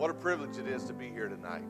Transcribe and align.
What 0.00 0.08
a 0.08 0.14
privilege 0.14 0.56
it 0.56 0.66
is 0.66 0.84
to 0.84 0.94
be 0.94 1.10
here 1.10 1.28
tonight. 1.28 1.66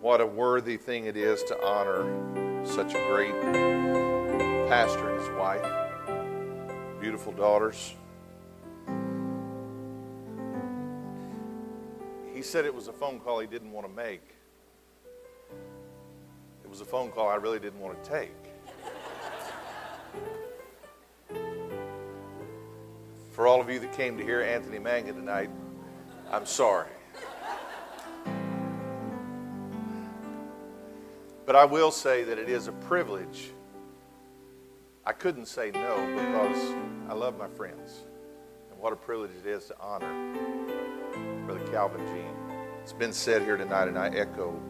What 0.00 0.22
a 0.22 0.26
worthy 0.26 0.78
thing 0.78 1.04
it 1.04 1.14
is 1.14 1.42
to 1.42 1.62
honor 1.62 2.64
such 2.64 2.94
a 2.94 3.06
great 3.10 3.38
pastor 4.66 5.10
and 5.10 5.20
his 5.20 5.28
wife, 5.38 6.98
beautiful 6.98 7.32
daughters. 7.32 7.94
He 12.32 12.40
said 12.40 12.64
it 12.64 12.74
was 12.74 12.88
a 12.88 12.92
phone 12.94 13.20
call 13.20 13.40
he 13.40 13.46
didn't 13.46 13.72
want 13.72 13.86
to 13.86 13.92
make. 13.92 14.22
It 16.64 16.70
was 16.70 16.80
a 16.80 16.86
phone 16.86 17.10
call 17.10 17.28
I 17.28 17.34
really 17.34 17.60
didn't 17.60 17.80
want 17.80 18.02
to 18.02 18.10
take. 18.10 18.32
For 23.32 23.46
all 23.46 23.60
of 23.60 23.68
you 23.68 23.78
that 23.78 23.92
came 23.92 24.16
to 24.16 24.24
hear 24.24 24.40
Anthony 24.40 24.78
Mangun 24.78 25.16
tonight, 25.16 25.50
I'm 26.30 26.46
sorry. 26.46 26.88
But 31.44 31.54
I 31.54 31.64
will 31.64 31.92
say 31.92 32.24
that 32.24 32.38
it 32.38 32.48
is 32.48 32.66
a 32.66 32.72
privilege. 32.72 33.50
I 35.04 35.12
couldn't 35.12 35.46
say 35.46 35.70
no 35.70 35.96
because 36.14 36.74
I 37.08 37.14
love 37.14 37.38
my 37.38 37.46
friends. 37.48 38.00
And 38.70 38.80
what 38.80 38.92
a 38.92 38.96
privilege 38.96 39.30
it 39.44 39.48
is 39.48 39.66
to 39.66 39.76
honor 39.80 40.34
Brother 41.46 41.64
Calvin 41.70 42.04
Jean. 42.06 42.34
It's 42.82 42.92
been 42.92 43.12
said 43.12 43.42
here 43.42 43.56
tonight, 43.56 43.86
and 43.86 43.96
I 43.96 44.08
echo 44.08 44.60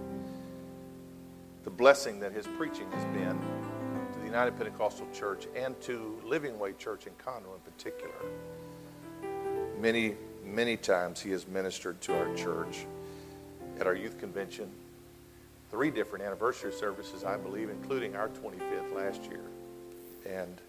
the 1.64 1.70
blessing 1.70 2.20
that 2.20 2.32
his 2.32 2.46
preaching 2.58 2.90
has 2.92 3.04
been 3.06 3.40
to 4.12 4.18
the 4.18 4.26
United 4.26 4.56
Pentecostal 4.58 5.06
Church 5.14 5.48
and 5.56 5.78
to 5.80 6.20
Living 6.24 6.58
Way 6.58 6.74
Church 6.74 7.06
in 7.06 7.14
Conroe 7.14 7.54
in 7.54 7.60
particular. 7.72 8.14
Many, 9.80 10.16
many 10.46 10.76
times 10.76 11.20
he 11.20 11.30
has 11.30 11.46
ministered 11.46 12.00
to 12.02 12.16
our 12.16 12.34
church 12.34 12.86
at 13.78 13.86
our 13.86 13.94
youth 13.94 14.18
convention, 14.18 14.70
three 15.70 15.90
different 15.90 16.24
anniversary 16.24 16.72
services, 16.72 17.24
I 17.24 17.36
believe, 17.36 17.68
including 17.68 18.16
our 18.16 18.28
25th 18.28 18.94
last 18.94 19.24
year. 19.24 19.44
And 20.26 20.60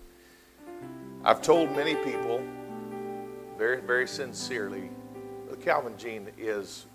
I've 1.23 1.41
told 1.41 1.71
many 1.71 1.95
people 1.95 2.41
very, 3.57 3.81
very 3.81 4.07
sincerely 4.07 4.89
Calvin 5.61 5.97
Jean 5.97 6.27
is 6.37 6.85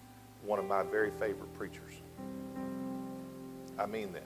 one 0.45 0.59
of 0.59 0.64
my 0.64 0.83
very 0.83 1.11
favorite 1.11 1.53
preachers. 1.55 1.92
I 3.79 3.87
mean 3.87 4.12
that. 4.12 4.23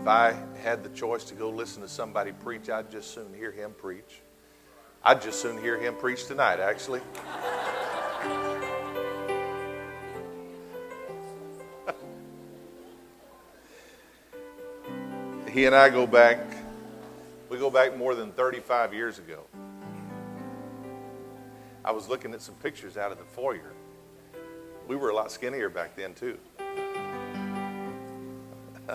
If 0.00 0.06
I 0.06 0.34
had 0.62 0.82
the 0.82 0.90
choice 0.90 1.24
to 1.24 1.34
go 1.34 1.50
listen 1.50 1.82
to 1.82 1.88
somebody 1.88 2.32
preach, 2.32 2.68
I'd 2.68 2.90
just 2.90 3.14
soon 3.14 3.32
hear 3.34 3.50
him 3.50 3.74
preach. 3.76 4.22
I'd 5.06 5.20
just 5.20 5.42
soon 5.42 5.60
hear 5.60 5.78
him 5.78 5.96
preach 5.96 6.24
tonight, 6.24 6.60
actually. 6.60 7.02
he 15.52 15.66
and 15.66 15.74
I 15.74 15.90
go 15.90 16.06
back, 16.06 16.38
we 17.50 17.58
go 17.58 17.68
back 17.68 17.98
more 17.98 18.14
than 18.14 18.32
35 18.32 18.94
years 18.94 19.18
ago. 19.18 19.44
I 21.84 21.92
was 21.92 22.08
looking 22.08 22.32
at 22.32 22.40
some 22.40 22.54
pictures 22.54 22.96
out 22.96 23.12
of 23.12 23.18
the 23.18 23.24
foyer. 23.24 23.74
We 24.88 24.96
were 24.96 25.10
a 25.10 25.14
lot 25.14 25.30
skinnier 25.30 25.68
back 25.68 25.96
then, 25.96 26.14
too. 26.14 26.38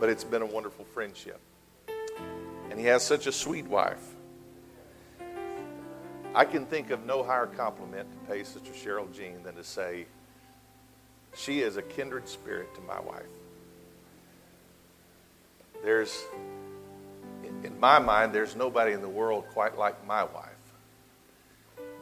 but 0.00 0.08
it's 0.08 0.24
been 0.24 0.40
a 0.40 0.46
wonderful 0.46 0.86
friendship. 0.86 1.38
And 2.72 2.80
he 2.80 2.86
has 2.86 3.02
such 3.02 3.26
a 3.26 3.32
sweet 3.32 3.66
wife. 3.66 4.02
I 6.34 6.46
can 6.46 6.64
think 6.64 6.88
of 6.88 7.04
no 7.04 7.22
higher 7.22 7.44
compliment 7.44 8.08
to 8.10 8.32
pay 8.32 8.44
Sister 8.44 8.70
Cheryl 8.72 9.14
Jean 9.14 9.42
than 9.42 9.56
to 9.56 9.62
say, 9.62 10.06
she 11.36 11.60
is 11.60 11.76
a 11.76 11.82
kindred 11.82 12.26
spirit 12.26 12.74
to 12.74 12.80
my 12.80 12.98
wife. 12.98 13.26
There's, 15.84 16.24
in 17.62 17.78
my 17.78 17.98
mind, 17.98 18.32
there's 18.32 18.56
nobody 18.56 18.94
in 18.94 19.02
the 19.02 19.08
world 19.08 19.44
quite 19.52 19.76
like 19.76 20.06
my 20.06 20.24
wife. 20.24 20.48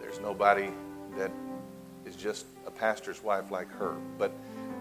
There's 0.01 0.21
nobody 0.21 0.71
that 1.17 1.33
is 2.07 2.15
just 2.15 2.47
a 2.65 2.71
pastor's 2.71 3.21
wife 3.25 3.51
like 3.51 3.73
her. 3.73 3.97
But 4.19 4.31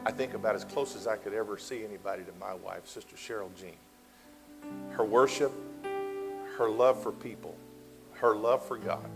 I 0.05 0.11
think 0.11 0.35
about 0.35 0.53
as 0.53 0.66
close 0.66 0.95
as 0.95 1.07
I 1.07 1.16
could 1.16 1.33
ever 1.33 1.57
see 1.57 1.83
anybody 1.83 2.22
to 2.25 2.31
my 2.39 2.53
wife, 2.53 2.88
Sister 2.88 3.16
Cheryl 3.16 3.49
Jean. 3.59 3.73
Her 4.92 5.03
worship, 5.03 5.52
her 6.58 6.70
love 6.70 7.02
for 7.02 7.12
people, 7.12 7.56
her 8.14 8.36
love 8.36 8.66
for 8.66 8.78
God, 8.78 9.09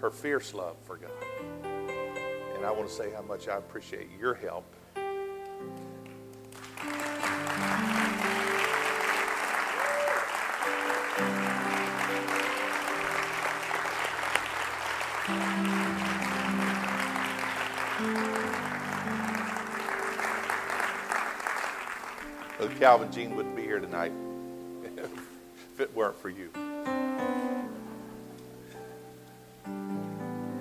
her 0.00 0.10
fierce 0.10 0.54
love 0.54 0.76
for 0.84 0.96
God. 0.96 1.10
And 2.56 2.64
I 2.66 2.70
want 2.70 2.88
to 2.88 2.94
say 2.94 3.12
how 3.12 3.22
much 3.22 3.48
I 3.48 3.56
appreciate 3.56 4.08
your 4.18 4.34
help 4.34 4.64
Calvin 22.78 23.10
Jean 23.10 23.34
wouldn't 23.34 23.56
be 23.56 23.62
here 23.62 23.80
tonight 23.80 24.12
if 24.96 25.80
it 25.80 25.92
weren't 25.96 26.16
for 26.16 26.28
you. 26.28 26.48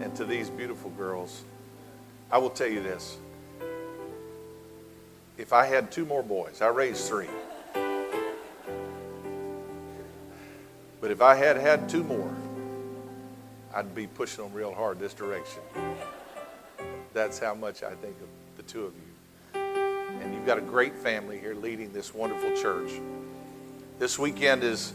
And 0.02 0.16
to 0.16 0.26
these 0.26 0.50
beautiful 0.50 0.90
girls, 0.92 1.44
I 2.32 2.40
will 2.40 2.50
tell 2.50 2.68
you 2.68 2.82
this. 2.82 3.20
If 5.38 5.54
I 5.54 5.68
had 5.68 5.92
two 5.92 6.06
more 6.06 6.24
boys, 6.24 6.60
I 6.60 6.70
raised 6.70 7.08
three. 7.08 7.30
But 11.00 11.12
if 11.12 11.22
I 11.22 11.36
had 11.36 11.58
had 11.58 11.88
two 11.88 12.04
more, 12.04 12.36
I'd 13.76 13.94
be 13.94 14.08
pushing 14.08 14.44
them 14.44 14.54
real 14.54 14.74
hard 14.74 14.98
this 14.98 15.14
direction. 15.14 15.62
That's 17.14 17.38
how 17.38 17.54
much 17.54 17.84
I 17.84 17.94
think 17.94 18.16
of 18.22 18.28
the 18.58 18.64
two 18.64 18.86
of 18.86 18.96
you 18.96 19.07
and 20.22 20.34
you've 20.34 20.46
got 20.46 20.58
a 20.58 20.62
great 20.62 20.96
family 20.96 21.40
here 21.40 21.56
leading 21.56 21.92
this 21.94 22.14
wonderful 22.14 22.56
church. 22.56 22.92
This 24.00 24.20
weekend 24.20 24.64
is 24.64 24.94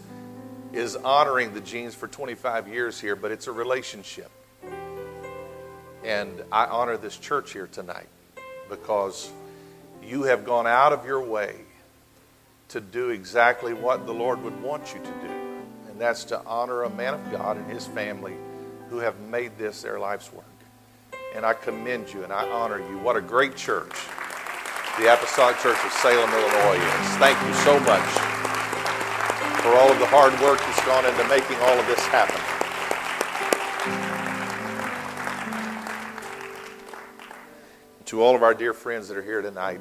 is 0.73 0.97
honoring 0.97 1.53
the 1.53 1.61
Jeans 1.61 1.95
for 1.95 2.09
25 2.09 2.69
years 2.69 2.99
here, 2.99 3.15
but 3.15 3.31
it's 3.31 3.47
a 3.47 3.53
relationship. 3.53 4.31
And 6.05 6.43
I 6.51 6.65
honor 6.67 6.97
this 6.97 7.17
church 7.17 7.53
here 7.53 7.67
tonight 7.67 8.09
because 8.69 9.31
you 10.03 10.25
have 10.25 10.45
gone 10.45 10.67
out 10.67 10.93
of 10.93 11.05
your 11.05 11.21
way 11.21 11.57
to 12.69 12.81
do 12.81 13.11
exactly 13.11 13.75
what 13.75 14.07
the 14.07 14.15
Lord 14.15 14.43
would 14.43 14.61
want 14.63 14.95
you 14.95 15.01
to 15.01 15.07
do. 15.07 15.35
And 15.91 16.01
that's 16.01 16.25
to 16.25 16.41
honor 16.47 16.85
a 16.85 16.91
man 16.91 17.15
of 17.15 17.31
God 17.31 17.59
and 17.59 17.71
his 17.71 17.87
family 17.87 18.35
who 18.89 18.99
have 18.99 19.21
made 19.21 19.59
this 19.59 19.83
their 19.83 19.99
life's 19.99 20.33
work. 20.33 20.45
And 21.35 21.45
I 21.45 21.53
commend 21.53 22.13
you 22.13 22.25
and 22.25 22.33
I 22.33 22.49
honor 22.49 22.79
you. 22.79 22.99
What 22.99 23.17
a 23.17 23.21
great 23.21 23.57
church 23.57 23.95
the 24.99 25.13
Apostolic 25.13 25.59
Church 25.59 25.79
of 25.85 25.93
Salem, 25.93 26.29
Illinois 26.31 26.77
is. 26.77 27.09
Thank 27.17 27.41
you 27.47 27.55
so 27.65 27.81
much 27.81 28.09
for 29.63 29.75
all 29.75 29.91
of 29.91 29.99
the 29.99 30.07
hard 30.07 30.33
work 30.41 30.59
that's 30.59 30.85
gone 30.85 31.07
into 31.07 31.27
making 31.29 31.57
all 31.61 31.79
of 31.79 31.87
this 31.87 32.01
happen. 32.09 32.41
To 38.05 38.23
all 38.23 38.37
of 38.37 38.43
our 38.43 38.53
dear 38.53 38.75
friends 38.75 39.09
that 39.09 39.17
are 39.17 39.23
here 39.23 39.41
tonight, 39.41 39.81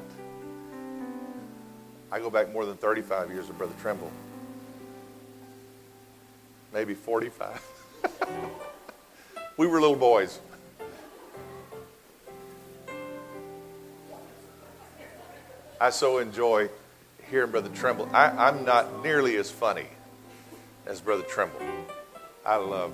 I 2.10 2.18
go 2.18 2.30
back 2.30 2.50
more 2.50 2.64
than 2.64 2.78
35 2.78 3.30
years 3.30 3.48
with 3.48 3.58
Brother 3.58 3.74
Tremble, 3.82 4.10
Maybe 6.72 6.94
45. 6.94 7.62
we 9.58 9.66
were 9.66 9.78
little 9.78 9.94
boys. 9.94 10.40
I 15.82 15.90
so 15.90 16.18
enjoy 16.18 16.68
hearing 17.28 17.50
Brother 17.50 17.68
Tremble. 17.70 18.08
I, 18.12 18.50
am 18.50 18.64
not 18.64 19.02
nearly 19.02 19.34
as 19.34 19.50
funny 19.50 19.88
as 20.86 21.00
Brother 21.00 21.24
Tremble. 21.24 21.58
I 22.46 22.54
love 22.54 22.92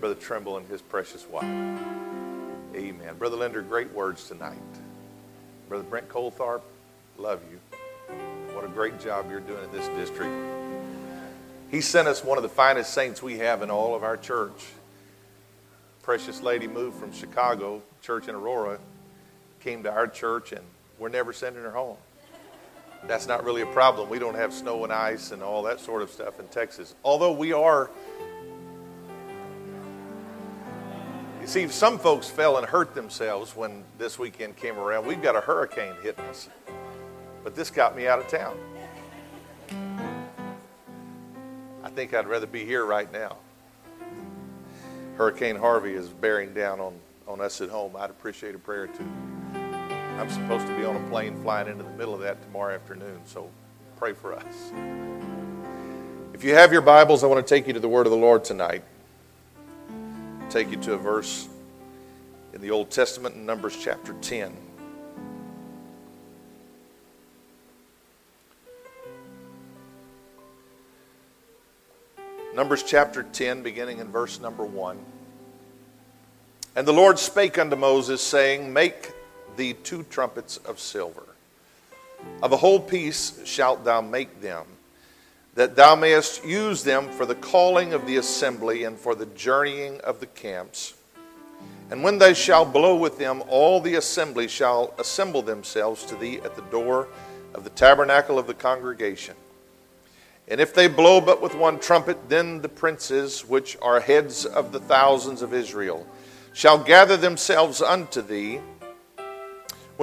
Brother 0.00 0.14
Tremble 0.14 0.56
and 0.56 0.66
his 0.68 0.80
precious 0.80 1.28
wife. 1.28 1.44
Amen. 1.44 3.14
Brother 3.18 3.36
Linder, 3.36 3.60
great 3.60 3.92
words 3.92 4.26
tonight. 4.26 4.56
Brother 5.68 5.84
Brent 5.84 6.08
Coltharp, 6.08 6.62
love 7.18 7.42
you. 7.50 7.60
What 8.54 8.64
a 8.64 8.68
great 8.68 8.98
job 8.98 9.26
you're 9.30 9.40
doing 9.40 9.62
in 9.62 9.70
this 9.70 9.86
district. 9.88 10.32
He 11.70 11.82
sent 11.82 12.08
us 12.08 12.24
one 12.24 12.38
of 12.38 12.42
the 12.42 12.48
finest 12.48 12.94
saints 12.94 13.22
we 13.22 13.36
have 13.36 13.60
in 13.60 13.70
all 13.70 13.94
of 13.94 14.02
our 14.02 14.16
church. 14.16 14.64
Precious 16.02 16.40
lady 16.40 16.68
moved 16.68 16.98
from 16.98 17.12
Chicago, 17.12 17.82
church 18.00 18.28
in 18.28 18.34
Aurora, 18.34 18.78
came 19.60 19.82
to 19.82 19.92
our 19.92 20.06
church 20.06 20.52
and 20.52 20.64
we're 21.02 21.08
never 21.08 21.32
sending 21.32 21.62
her 21.62 21.72
home. 21.72 21.96
That's 23.08 23.26
not 23.26 23.44
really 23.44 23.62
a 23.62 23.66
problem. 23.66 24.08
We 24.08 24.20
don't 24.20 24.36
have 24.36 24.54
snow 24.54 24.84
and 24.84 24.92
ice 24.92 25.32
and 25.32 25.42
all 25.42 25.64
that 25.64 25.80
sort 25.80 26.00
of 26.00 26.10
stuff 26.10 26.38
in 26.38 26.46
Texas. 26.46 26.94
Although 27.04 27.32
we 27.32 27.52
are 27.52 27.90
You 31.40 31.48
see, 31.48 31.66
some 31.66 31.98
folks 31.98 32.28
fell 32.28 32.58
and 32.58 32.64
hurt 32.64 32.94
themselves 32.94 33.56
when 33.56 33.82
this 33.98 34.16
weekend 34.16 34.54
came 34.54 34.78
around. 34.78 35.04
We've 35.04 35.20
got 35.20 35.34
a 35.34 35.40
hurricane 35.40 35.94
hitting 36.00 36.24
us. 36.26 36.48
But 37.42 37.56
this 37.56 37.68
got 37.68 37.96
me 37.96 38.06
out 38.06 38.20
of 38.20 38.28
town. 38.28 38.56
I 41.82 41.90
think 41.90 42.14
I'd 42.14 42.28
rather 42.28 42.46
be 42.46 42.64
here 42.64 42.84
right 42.84 43.12
now. 43.12 43.38
Hurricane 45.16 45.56
Harvey 45.56 45.94
is 45.94 46.10
bearing 46.10 46.54
down 46.54 46.78
on, 46.78 46.94
on 47.26 47.40
us 47.40 47.60
at 47.60 47.70
home. 47.70 47.96
I'd 47.96 48.10
appreciate 48.10 48.54
a 48.54 48.58
prayer 48.60 48.86
too. 48.86 49.31
I'm 50.18 50.30
supposed 50.30 50.66
to 50.66 50.76
be 50.76 50.84
on 50.84 50.96
a 50.96 51.08
plane 51.08 51.40
flying 51.42 51.68
into 51.68 51.84
the 51.84 51.90
middle 51.90 52.14
of 52.14 52.20
that 52.20 52.42
tomorrow 52.42 52.74
afternoon, 52.74 53.20
so 53.24 53.50
pray 53.96 54.12
for 54.12 54.34
us. 54.34 54.72
If 56.34 56.44
you 56.44 56.54
have 56.54 56.72
your 56.72 56.82
Bibles, 56.82 57.22
I 57.24 57.26
want 57.26 57.46
to 57.46 57.54
take 57.54 57.66
you 57.66 57.72
to 57.72 57.80
the 57.80 57.88
Word 57.88 58.06
of 58.06 58.10
the 58.10 58.18
Lord 58.18 58.44
tonight. 58.44 58.82
Take 60.50 60.70
you 60.70 60.76
to 60.78 60.94
a 60.94 60.98
verse 60.98 61.48
in 62.52 62.60
the 62.60 62.70
Old 62.70 62.90
Testament 62.90 63.36
in 63.36 63.46
Numbers 63.46 63.76
chapter 63.80 64.12
10. 64.14 64.56
Numbers 72.54 72.82
chapter 72.82 73.22
10, 73.22 73.62
beginning 73.62 73.98
in 73.98 74.08
verse 74.08 74.38
number 74.40 74.64
1. 74.64 74.98
And 76.76 76.86
the 76.86 76.92
Lord 76.92 77.18
spake 77.18 77.58
unto 77.58 77.76
Moses, 77.76 78.20
saying, 78.20 78.72
Make 78.72 79.11
thee 79.56 79.74
two 79.74 80.04
trumpets 80.04 80.56
of 80.58 80.80
silver. 80.80 81.24
Of 82.42 82.52
a 82.52 82.56
whole 82.56 82.80
piece 82.80 83.44
shalt 83.44 83.84
thou 83.84 84.00
make 84.00 84.40
them, 84.40 84.64
that 85.54 85.76
thou 85.76 85.96
mayest 85.96 86.44
use 86.44 86.84
them 86.84 87.08
for 87.10 87.26
the 87.26 87.34
calling 87.34 87.92
of 87.92 88.06
the 88.06 88.16
assembly 88.16 88.84
and 88.84 88.98
for 88.98 89.14
the 89.14 89.26
journeying 89.26 90.00
of 90.00 90.20
the 90.20 90.26
camps. 90.26 90.94
And 91.90 92.02
when 92.02 92.18
they 92.18 92.32
shall 92.32 92.64
blow 92.64 92.96
with 92.96 93.18
them, 93.18 93.42
all 93.48 93.80
the 93.80 93.96
assembly 93.96 94.48
shall 94.48 94.94
assemble 94.98 95.42
themselves 95.42 96.04
to 96.06 96.16
thee 96.16 96.40
at 96.42 96.56
the 96.56 96.62
door 96.62 97.08
of 97.54 97.64
the 97.64 97.70
tabernacle 97.70 98.38
of 98.38 98.46
the 98.46 98.54
congregation. 98.54 99.34
And 100.48 100.60
if 100.60 100.74
they 100.74 100.88
blow 100.88 101.20
but 101.20 101.42
with 101.42 101.54
one 101.54 101.78
trumpet, 101.78 102.28
then 102.28 102.62
the 102.62 102.68
princes, 102.68 103.46
which 103.46 103.76
are 103.82 104.00
heads 104.00 104.44
of 104.44 104.72
the 104.72 104.80
thousands 104.80 105.42
of 105.42 105.54
Israel, 105.54 106.06
shall 106.52 106.78
gather 106.78 107.16
themselves 107.16 107.80
unto 107.80 108.22
thee. 108.22 108.60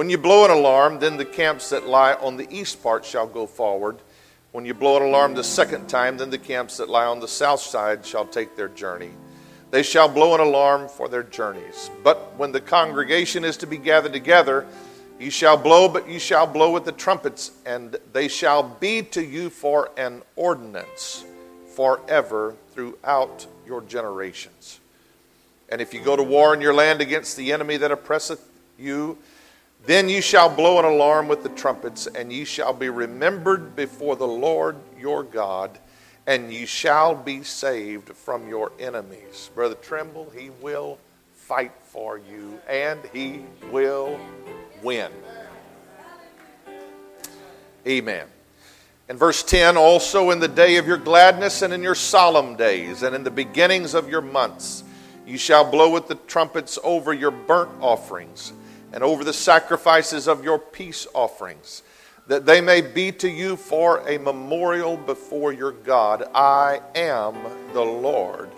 When 0.00 0.08
you 0.08 0.16
blow 0.16 0.46
an 0.46 0.50
alarm, 0.50 0.98
then 0.98 1.18
the 1.18 1.26
camps 1.26 1.68
that 1.68 1.86
lie 1.86 2.14
on 2.14 2.38
the 2.38 2.50
east 2.50 2.82
part 2.82 3.04
shall 3.04 3.26
go 3.26 3.46
forward. 3.46 3.98
When 4.52 4.64
you 4.64 4.72
blow 4.72 4.96
an 4.96 5.02
alarm 5.02 5.34
the 5.34 5.44
second 5.44 5.90
time, 5.90 6.16
then 6.16 6.30
the 6.30 6.38
camps 6.38 6.78
that 6.78 6.88
lie 6.88 7.04
on 7.04 7.20
the 7.20 7.28
south 7.28 7.60
side 7.60 8.06
shall 8.06 8.24
take 8.24 8.56
their 8.56 8.68
journey. 8.68 9.10
They 9.70 9.82
shall 9.82 10.08
blow 10.08 10.34
an 10.34 10.40
alarm 10.40 10.88
for 10.88 11.06
their 11.10 11.22
journeys. 11.22 11.90
But 12.02 12.32
when 12.38 12.50
the 12.50 12.62
congregation 12.62 13.44
is 13.44 13.58
to 13.58 13.66
be 13.66 13.76
gathered 13.76 14.14
together, 14.14 14.66
Ye 15.18 15.28
shall 15.28 15.58
blow, 15.58 15.86
but 15.86 16.08
ye 16.08 16.18
shall 16.18 16.46
blow 16.46 16.70
with 16.70 16.86
the 16.86 16.92
trumpets, 16.92 17.50
and 17.66 17.98
they 18.14 18.26
shall 18.26 18.62
be 18.62 19.02
to 19.02 19.22
you 19.22 19.50
for 19.50 19.90
an 19.98 20.22
ordinance 20.34 21.26
forever 21.76 22.54
throughout 22.72 23.46
your 23.66 23.82
generations. 23.82 24.80
And 25.68 25.78
if 25.78 25.92
you 25.92 26.00
go 26.00 26.16
to 26.16 26.22
war 26.22 26.54
in 26.54 26.62
your 26.62 26.72
land 26.72 27.02
against 27.02 27.36
the 27.36 27.52
enemy 27.52 27.76
that 27.76 27.90
oppresseth 27.90 28.42
you, 28.78 29.18
then 29.86 30.08
you 30.08 30.20
shall 30.20 30.54
blow 30.54 30.78
an 30.78 30.84
alarm 30.84 31.26
with 31.28 31.42
the 31.42 31.48
trumpets, 31.50 32.06
and 32.06 32.32
ye 32.32 32.44
shall 32.44 32.72
be 32.72 32.88
remembered 32.88 33.74
before 33.74 34.16
the 34.16 34.26
Lord 34.26 34.76
your 34.98 35.22
God, 35.22 35.78
and 36.26 36.52
ye 36.52 36.66
shall 36.66 37.14
be 37.14 37.42
saved 37.42 38.10
from 38.10 38.48
your 38.48 38.72
enemies. 38.78 39.50
Brother 39.54 39.74
Tremble, 39.76 40.30
he 40.36 40.50
will 40.60 40.98
fight 41.34 41.72
for 41.82 42.18
you, 42.18 42.60
and 42.68 43.00
he 43.12 43.44
will 43.72 44.20
win. 44.82 45.10
Amen. 47.86 48.26
In 49.08 49.16
verse 49.16 49.42
10, 49.42 49.76
also 49.76 50.30
in 50.30 50.38
the 50.38 50.46
day 50.46 50.76
of 50.76 50.86
your 50.86 50.98
gladness 50.98 51.62
and 51.62 51.72
in 51.72 51.82
your 51.82 51.94
solemn 51.94 52.54
days 52.54 53.02
and 53.02 53.16
in 53.16 53.24
the 53.24 53.30
beginnings 53.30 53.94
of 53.94 54.08
your 54.08 54.20
months, 54.20 54.84
you 55.26 55.38
shall 55.38 55.68
blow 55.68 55.90
with 55.90 56.06
the 56.06 56.14
trumpets 56.14 56.78
over 56.84 57.12
your 57.12 57.30
burnt 57.30 57.70
offerings 57.80 58.52
and 58.92 59.02
over 59.02 59.24
the 59.24 59.32
sacrifices 59.32 60.28
of 60.28 60.44
your 60.44 60.58
peace 60.58 61.06
offerings, 61.14 61.82
that 62.26 62.46
they 62.46 62.60
may 62.60 62.80
be 62.80 63.12
to 63.12 63.28
you 63.28 63.56
for 63.56 64.06
a 64.08 64.18
memorial 64.18 64.96
before 64.96 65.52
your 65.52 65.72
God. 65.72 66.28
I 66.34 66.80
am 66.94 67.36
the 67.72 67.84
Lord 67.84 68.50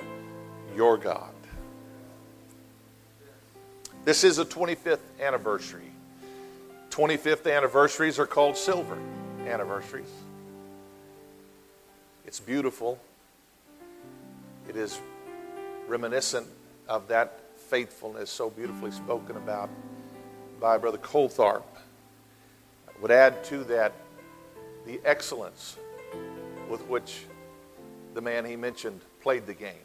your 0.74 0.96
God. 0.96 1.28
This 4.04 4.24
is 4.24 4.38
a 4.38 4.44
25th 4.44 4.98
anniversary 5.20 5.92
25th 6.92 7.50
anniversaries 7.50 8.18
are 8.18 8.26
called 8.26 8.54
silver 8.54 8.98
anniversaries. 9.46 10.12
It's 12.26 12.38
beautiful. 12.38 13.00
It 14.68 14.76
is 14.76 15.00
reminiscent 15.88 16.46
of 16.88 17.08
that 17.08 17.40
faithfulness 17.56 18.28
so 18.28 18.50
beautifully 18.50 18.90
spoken 18.90 19.38
about 19.38 19.70
by 20.62 20.78
Brother 20.78 20.96
Coltharp. 20.96 21.64
I 22.88 23.02
would 23.02 23.10
add 23.10 23.44
to 23.44 23.64
that 23.64 23.92
the 24.86 24.98
excellence 25.04 25.76
with 26.70 26.80
which 26.88 27.26
the 28.14 28.22
man 28.22 28.46
he 28.46 28.56
mentioned 28.56 29.00
played 29.20 29.44
the 29.46 29.54
game 29.54 29.84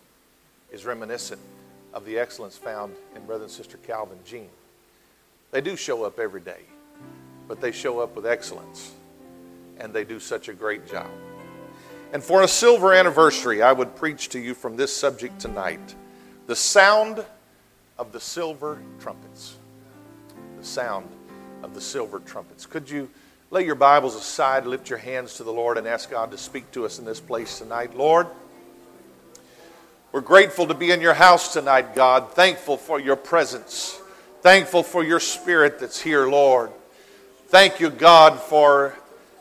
is 0.71 0.85
reminiscent 0.85 1.41
of 1.93 2.05
the 2.05 2.17
excellence 2.17 2.57
found 2.57 2.95
in 3.15 3.25
Brother 3.25 3.43
and 3.43 3.51
Sister 3.51 3.77
Calvin 3.77 4.19
Jean. 4.23 4.49
They 5.51 5.61
do 5.61 5.75
show 5.75 6.03
up 6.03 6.19
every 6.19 6.41
day 6.41 6.61
but 7.47 7.61
they 7.61 7.71
show 7.71 7.99
up 7.99 8.15
with 8.15 8.25
excellence 8.25 8.93
and 9.79 9.93
they 9.93 10.03
do 10.03 10.19
such 10.19 10.49
a 10.49 10.53
great 10.53 10.87
job. 10.87 11.07
And 12.13 12.23
for 12.23 12.41
a 12.41 12.47
silver 12.47 12.93
anniversary, 12.93 13.61
I 13.61 13.71
would 13.73 13.95
preach 13.95 14.29
to 14.29 14.39
you 14.39 14.53
from 14.53 14.75
this 14.75 14.95
subject 14.95 15.39
tonight 15.39 15.95
the 16.47 16.55
sound 16.55 17.25
of 17.97 18.11
the 18.11 18.19
silver 18.19 18.79
trumpets. 18.99 19.57
The 20.59 20.65
sound 20.65 21.07
of 21.61 21.75
the 21.75 21.81
silver 21.81 22.19
trumpets. 22.19 22.65
Could 22.65 22.89
you 22.89 23.09
lay 23.51 23.63
your 23.63 23.75
Bibles 23.75 24.15
aside, 24.15 24.65
lift 24.65 24.89
your 24.89 24.97
hands 24.97 25.35
to 25.35 25.43
the 25.43 25.53
Lord, 25.53 25.77
and 25.77 25.87
ask 25.87 26.09
God 26.09 26.31
to 26.31 26.37
speak 26.37 26.71
to 26.71 26.85
us 26.85 26.97
in 26.97 27.05
this 27.05 27.19
place 27.19 27.59
tonight? 27.59 27.95
Lord, 27.95 28.27
we're 30.11 30.21
grateful 30.21 30.65
to 30.67 30.73
be 30.73 30.89
in 30.89 30.99
your 30.99 31.13
house 31.13 31.53
tonight, 31.53 31.93
God. 31.93 32.31
Thankful 32.31 32.77
for 32.77 32.99
your 32.99 33.15
presence. 33.15 34.01
Thankful 34.41 34.81
for 34.81 35.03
your 35.03 35.19
spirit 35.19 35.79
that's 35.79 36.01
here, 36.01 36.27
Lord. 36.27 36.71
Thank 37.49 37.79
you, 37.79 37.91
God, 37.91 38.39
for 38.39 38.95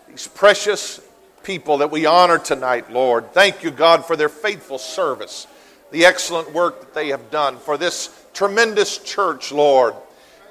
these 0.09 0.29
precious 0.29 1.01
people 1.45 1.79
that 1.79 1.91
we 1.91 2.05
honor 2.05 2.39
tonight, 2.39 2.93
Lord. 2.93 3.33
Thank 3.33 3.63
you, 3.63 3.71
God, 3.71 4.05
for 4.05 4.17
their 4.17 4.29
faithful 4.29 4.79
service, 4.79 5.47
the 5.93 6.05
excellent 6.05 6.53
work 6.53 6.81
that 6.81 6.95
they 6.95 7.09
have 7.09 7.31
done, 7.31 7.57
for 7.57 7.79
this 7.79 8.27
tremendous 8.35 8.99
church, 8.99 9.51
Lord, 9.51 9.95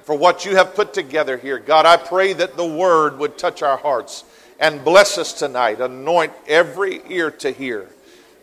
for 0.06 0.16
what 0.16 0.46
you 0.46 0.56
have 0.56 0.76
put 0.76 0.94
together 0.94 1.38
here. 1.38 1.60
God, 1.60 1.86
I 1.86 1.98
pray 1.98 2.34
that 2.34 2.56
the 2.56 2.66
word 2.66 3.18
would 3.18 3.38
touch 3.38 3.62
our 3.62 3.78
hearts 3.78 4.24
and 4.60 4.84
bless 4.84 5.18
us 5.18 5.34
tonight. 5.34 5.82
Anoint 5.82 6.32
every 6.48 7.02
ear 7.10 7.32
to 7.32 7.52
hear. 7.52 7.90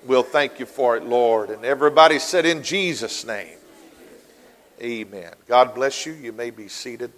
We'll 0.04 0.24
thank 0.24 0.58
you 0.58 0.66
for 0.66 0.96
it, 0.96 1.04
Lord. 1.04 1.50
And 1.50 1.64
everybody 1.64 2.18
said, 2.18 2.44
In 2.44 2.62
Jesus' 2.62 3.24
name, 3.24 3.56
Amen. 4.82 5.32
God 5.46 5.74
bless 5.74 6.04
you. 6.04 6.12
You 6.12 6.32
may 6.32 6.50
be 6.50 6.66
seated. 6.66 7.12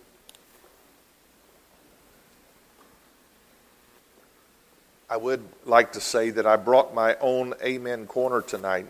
I 5.08 5.16
would 5.16 5.42
like 5.64 5.92
to 5.92 6.00
say 6.00 6.30
that 6.30 6.46
I 6.46 6.56
brought 6.56 6.94
my 6.94 7.16
own 7.20 7.54
Amen 7.62 8.06
corner 8.06 8.42
tonight. 8.42 8.86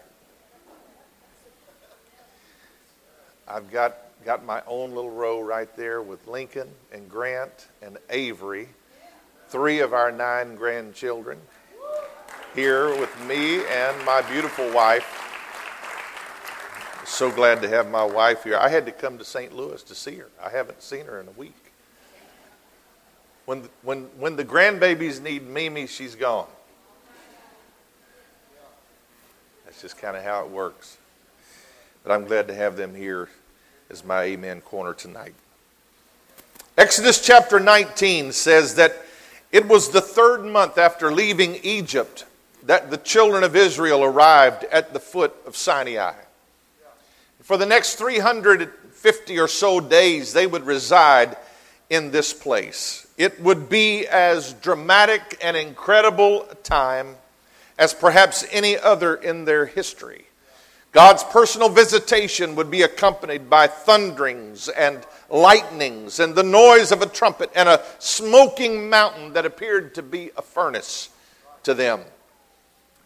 I've 3.47 3.71
got, 3.71 3.97
got 4.25 4.45
my 4.45 4.62
own 4.66 4.95
little 4.95 5.11
row 5.11 5.40
right 5.40 5.75
there 5.76 6.00
with 6.00 6.26
Lincoln 6.26 6.69
and 6.93 7.11
Grant 7.11 7.69
and 7.83 7.99
Avery, 8.09 8.69
three 9.49 9.81
of 9.81 9.93
our 9.93 10.11
nine 10.11 10.54
grandchildren, 10.54 11.38
here 12.54 12.88
with 12.99 13.11
me 13.26 13.62
and 13.66 14.04
my 14.07 14.23
beautiful 14.31 14.73
wife. 14.73 15.21
So 17.04 17.31
glad 17.31 17.61
to 17.62 17.69
have 17.69 17.90
my 17.90 18.02
wife 18.02 18.45
here. 18.45 18.57
I 18.57 18.71
had 18.71 18.87
to 18.87 18.93
come 18.93 19.19
to 19.19 19.25
St. 19.25 19.54
Louis 19.54 19.83
to 19.83 19.95
see 19.95 20.16
her. 20.16 20.31
I 20.43 20.49
haven't 20.49 20.83
seen 20.83 21.04
her 21.04 21.21
in 21.21 21.28
a 21.28 21.33
week. 21.33 21.73
When, 23.45 23.69
when, 23.83 24.04
when 24.19 24.37
the 24.37 24.45
grandbabies 24.45 25.21
need 25.21 25.47
Mimi, 25.47 25.87
she's 25.87 26.14
gone. 26.14 26.47
That's 29.66 29.83
just 29.83 29.99
kind 29.99 30.16
of 30.16 30.25
how 30.25 30.47
it 30.47 30.50
works. 30.50 30.97
But 32.02 32.12
I'm 32.12 32.25
glad 32.25 32.49
to 32.49 32.54
have 32.54 32.76
them 32.76 32.95
here 32.95 33.28
as 33.91 34.05
my 34.05 34.23
Amen 34.23 34.61
corner 34.61 34.95
tonight. 34.95 35.35
Exodus 36.76 37.25
chapter 37.25 37.61
19 37.61 38.33
says 38.33 38.75
that 38.75 39.05
it 39.53 39.69
was 39.69 39.91
the 39.91 40.00
third 40.00 40.45
month 40.45 40.79
after 40.79 41.12
leaving 41.12 41.57
Egypt 41.62 42.25
that 42.64 42.91
the 42.91 42.97
children 42.97 43.45
of 43.45 43.55
Israel 43.55 44.03
arrived 44.03 44.64
at 44.64 44.93
the 44.93 44.99
foot 44.99 45.35
of 45.47 45.57
Sinai. 45.57 46.14
For 47.41 47.57
the 47.57 47.67
next 47.67 47.97
350 47.97 49.38
or 49.38 49.49
so 49.49 49.81
days, 49.81 50.33
they 50.33 50.47
would 50.47 50.64
reside 50.64 51.37
in 51.91 52.11
this 52.11 52.33
place. 52.33 53.07
It 53.17 53.41
would 53.41 53.69
be 53.69 54.07
as 54.07 54.55
dramatic 54.55 55.38
and 55.43 55.57
incredible 55.57 56.49
a 56.50 56.55
time 56.57 57.17
as 57.79 57.93
perhaps 57.93 58.45
any 58.50 58.79
other 58.79 59.14
in 59.14 59.45
their 59.45 59.67
history. 59.67 60.25
God's 60.95 61.25
personal 61.25 61.69
visitation 61.69 62.55
would 62.55 62.71
be 62.71 62.83
accompanied 62.83 63.51
by 63.51 63.67
thunderings 63.67 64.69
and 64.69 65.05
lightnings 65.29 66.21
and 66.21 66.37
the 66.37 66.45
noise 66.45 66.93
of 66.93 67.03
a 67.03 67.07
trumpet 67.07 67.51
and 67.57 67.69
a 67.69 67.83
smoking 67.99 68.89
mountain 68.89 69.33
that 69.33 69.45
appeared 69.45 69.97
to 69.97 70.03
be 70.03 70.31
a 70.37 70.43
furnace 70.43 71.11
to 71.65 71.75
them. 71.75 72.01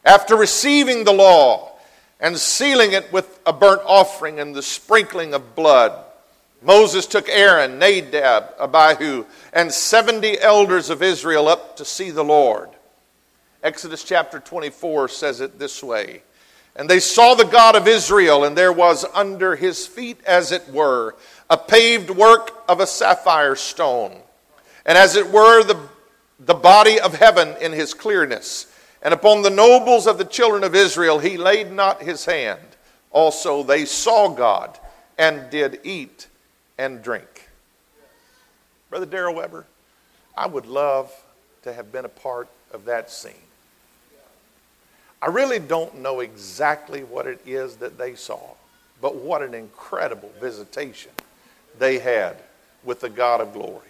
After 0.04 0.36
receiving 0.36 1.04
the 1.04 1.14
law 1.14 1.72
and 2.20 2.36
sealing 2.36 2.92
it 2.92 3.10
with 3.10 3.40
a 3.46 3.54
burnt 3.54 3.80
offering 3.86 4.38
and 4.38 4.54
the 4.54 4.62
sprinkling 4.62 5.32
of 5.32 5.56
blood, 5.56 6.04
Moses 6.60 7.06
took 7.06 7.26
Aaron, 7.30 7.78
Nadab, 7.78 8.52
Abihu, 8.60 9.24
and 9.54 9.72
70 9.72 10.38
elders 10.40 10.90
of 10.90 11.02
Israel 11.02 11.48
up 11.48 11.78
to 11.78 11.86
see 11.86 12.10
the 12.10 12.24
Lord. 12.24 12.68
Exodus 13.62 14.04
chapter 14.04 14.40
24 14.40 15.08
says 15.08 15.40
it 15.40 15.58
this 15.58 15.82
way 15.82 16.20
And 16.78 16.88
they 16.88 17.00
saw 17.00 17.34
the 17.34 17.44
God 17.44 17.74
of 17.74 17.88
Israel, 17.88 18.44
and 18.44 18.56
there 18.56 18.72
was 18.72 19.04
under 19.12 19.56
his 19.56 19.84
feet, 19.84 20.20
as 20.24 20.52
it 20.52 20.68
were, 20.68 21.16
a 21.50 21.56
paved 21.56 22.08
work 22.08 22.52
of 22.68 22.78
a 22.78 22.86
sapphire 22.86 23.56
stone, 23.56 24.16
and 24.86 24.96
as 24.96 25.16
it 25.16 25.28
were, 25.28 25.64
the, 25.64 25.76
the 26.38 26.54
body 26.54 27.00
of 27.00 27.16
heaven 27.16 27.56
in 27.60 27.72
his 27.72 27.94
clearness. 27.94 28.72
And 29.02 29.12
upon 29.12 29.42
the 29.42 29.50
nobles 29.50 30.06
of 30.06 30.18
the 30.18 30.24
children 30.24 30.62
of 30.64 30.74
Israel 30.74 31.18
he 31.18 31.36
laid 31.36 31.72
not 31.72 32.02
his 32.02 32.24
hand. 32.24 32.60
Also 33.10 33.62
they 33.62 33.84
saw 33.84 34.28
God 34.28 34.78
and 35.16 35.50
did 35.50 35.80
eat 35.84 36.26
and 36.78 37.02
drink. 37.02 37.48
Brother 38.90 39.06
Darrell 39.06 39.34
Weber, 39.34 39.66
I 40.36 40.46
would 40.46 40.66
love 40.66 41.12
to 41.62 41.72
have 41.72 41.92
been 41.92 42.04
a 42.04 42.08
part 42.08 42.48
of 42.72 42.84
that 42.86 43.10
scene. 43.10 43.47
I 45.20 45.26
really 45.26 45.58
don't 45.58 45.98
know 45.98 46.20
exactly 46.20 47.02
what 47.02 47.26
it 47.26 47.40
is 47.44 47.76
that 47.76 47.98
they 47.98 48.14
saw, 48.14 48.40
but 49.00 49.16
what 49.16 49.42
an 49.42 49.54
incredible 49.54 50.32
visitation 50.40 51.10
they 51.78 51.98
had 51.98 52.36
with 52.84 53.00
the 53.00 53.08
God 53.08 53.40
of 53.40 53.52
glory. 53.52 53.82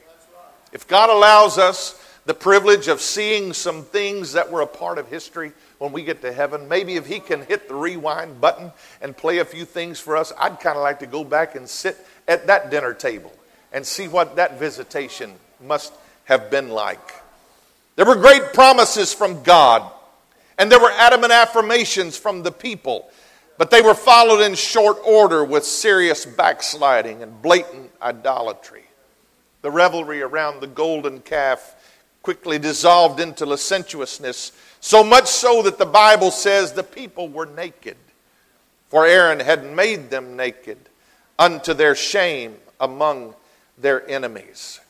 If 0.73 0.89
God 0.89 1.11
allows 1.11 1.59
us 1.59 2.03
the 2.25 2.35
privilege 2.35 2.89
of 2.89 3.01
seeing 3.01 3.53
some 3.53 3.85
things 3.85 4.33
that 4.33 4.51
were 4.51 4.63
a 4.63 4.67
part 4.67 4.99
of 4.99 5.09
history 5.09 5.53
when 5.79 5.93
we 5.93 6.03
get 6.03 6.23
to 6.23 6.33
heaven, 6.33 6.69
maybe 6.69 6.97
if 6.97 7.07
He 7.07 7.21
can 7.21 7.43
hit 7.43 7.69
the 7.69 7.75
rewind 7.75 8.41
button 8.41 8.73
and 9.01 9.17
play 9.17 9.39
a 9.39 9.45
few 9.45 9.65
things 9.65 10.01
for 10.01 10.17
us, 10.17 10.33
I'd 10.39 10.61
kind 10.61 10.77
of 10.77 10.83
like 10.83 10.99
to 11.01 11.07
go 11.07 11.25
back 11.25 11.55
and 11.55 11.69
sit 11.69 11.97
at 12.27 12.47
that 12.47 12.71
dinner 12.71 12.95
table 12.95 13.33
and 13.73 13.87
see 13.87 14.09
what 14.09 14.37
that 14.37 14.59
visitation 14.59 15.33
must 15.63 15.93
have 16.25 16.51
been 16.51 16.71
like. 16.71 17.15
There 17.97 18.07
were 18.07 18.17
great 18.17 18.53
promises 18.53 19.13
from 19.13 19.43
God 19.43 19.91
and 20.59 20.71
there 20.71 20.81
were 20.81 20.91
adamant 20.91 21.33
affirmations 21.33 22.17
from 22.17 22.43
the 22.43 22.51
people, 22.51 23.09
but 23.57 23.71
they 23.71 23.81
were 23.81 23.95
followed 23.95 24.41
in 24.43 24.55
short 24.55 24.99
order 25.05 25.45
with 25.45 25.65
serious 25.65 26.27
backsliding 26.27 27.23
and 27.23 27.41
blatant 27.41 27.91
idolatry. 28.03 28.85
The 29.63 29.71
revelry 29.71 30.21
around 30.21 30.61
the 30.61 30.67
golden 30.67 31.21
calf 31.21 31.77
quickly 32.23 32.59
dissolved 32.59 33.21
into 33.21 33.47
licentiousness, 33.47 34.53
so 34.81 35.03
much 35.03 35.27
so 35.27 35.63
that 35.63 35.79
the 35.79 35.87
Bible 35.87 36.31
says 36.31 36.73
the 36.73 36.83
people 36.83 37.29
were 37.29 37.47
naked, 37.47 37.97
for 38.91 39.07
Aaron 39.07 39.41
had 39.41 39.65
made 39.65 40.11
them 40.11 40.37
naked 40.37 40.79
unto 41.39 41.73
their 41.73 41.95
shame 41.95 42.57
among 42.81 43.35
their 43.79 44.09
enemies. 44.11 44.81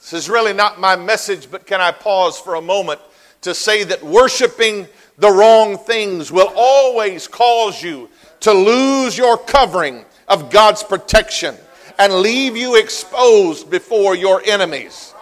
This 0.00 0.14
is 0.14 0.28
really 0.28 0.52
not 0.52 0.80
my 0.80 0.96
message, 0.96 1.50
but 1.50 1.66
can 1.66 1.80
I 1.80 1.92
pause 1.92 2.38
for 2.38 2.56
a 2.56 2.60
moment 2.60 3.00
to 3.42 3.54
say 3.54 3.84
that 3.84 4.02
worshiping 4.02 4.86
the 5.18 5.30
wrong 5.30 5.76
things 5.76 6.32
will 6.32 6.52
always 6.56 7.28
cause 7.28 7.82
you 7.82 8.08
to 8.40 8.52
lose 8.52 9.16
your 9.16 9.36
covering 9.36 10.04
of 10.28 10.50
God's 10.50 10.82
protection 10.82 11.54
and 11.98 12.12
leave 12.14 12.56
you 12.56 12.76
exposed 12.76 13.70
before 13.70 14.16
your 14.16 14.42
enemies. 14.44 15.14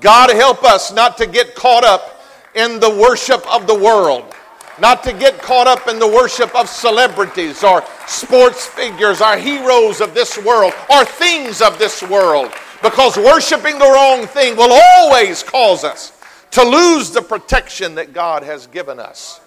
God 0.00 0.30
help 0.30 0.62
us 0.62 0.92
not 0.92 1.16
to 1.18 1.26
get 1.26 1.54
caught 1.54 1.84
up 1.84 2.22
in 2.54 2.80
the 2.80 2.90
worship 2.90 3.46
of 3.52 3.66
the 3.66 3.74
world, 3.74 4.34
not 4.80 5.02
to 5.04 5.12
get 5.12 5.40
caught 5.40 5.66
up 5.66 5.88
in 5.88 5.98
the 5.98 6.06
worship 6.06 6.54
of 6.54 6.68
celebrities 6.68 7.64
or 7.64 7.82
sports 8.06 8.66
figures, 8.66 9.20
our 9.20 9.38
heroes 9.38 10.00
of 10.00 10.12
this 10.12 10.36
world, 10.44 10.72
or 10.90 11.04
things 11.04 11.62
of 11.62 11.78
this 11.78 12.02
world, 12.02 12.52
because 12.82 13.16
worshiping 13.16 13.78
the 13.78 13.84
wrong 13.84 14.26
thing 14.26 14.56
will 14.56 14.78
always 14.98 15.42
cause 15.42 15.82
us 15.82 16.15
to 16.52 16.62
lose 16.62 17.10
the 17.10 17.22
protection 17.22 17.96
that 17.96 18.12
God 18.12 18.42
has 18.42 18.66
given 18.66 18.98
us, 18.98 19.40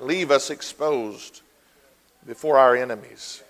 leave 0.00 0.30
us 0.30 0.50
exposed 0.50 1.42
before 2.26 2.58
our 2.58 2.76
enemies. 2.76 3.42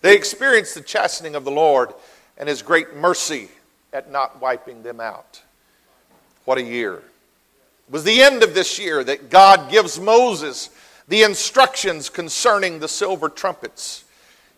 They 0.00 0.14
experienced 0.14 0.74
the 0.74 0.80
chastening 0.80 1.34
of 1.34 1.44
the 1.44 1.50
Lord 1.50 1.92
and 2.36 2.48
his 2.48 2.62
great 2.62 2.94
mercy 2.94 3.48
at 3.92 4.10
not 4.10 4.40
wiping 4.40 4.82
them 4.82 5.00
out. 5.00 5.42
What 6.44 6.58
a 6.58 6.62
year. 6.62 6.94
It 6.96 7.92
was 7.92 8.04
the 8.04 8.22
end 8.22 8.42
of 8.42 8.54
this 8.54 8.78
year 8.78 9.02
that 9.04 9.30
God 9.30 9.70
gives 9.70 9.98
Moses 9.98 10.70
the 11.08 11.22
instructions 11.22 12.08
concerning 12.08 12.78
the 12.78 12.88
silver 12.88 13.28
trumpets. 13.28 14.04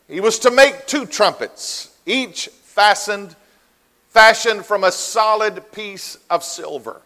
He 0.08 0.20
was 0.20 0.38
to 0.40 0.50
make 0.50 0.86
two 0.86 1.06
trumpets, 1.06 1.96
each 2.04 2.48
fastened 2.48 3.36
fashioned 4.10 4.66
from 4.66 4.84
a 4.84 4.92
solid 4.92 5.72
piece 5.72 6.18
of 6.28 6.44
silver. 6.44 7.00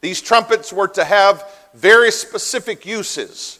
These 0.00 0.22
trumpets 0.22 0.72
were 0.72 0.88
to 0.88 1.04
have 1.04 1.44
very 1.74 2.10
specific 2.10 2.86
uses. 2.86 3.58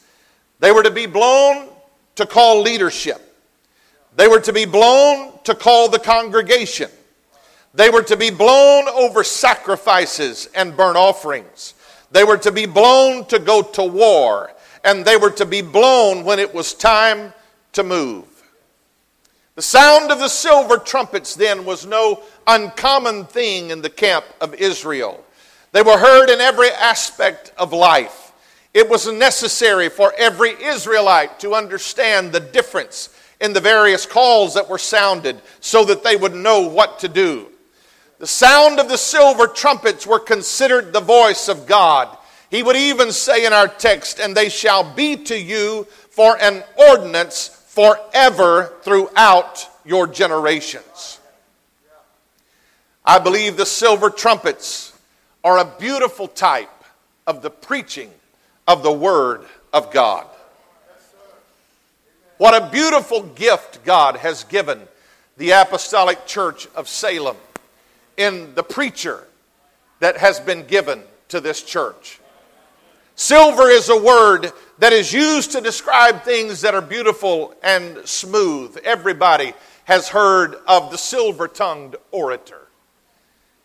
They 0.60 0.72
were 0.72 0.82
to 0.82 0.90
be 0.90 1.06
blown 1.06 1.68
to 2.16 2.26
call 2.26 2.62
leadership. 2.62 3.20
They 4.16 4.28
were 4.28 4.40
to 4.40 4.52
be 4.52 4.64
blown 4.64 5.32
to 5.44 5.54
call 5.54 5.88
the 5.88 5.98
congregation. 5.98 6.90
They 7.74 7.90
were 7.90 8.02
to 8.04 8.16
be 8.16 8.30
blown 8.30 8.88
over 8.88 9.22
sacrifices 9.22 10.48
and 10.54 10.76
burnt 10.76 10.96
offerings. 10.96 11.74
They 12.10 12.24
were 12.24 12.38
to 12.38 12.50
be 12.50 12.66
blown 12.66 13.26
to 13.26 13.38
go 13.38 13.62
to 13.62 13.84
war. 13.84 14.52
And 14.84 15.04
they 15.04 15.16
were 15.16 15.30
to 15.32 15.46
be 15.46 15.62
blown 15.62 16.24
when 16.24 16.38
it 16.38 16.52
was 16.52 16.74
time 16.74 17.32
to 17.72 17.82
move. 17.82 18.29
The 19.60 19.64
sound 19.64 20.10
of 20.10 20.20
the 20.20 20.28
silver 20.28 20.78
trumpets 20.78 21.34
then 21.34 21.66
was 21.66 21.84
no 21.84 22.22
uncommon 22.46 23.26
thing 23.26 23.68
in 23.68 23.82
the 23.82 23.90
camp 23.90 24.24
of 24.40 24.54
Israel. 24.54 25.22
They 25.72 25.82
were 25.82 25.98
heard 25.98 26.30
in 26.30 26.40
every 26.40 26.70
aspect 26.70 27.52
of 27.58 27.74
life. 27.74 28.32
It 28.72 28.88
was 28.88 29.06
necessary 29.12 29.90
for 29.90 30.14
every 30.16 30.52
Israelite 30.52 31.40
to 31.40 31.54
understand 31.54 32.32
the 32.32 32.40
difference 32.40 33.14
in 33.38 33.52
the 33.52 33.60
various 33.60 34.06
calls 34.06 34.54
that 34.54 34.70
were 34.70 34.78
sounded 34.78 35.42
so 35.60 35.84
that 35.84 36.04
they 36.04 36.16
would 36.16 36.34
know 36.34 36.62
what 36.62 36.98
to 37.00 37.08
do. 37.08 37.46
The 38.18 38.26
sound 38.26 38.80
of 38.80 38.88
the 38.88 38.96
silver 38.96 39.46
trumpets 39.46 40.06
were 40.06 40.20
considered 40.20 40.94
the 40.94 41.00
voice 41.00 41.48
of 41.48 41.66
God. 41.66 42.16
He 42.50 42.62
would 42.62 42.76
even 42.76 43.12
say 43.12 43.44
in 43.44 43.52
our 43.52 43.68
text, 43.68 44.20
And 44.20 44.34
they 44.34 44.48
shall 44.48 44.94
be 44.94 45.18
to 45.24 45.38
you 45.38 45.86
for 46.08 46.40
an 46.40 46.64
ordinance 46.78 47.59
forever 47.80 48.74
throughout 48.82 49.66
your 49.86 50.06
generations. 50.06 51.18
I 53.02 53.18
believe 53.18 53.56
the 53.56 53.64
silver 53.64 54.10
trumpets 54.10 54.92
are 55.42 55.56
a 55.56 55.64
beautiful 55.64 56.28
type 56.28 56.68
of 57.26 57.40
the 57.40 57.48
preaching 57.48 58.10
of 58.68 58.82
the 58.82 58.92
Word 58.92 59.46
of 59.72 59.90
God. 59.90 60.26
What 62.36 62.62
a 62.62 62.70
beautiful 62.70 63.22
gift 63.22 63.82
God 63.82 64.16
has 64.16 64.44
given 64.44 64.86
the 65.38 65.52
Apostolic 65.52 66.26
Church 66.26 66.68
of 66.74 66.86
Salem 66.86 67.38
in 68.18 68.54
the 68.54 68.62
preacher 68.62 69.26
that 70.00 70.18
has 70.18 70.38
been 70.38 70.66
given 70.66 71.02
to 71.28 71.40
this 71.40 71.62
church. 71.62 72.20
Silver 73.16 73.70
is 73.70 73.88
a 73.88 73.98
word 73.98 74.52
that 74.80 74.94
is 74.94 75.12
used 75.12 75.52
to 75.52 75.60
describe 75.60 76.22
things 76.22 76.62
that 76.62 76.74
are 76.74 76.80
beautiful 76.80 77.54
and 77.62 77.98
smooth. 78.08 78.78
Everybody 78.82 79.52
has 79.84 80.08
heard 80.08 80.56
of 80.66 80.90
the 80.90 80.96
silver 80.96 81.48
tongued 81.48 81.96
orator. 82.10 82.66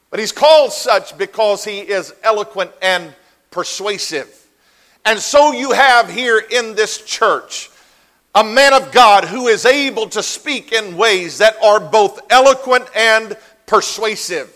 But 0.09 0.19
he's 0.19 0.33
called 0.33 0.73
such 0.73 1.17
because 1.17 1.63
he 1.63 1.79
is 1.79 2.13
eloquent 2.21 2.71
and 2.81 3.15
persuasive. 3.49 4.45
And 5.05 5.17
so 5.17 5.53
you 5.53 5.71
have 5.71 6.09
here 6.09 6.37
in 6.37 6.75
this 6.75 7.01
church 7.05 7.69
a 8.33 8.43
man 8.43 8.73
of 8.73 8.91
God 8.91 9.23
who 9.23 9.47
is 9.47 9.65
able 9.65 10.09
to 10.09 10.21
speak 10.21 10.73
in 10.73 10.97
ways 10.97 11.37
that 11.37 11.55
are 11.63 11.79
both 11.79 12.19
eloquent 12.29 12.89
and 12.93 13.37
persuasive. 13.67 14.51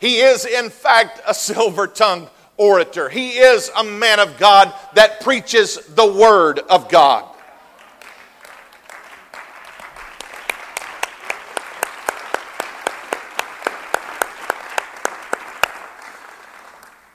He 0.00 0.18
is, 0.18 0.46
in 0.46 0.70
fact, 0.70 1.20
a 1.26 1.34
silver 1.34 1.88
tongued 1.88 2.28
orator. 2.56 3.08
He 3.08 3.38
is 3.38 3.70
a 3.76 3.84
man 3.84 4.20
of 4.20 4.38
God 4.38 4.72
that 4.94 5.20
preaches 5.20 5.76
the 5.86 6.06
Word 6.06 6.58
of 6.58 6.88
God. 6.88 7.24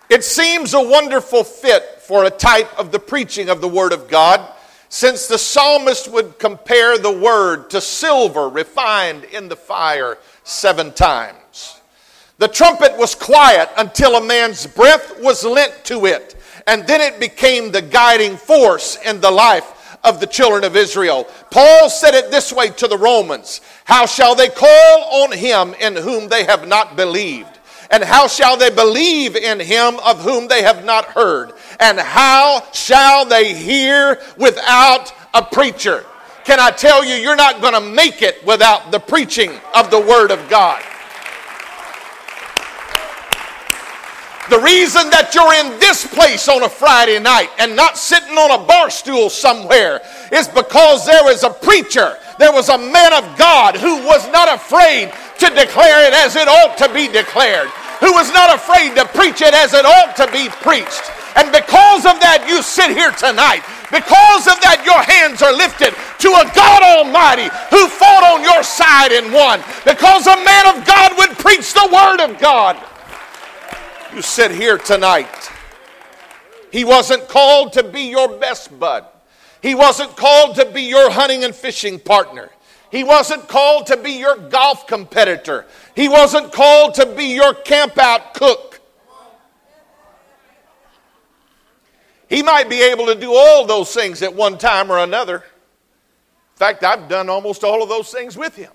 It 0.10 0.26
seems 0.26 0.74
a 0.74 0.82
wonderful 0.82 1.46
fit 1.46 2.02
for 2.02 2.26
a 2.26 2.30
type 2.30 2.78
of 2.78 2.92
the 2.92 3.00
preaching 3.00 3.48
of 3.48 3.62
the 3.62 3.68
Word 3.70 3.94
of 3.94 4.10
God, 4.10 4.46
since 4.90 5.28
the 5.28 5.38
psalmist 5.38 6.12
would 6.12 6.38
compare 6.38 6.98
the 6.98 7.12
Word 7.12 7.70
to 7.70 7.80
silver 7.80 8.50
refined 8.50 9.24
in 9.24 9.48
the 9.48 9.56
fire 9.56 10.18
seven 10.44 10.92
times. 10.92 11.41
The 12.42 12.48
trumpet 12.48 12.98
was 12.98 13.14
quiet 13.14 13.70
until 13.78 14.16
a 14.16 14.26
man's 14.26 14.66
breath 14.66 15.22
was 15.22 15.44
lent 15.44 15.86
to 15.86 16.08
it, 16.08 16.36
and 16.66 16.88
then 16.88 17.00
it 17.00 17.20
became 17.20 17.72
the 17.72 17.84
guiding 17.84 18.36
force 18.36 18.98
in 19.06 19.22
the 19.22 19.30
life 19.30 20.00
of 20.04 20.20
the 20.20 20.26
children 20.26 20.64
of 20.64 20.76
Israel. 20.76 21.28
Paul 21.52 21.88
said 21.88 22.16
it 22.16 22.32
this 22.32 22.52
way 22.52 22.70
to 22.70 22.88
the 22.88 22.98
Romans 22.98 23.62
How 23.86 24.08
shall 24.08 24.34
they 24.34 24.50
call 24.50 25.24
on 25.24 25.34
him 25.34 25.76
in 25.80 25.96
whom 25.96 26.30
they 26.30 26.44
have 26.46 26.68
not 26.68 26.96
believed? 26.96 27.60
And 27.92 28.04
how 28.04 28.28
shall 28.28 28.58
they 28.58 28.72
believe 28.72 29.36
in 29.36 29.60
him 29.60 30.00
of 30.00 30.24
whom 30.24 30.48
they 30.48 30.64
have 30.64 30.84
not 30.84 31.06
heard? 31.06 31.54
And 31.80 32.00
how 32.00 32.66
shall 32.74 33.24
they 33.24 33.54
hear 33.54 34.20
without 34.36 35.14
a 35.36 35.44
preacher? 35.44 36.08
Can 36.46 36.60
I 36.60 36.72
tell 36.72 37.06
you, 37.06 37.14
you're 37.14 37.36
not 37.36 37.62
going 37.62 37.76
to 37.76 37.82
make 37.82 38.24
it 38.24 38.44
without 38.44 38.92
the 38.92 39.00
preaching 39.00 39.52
of 39.76 39.92
the 39.92 40.02
Word 40.02 40.32
of 40.32 40.50
God. 40.50 40.82
The 44.52 44.60
reason 44.60 45.08
that 45.16 45.32
you're 45.32 45.56
in 45.64 45.80
this 45.80 46.04
place 46.04 46.52
on 46.52 46.64
a 46.64 46.68
Friday 46.68 47.24
night 47.24 47.48
and 47.58 47.74
not 47.74 47.98
sitting 47.98 48.36
on 48.36 48.52
a 48.52 48.68
bar 48.68 48.92
stool 48.92 49.30
somewhere 49.30 50.04
is 50.28 50.52
because 50.52 51.08
there 51.08 51.24
was 51.24 51.48
a 51.48 51.56
preacher, 51.56 52.20
there 52.38 52.52
was 52.52 52.68
a 52.68 52.78
man 52.78 53.16
of 53.16 53.24
God 53.40 53.80
who 53.80 54.04
was 54.04 54.28
not 54.36 54.52
afraid 54.52 55.08
to 55.40 55.48
declare 55.56 56.04
it 56.04 56.12
as 56.12 56.36
it 56.36 56.52
ought 56.52 56.76
to 56.84 56.92
be 56.92 57.08
declared 57.08 57.72
who 58.02 58.12
was 58.12 58.34
not 58.34 58.52
afraid 58.52 58.98
to 58.98 59.06
preach 59.14 59.40
it 59.40 59.54
as 59.54 59.72
it 59.72 59.86
ought 59.86 60.18
to 60.18 60.28
be 60.34 60.50
preached. 60.66 61.08
And 61.38 61.54
because 61.54 62.04
of 62.04 62.20
that, 62.20 62.44
you 62.50 62.66
sit 62.66 62.92
here 62.92 63.14
tonight. 63.14 63.62
Because 63.88 64.50
of 64.50 64.58
that, 64.66 64.82
your 64.84 65.00
hands 65.00 65.46
are 65.46 65.54
lifted 65.54 65.94
to 65.96 66.30
a 66.34 66.50
God 66.52 66.82
Almighty 66.82 67.48
who 67.70 67.88
fought 67.88 68.26
on 68.26 68.42
your 68.42 68.66
side 68.66 69.14
and 69.14 69.30
won. 69.30 69.62
Because 69.86 70.26
a 70.26 70.44
man 70.44 70.66
of 70.74 70.84
God 70.84 71.14
would 71.16 71.38
preach 71.38 71.72
the 71.72 71.88
Word 71.94 72.26
of 72.26 72.42
God. 72.42 72.76
You 74.14 74.22
sit 74.22 74.52
here 74.52 74.78
tonight. 74.78 75.52
He 76.70 76.84
wasn't 76.84 77.30
called 77.30 77.74
to 77.74 77.84
be 77.84 78.02
your 78.02 78.28
best 78.40 78.78
bud. 78.78 79.06
He 79.62 79.74
wasn't 79.74 80.18
called 80.18 80.56
to 80.56 80.66
be 80.66 80.84
your 80.84 81.10
hunting 81.10 81.44
and 81.46 81.56
fishing 81.56 81.98
partner. 81.98 82.50
He 82.92 83.06
wasn't 83.06 83.48
called 83.48 83.88
to 83.88 83.96
be 83.96 84.12
your 84.12 84.36
golf 84.36 84.86
competitor. 84.86 85.66
He 85.96 86.10
wasn't 86.10 86.52
called 86.52 86.96
to 86.96 87.06
be 87.06 87.26
your 87.36 87.54
campout 87.54 88.34
cook. 88.34 88.82
He 92.28 92.44
might 92.44 92.70
be 92.70 92.82
able 92.82 93.06
to 93.06 93.16
do 93.16 93.34
all 93.34 93.66
those 93.66 93.94
things 93.94 94.22
at 94.22 94.34
one 94.34 94.58
time 94.58 94.92
or 94.92 95.00
another. 95.00 95.38
In 95.38 96.58
fact, 96.58 96.84
I've 96.84 97.08
done 97.08 97.30
almost 97.30 97.64
all 97.64 97.82
of 97.82 97.88
those 97.88 98.12
things 98.12 98.36
with 98.38 98.56
him. 98.58 98.72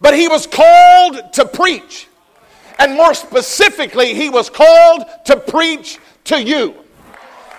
But 0.00 0.14
he 0.14 0.28
was 0.28 0.46
called 0.46 1.32
to 1.34 1.44
preach. 1.44 2.08
And 2.82 2.96
more 2.96 3.14
specifically, 3.14 4.12
he 4.12 4.28
was 4.28 4.50
called 4.50 5.04
to 5.26 5.36
preach 5.36 6.00
to 6.24 6.42
you. 6.42 6.74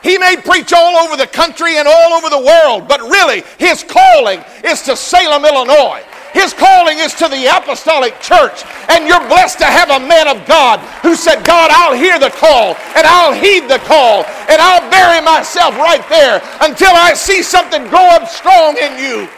He 0.03 0.17
may 0.17 0.35
preach 0.35 0.73
all 0.73 0.97
over 0.97 1.15
the 1.15 1.27
country 1.27 1.77
and 1.77 1.87
all 1.87 2.11
over 2.11 2.29
the 2.29 2.43
world, 2.43 2.89
but 2.89 2.99
really, 2.99 3.43
his 3.57 3.85
calling 3.85 4.43
is 4.65 4.81
to 4.81 4.97
Salem, 4.97 5.45
Illinois. 5.45 6.03
His 6.33 6.51
calling 6.51 6.99
is 6.99 7.13
to 7.13 7.29
the 7.29 7.45
apostolic 7.55 8.19
church. 8.19 8.65
And 8.89 9.07
you're 9.07 9.25
blessed 9.29 9.59
to 9.59 9.65
have 9.65 9.91
a 9.91 10.05
man 10.05 10.27
of 10.27 10.45
God 10.45 10.81
who 11.01 11.15
said, 11.15 11.45
God, 11.45 11.71
I'll 11.71 11.95
hear 11.95 12.19
the 12.19 12.31
call 12.31 12.75
and 12.97 13.07
I'll 13.07 13.31
heed 13.31 13.69
the 13.69 13.79
call 13.87 14.25
and 14.51 14.59
I'll 14.59 14.83
bury 14.91 15.23
myself 15.23 15.77
right 15.77 16.03
there 16.09 16.41
until 16.59 16.91
I 16.91 17.13
see 17.13 17.41
something 17.41 17.87
grow 17.87 18.03
up 18.11 18.27
strong 18.27 18.75
in 18.75 18.99
you. 18.99 19.29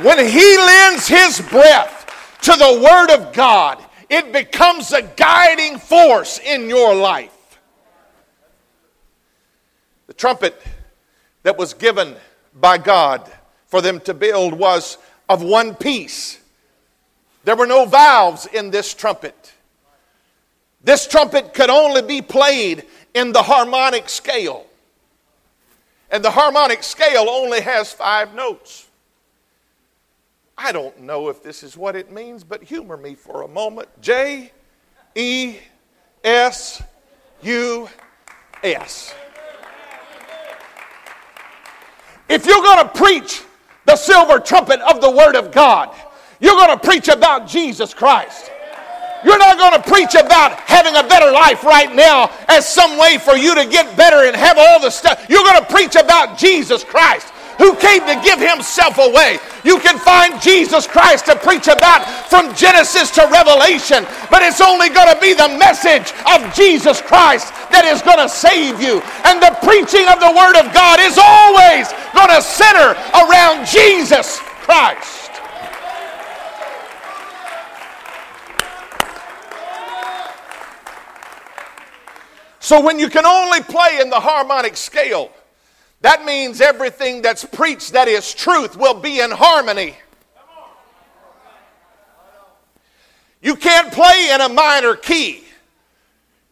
When 0.00 0.26
he 0.26 0.56
lends 0.56 1.06
his 1.06 1.40
breath 1.50 2.38
to 2.42 2.52
the 2.52 2.80
Word 2.82 3.10
of 3.14 3.32
God, 3.32 3.78
it 4.08 4.32
becomes 4.32 4.92
a 4.92 5.02
guiding 5.02 5.78
force 5.78 6.38
in 6.38 6.68
your 6.68 6.94
life. 6.94 7.60
The 10.06 10.14
trumpet 10.14 10.60
that 11.42 11.56
was 11.56 11.74
given 11.74 12.16
by 12.54 12.78
God 12.78 13.30
for 13.66 13.80
them 13.80 14.00
to 14.00 14.14
build 14.14 14.54
was 14.54 14.98
of 15.28 15.42
one 15.42 15.74
piece. 15.74 16.38
There 17.44 17.56
were 17.56 17.66
no 17.66 17.86
valves 17.86 18.46
in 18.46 18.70
this 18.70 18.94
trumpet. 18.94 19.52
This 20.84 21.06
trumpet 21.06 21.54
could 21.54 21.70
only 21.70 22.02
be 22.02 22.22
played 22.22 22.84
in 23.14 23.32
the 23.32 23.42
harmonic 23.42 24.08
scale. 24.08 24.66
And 26.10 26.24
the 26.24 26.30
harmonic 26.30 26.82
scale 26.82 27.28
only 27.28 27.60
has 27.60 27.92
five 27.92 28.34
notes. 28.34 28.88
I 30.64 30.70
don't 30.70 31.00
know 31.00 31.28
if 31.28 31.42
this 31.42 31.64
is 31.64 31.76
what 31.76 31.96
it 31.96 32.12
means, 32.12 32.44
but 32.44 32.62
humor 32.62 32.96
me 32.96 33.16
for 33.16 33.42
a 33.42 33.48
moment. 33.48 33.88
J 34.00 34.52
E 35.16 35.56
S 36.22 36.80
U 37.42 37.88
S. 38.62 39.12
If 42.28 42.46
you're 42.46 42.62
going 42.62 42.86
to 42.86 42.92
preach 42.94 43.42
the 43.86 43.96
silver 43.96 44.38
trumpet 44.38 44.78
of 44.80 45.00
the 45.00 45.10
Word 45.10 45.34
of 45.34 45.50
God, 45.50 45.92
you're 46.38 46.54
going 46.54 46.78
to 46.78 46.84
preach 46.84 47.08
about 47.08 47.48
Jesus 47.48 47.92
Christ. 47.92 48.52
You're 49.24 49.38
not 49.38 49.58
going 49.58 49.82
to 49.82 49.90
preach 49.90 50.14
about 50.14 50.52
having 50.60 50.94
a 50.94 51.02
better 51.08 51.32
life 51.32 51.64
right 51.64 51.92
now 51.92 52.30
as 52.48 52.68
some 52.68 52.98
way 52.98 53.18
for 53.18 53.36
you 53.36 53.56
to 53.56 53.66
get 53.66 53.96
better 53.96 54.28
and 54.28 54.36
have 54.36 54.58
all 54.58 54.80
the 54.80 54.90
stuff. 54.90 55.26
You're 55.28 55.44
going 55.44 55.60
to 55.60 55.66
preach 55.72 55.96
about 55.96 56.38
Jesus 56.38 56.84
Christ 56.84 57.31
who 57.58 57.74
came 57.76 58.00
to 58.06 58.20
give 58.24 58.40
himself 58.40 58.98
away. 58.98 59.38
You 59.64 59.78
can 59.78 59.98
find 59.98 60.40
Jesus 60.40 60.86
Christ 60.86 61.26
to 61.26 61.36
preach 61.36 61.68
about 61.68 62.04
from 62.28 62.54
Genesis 62.54 63.10
to 63.12 63.28
Revelation, 63.30 64.04
but 64.30 64.42
it's 64.42 64.60
only 64.60 64.88
going 64.88 65.12
to 65.12 65.20
be 65.20 65.34
the 65.34 65.56
message 65.58 66.12
of 66.26 66.40
Jesus 66.54 67.00
Christ 67.00 67.52
that 67.70 67.84
is 67.84 68.02
going 68.02 68.18
to 68.18 68.28
save 68.28 68.80
you. 68.80 69.00
And 69.24 69.40
the 69.40 69.54
preaching 69.62 70.06
of 70.08 70.18
the 70.18 70.32
Word 70.32 70.58
of 70.58 70.72
God 70.74 71.00
is 71.00 71.18
always 71.20 71.88
going 72.14 72.32
to 72.32 72.42
center 72.42 72.94
around 73.14 73.66
Jesus 73.66 74.38
Christ. 74.64 75.22
So 82.62 82.80
when 82.80 82.98
you 82.98 83.08
can 83.08 83.26
only 83.26 83.60
play 83.60 83.98
in 84.00 84.08
the 84.08 84.20
harmonic 84.20 84.76
scale, 84.76 85.30
that 86.02 86.24
means 86.24 86.60
everything 86.60 87.22
that's 87.22 87.44
preached 87.44 87.92
that 87.92 88.08
is 88.08 88.34
truth 88.34 88.76
will 88.76 88.94
be 89.00 89.20
in 89.20 89.30
harmony. 89.30 89.96
You 93.40 93.56
can't 93.56 93.92
play 93.92 94.30
in 94.32 94.40
a 94.40 94.48
minor 94.48 94.94
key. 94.94 95.42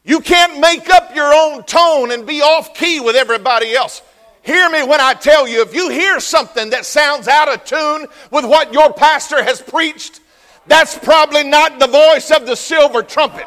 You 0.05 0.21
can't 0.21 0.61
make 0.61 0.89
up 0.91 1.15
your 1.15 1.33
own 1.33 1.63
tone 1.65 2.11
and 2.11 2.27
be 2.27 2.41
off 2.41 2.75
key 2.75 3.01
with 3.01 3.15
everybody 3.17 3.75
else. 3.75 4.03
Hear 4.43 4.69
me 4.71 4.83
when 4.83 5.01
I 5.01 5.15
tell 5.15 5.47
you 5.47 5.63
if 5.63 5.75
you 5.75 5.91
hear 5.91 6.19
something 6.19 6.71
that 6.71 6.87
sounds 6.87 7.29
out 7.29 7.53
of 7.53 7.65
tune 7.65 8.07
with 8.31 8.45
what 8.45 8.73
your 8.73 8.93
pastor 8.93 9.43
has 9.43 9.61
preached, 9.61 10.21
that's 10.67 10.99
probably 10.99 11.45
not 11.45 11.79
the 11.79 11.87
voice 11.87 12.31
of 12.31 12.47
the 12.47 12.57
silver 12.57 13.03
trumpet. 13.03 13.47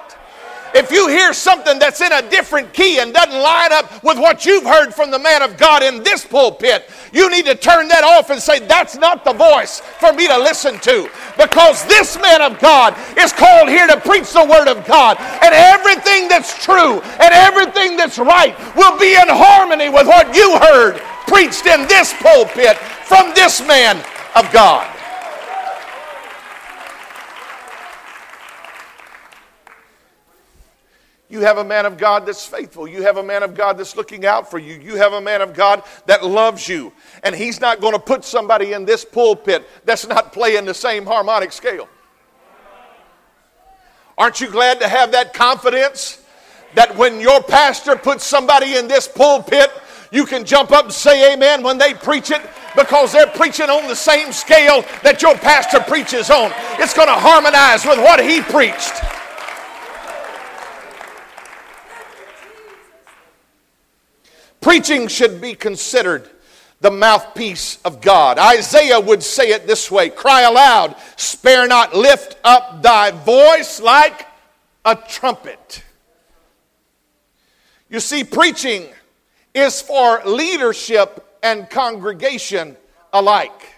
If 0.73 0.91
you 0.91 1.07
hear 1.07 1.33
something 1.33 1.77
that's 1.77 2.01
in 2.01 2.11
a 2.11 2.27
different 2.29 2.73
key 2.73 2.99
and 2.99 3.13
doesn't 3.13 3.39
line 3.39 3.71
up 3.71 4.03
with 4.03 4.17
what 4.17 4.45
you've 4.45 4.63
heard 4.63 4.93
from 4.93 5.11
the 5.11 5.19
man 5.19 5.43
of 5.43 5.55
God 5.57 5.83
in 5.83 6.01
this 6.01 6.25
pulpit, 6.25 6.89
you 7.11 7.29
need 7.29 7.45
to 7.45 7.53
turn 7.53 7.87
that 7.89 8.03
off 8.03 8.31
and 8.31 8.41
say, 8.41 8.59
That's 8.59 8.97
not 8.97 9.23
the 9.23 9.33
voice 9.33 9.81
for 9.99 10.11
me 10.13 10.27
to 10.27 10.37
listen 10.37 10.79
to. 10.79 11.09
Because 11.37 11.85
this 11.85 12.19
man 12.19 12.41
of 12.41 12.59
God 12.59 12.97
is 13.17 13.31
called 13.31 13.69
here 13.69 13.85
to 13.87 13.99
preach 14.01 14.33
the 14.33 14.45
word 14.45 14.67
of 14.67 14.85
God. 14.87 15.17
And 15.19 15.53
everything 15.53 16.27
that's 16.27 16.63
true 16.63 17.01
and 17.01 17.33
everything 17.33 17.95
that's 17.95 18.17
right 18.17 18.57
will 18.75 18.97
be 18.97 19.13
in 19.13 19.29
harmony 19.29 19.89
with 19.89 20.07
what 20.07 20.35
you 20.35 20.57
heard 20.57 20.97
preached 21.27 21.65
in 21.65 21.87
this 21.87 22.13
pulpit 22.21 22.77
from 23.05 23.33
this 23.35 23.65
man 23.65 23.97
of 24.35 24.51
God. 24.51 24.89
You 31.33 31.39
have 31.39 31.57
a 31.57 31.63
man 31.63 31.87
of 31.87 31.97
God 31.97 32.27
that's 32.27 32.45
faithful. 32.45 32.87
You 32.87 33.01
have 33.01 33.17
a 33.17 33.23
man 33.23 33.41
of 33.41 33.55
God 33.55 33.79
that's 33.79 33.95
looking 33.95 34.23
out 34.23 34.51
for 34.51 34.59
you. 34.59 34.75
You 34.75 34.97
have 34.97 35.13
a 35.13 35.19
man 35.19 35.41
of 35.41 35.55
God 35.55 35.81
that 36.05 36.23
loves 36.23 36.69
you. 36.69 36.93
And 37.23 37.33
he's 37.33 37.59
not 37.59 37.81
going 37.81 37.93
to 37.93 37.99
put 37.99 38.23
somebody 38.23 38.73
in 38.73 38.85
this 38.85 39.03
pulpit 39.03 39.67
that's 39.83 40.05
not 40.05 40.31
playing 40.31 40.65
the 40.65 40.75
same 40.75 41.07
harmonic 41.07 41.51
scale. 41.51 41.89
Aren't 44.15 44.41
you 44.41 44.51
glad 44.51 44.79
to 44.81 44.87
have 44.87 45.11
that 45.13 45.33
confidence 45.33 46.23
that 46.75 46.95
when 46.97 47.19
your 47.19 47.41
pastor 47.41 47.95
puts 47.95 48.23
somebody 48.23 48.75
in 48.75 48.87
this 48.87 49.07
pulpit, 49.07 49.71
you 50.11 50.27
can 50.27 50.45
jump 50.45 50.71
up 50.71 50.85
and 50.85 50.93
say 50.93 51.33
amen 51.33 51.63
when 51.63 51.79
they 51.79 51.95
preach 51.95 52.29
it 52.29 52.43
because 52.75 53.11
they're 53.11 53.25
preaching 53.25 53.71
on 53.71 53.87
the 53.87 53.95
same 53.95 54.31
scale 54.31 54.83
that 55.01 55.23
your 55.23 55.33
pastor 55.33 55.79
preaches 55.79 56.29
on. 56.29 56.51
It's 56.77 56.93
going 56.93 57.07
to 57.07 57.15
harmonize 57.15 57.87
with 57.87 57.97
what 57.97 58.23
he 58.23 58.41
preached. 58.41 59.22
Preaching 64.63 65.09
should 65.09 65.41
be 65.41 65.55
considered 65.55 66.29
the 66.79 66.89
mouthpiece 66.89 67.79
of 67.83 67.99
God. 67.99 68.39
Isaiah 68.39 68.97
would 68.97 69.21
say 69.21 69.49
it 69.49 69.67
this 69.67 69.91
way 69.91 70.09
Cry 70.09 70.43
aloud, 70.43 70.95
spare 71.17 71.67
not, 71.67 71.93
lift 71.93 72.37
up 72.45 72.81
thy 72.81 73.11
voice 73.11 73.81
like 73.81 74.25
a 74.85 74.95
trumpet. 74.95 75.83
You 77.89 77.99
see, 77.99 78.23
preaching 78.23 78.87
is 79.53 79.81
for 79.81 80.21
leadership 80.25 81.37
and 81.43 81.69
congregation 81.69 82.77
alike. 83.11 83.69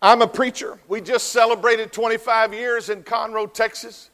I'm 0.00 0.22
a 0.22 0.26
preacher. 0.26 0.78
We 0.88 1.02
just 1.02 1.28
celebrated 1.28 1.92
25 1.92 2.54
years 2.54 2.88
in 2.88 3.02
Conroe, 3.02 3.52
Texas. 3.52 4.08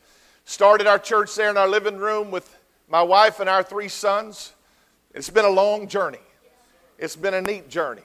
Started 0.45 0.89
our 0.89 0.99
church 0.99 1.37
there 1.37 1.51
in 1.51 1.57
our 1.57 1.69
living 1.69 1.99
room 1.99 2.33
with 2.33 2.53
my 2.89 3.03
wife 3.03 3.39
and 3.39 3.49
our 3.49 3.63
three 3.63 3.89
sons. 3.89 4.53
It's 5.17 5.31
been 5.31 5.47
a 5.47 5.51
long 5.51 5.89
journey. 5.89 6.21
It's 6.99 7.17
been 7.17 7.33
a 7.33 7.41
neat 7.41 7.71
journey. 7.71 8.03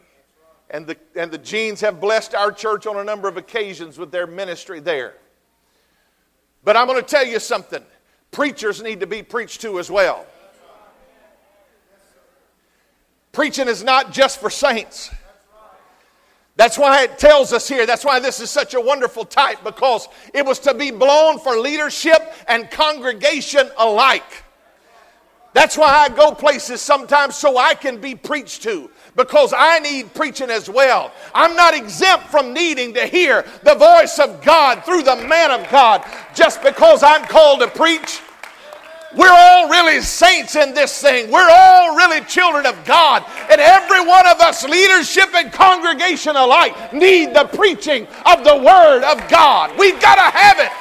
And 0.70 0.88
the, 0.88 0.96
and 1.16 1.30
the 1.30 1.38
Jeans 1.38 1.82
have 1.82 2.00
blessed 2.00 2.34
our 2.34 2.54
church 2.54 2.88
on 2.88 2.96
a 2.96 3.04
number 3.04 3.28
of 3.28 3.36
occasions 3.36 3.98
with 3.98 4.12
their 4.12 4.26
ministry 4.26 4.80
there. 4.80 5.16
But 6.64 6.78
I'm 6.78 6.88
going 6.88 7.02
to 7.02 7.08
tell 7.08 7.26
you 7.26 7.40
something 7.40 7.84
preachers 8.32 8.82
need 8.82 9.02
to 9.02 9.08
be 9.08 9.24
preached 9.24 9.60
to 9.62 9.78
as 9.78 9.92
well. 9.92 10.26
Preaching 13.34 13.68
is 13.68 13.84
not 13.84 14.14
just 14.14 14.40
for 14.40 14.50
saints. 14.50 15.12
That's 16.56 16.78
why 16.78 17.04
it 17.04 17.18
tells 17.18 17.52
us 17.52 17.68
here, 17.68 17.86
that's 17.86 18.06
why 18.06 18.20
this 18.20 18.40
is 18.40 18.50
such 18.50 18.74
a 18.74 18.80
wonderful 18.80 19.26
type, 19.26 19.64
because 19.64 20.08
it 20.34 20.46
was 20.46 20.60
to 20.60 20.74
be 20.74 20.92
blown 20.92 21.40
for 21.40 21.58
leadership 21.58 22.34
and 22.48 22.70
congregation 22.72 23.70
alike. 23.78 24.44
That's 25.54 25.78
why 25.78 25.90
I 25.90 26.10
go 26.10 26.32
places 26.34 26.82
sometimes 26.82 27.36
so 27.36 27.58
I 27.58 27.74
can 27.74 28.00
be 28.00 28.16
preached 28.16 28.64
to 28.64 28.90
because 29.18 29.54
I 29.56 29.80
need 29.80 30.14
preaching 30.14 30.50
as 30.50 30.70
well. 30.70 31.12
I'm 31.36 31.56
not 31.58 31.74
exempt 31.74 32.28
from 32.28 32.54
needing 32.54 32.94
to 32.94 33.06
hear 33.06 33.46
the 33.64 33.76
voice 33.76 34.18
of 34.18 34.42
God 34.44 34.86
through 34.86 35.04
the 35.04 35.18
man 35.18 35.52
of 35.52 35.70
God 35.70 36.06
just 36.34 36.64
because 36.64 37.04
I'm 37.04 37.26
called 37.26 37.60
to 37.60 37.68
preach. 37.68 38.22
We're 39.14 39.30
all 39.30 39.68
really 39.68 40.00
saints 40.00 40.56
in 40.56 40.74
this 40.74 41.02
thing. 41.02 41.30
We're 41.30 41.50
all 41.52 41.98
really 41.98 42.22
children 42.22 42.66
of 42.66 42.86
God. 42.86 43.26
And 43.50 43.60
every 43.60 44.06
one 44.06 44.26
of 44.26 44.40
us, 44.40 44.64
leadership 44.64 45.34
and 45.36 45.52
congregation 45.52 46.38
alike, 46.38 46.94
need 46.94 47.34
the 47.34 47.44
preaching 47.44 48.08
of 48.26 48.46
the 48.46 48.56
Word 48.56 49.04
of 49.04 49.30
God. 49.30 49.78
We've 49.78 50.00
got 50.00 50.16
to 50.16 50.38
have 50.38 50.60
it. 50.60 50.72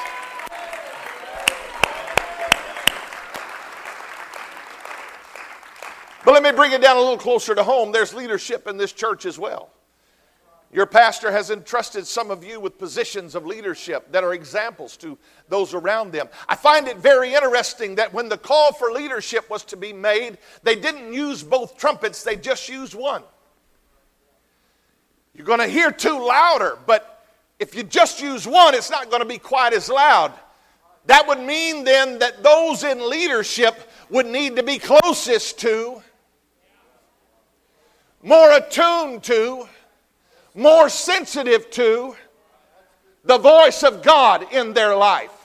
But 6.25 6.30
let 6.41 6.55
me 6.55 6.57
bring 6.57 6.73
it 6.73 6.81
down 6.81 6.97
a 6.97 7.01
little 7.01 7.19
closer 7.19 7.55
to 7.55 7.63
home. 7.63 7.93
There's 7.93 8.15
leadership 8.15 8.67
in 8.67 8.79
this 8.79 8.93
church 8.93 9.27
as 9.27 9.39
well. 9.39 9.69
Your 10.73 10.87
pastor 10.87 11.31
has 11.31 11.51
entrusted 11.51 12.07
some 12.07 12.31
of 12.31 12.43
you 12.45 12.61
with 12.61 12.79
positions 12.79 13.35
of 13.35 13.45
leadership 13.45 14.11
that 14.13 14.25
are 14.25 14.33
examples 14.33 14.97
to 14.99 15.19
those 15.49 15.75
around 15.75 16.13
them. 16.13 16.29
I 16.49 16.57
find 16.57 16.89
it 16.89 16.97
very 16.97 17.35
interesting 17.35 17.97
that 17.97 18.15
when 18.15 18.31
the 18.31 18.39
call 18.39 18.73
for 18.73 18.91
leadership 18.91 19.51
was 19.51 19.65
to 19.65 19.77
be 19.77 19.93
made, 19.93 20.39
they 20.63 20.77
didn't 20.77 21.13
use 21.13 21.43
both 21.43 21.77
trumpets, 21.77 22.23
they 22.23 22.37
just 22.37 22.71
used 22.71 22.95
one. 22.95 23.23
You're 25.35 25.47
going 25.47 25.59
to 25.59 25.67
hear 25.67 25.91
two 25.91 26.25
louder, 26.25 26.79
but 26.87 27.27
if 27.59 27.75
you 27.75 27.83
just 27.83 28.23
use 28.23 28.47
one, 28.47 28.75
it's 28.75 28.91
not 28.91 29.11
going 29.11 29.21
to 29.23 29.29
be 29.29 29.39
quite 29.39 29.75
as 29.75 29.91
loud. 29.91 30.33
That 31.05 31.27
would 31.29 31.41
mean 31.41 31.85
then 31.85 32.19
that 32.21 32.43
those 32.43 32.83
in 32.85 33.11
leadership 33.11 33.75
would 34.09 34.27
need 34.27 34.57
to 34.57 34.63
be 34.63 34.79
closest 34.79 35.59
to 35.59 36.03
more 38.23 38.53
attuned 38.53 39.23
to, 39.25 39.69
more 40.55 40.89
sensitive 40.89 41.71
to 41.71 42.17
the 43.25 43.39
voice 43.39 43.83
of 43.83 44.03
God 44.03 44.53
in 44.53 44.73
their 44.73 44.97
life. 44.97 45.40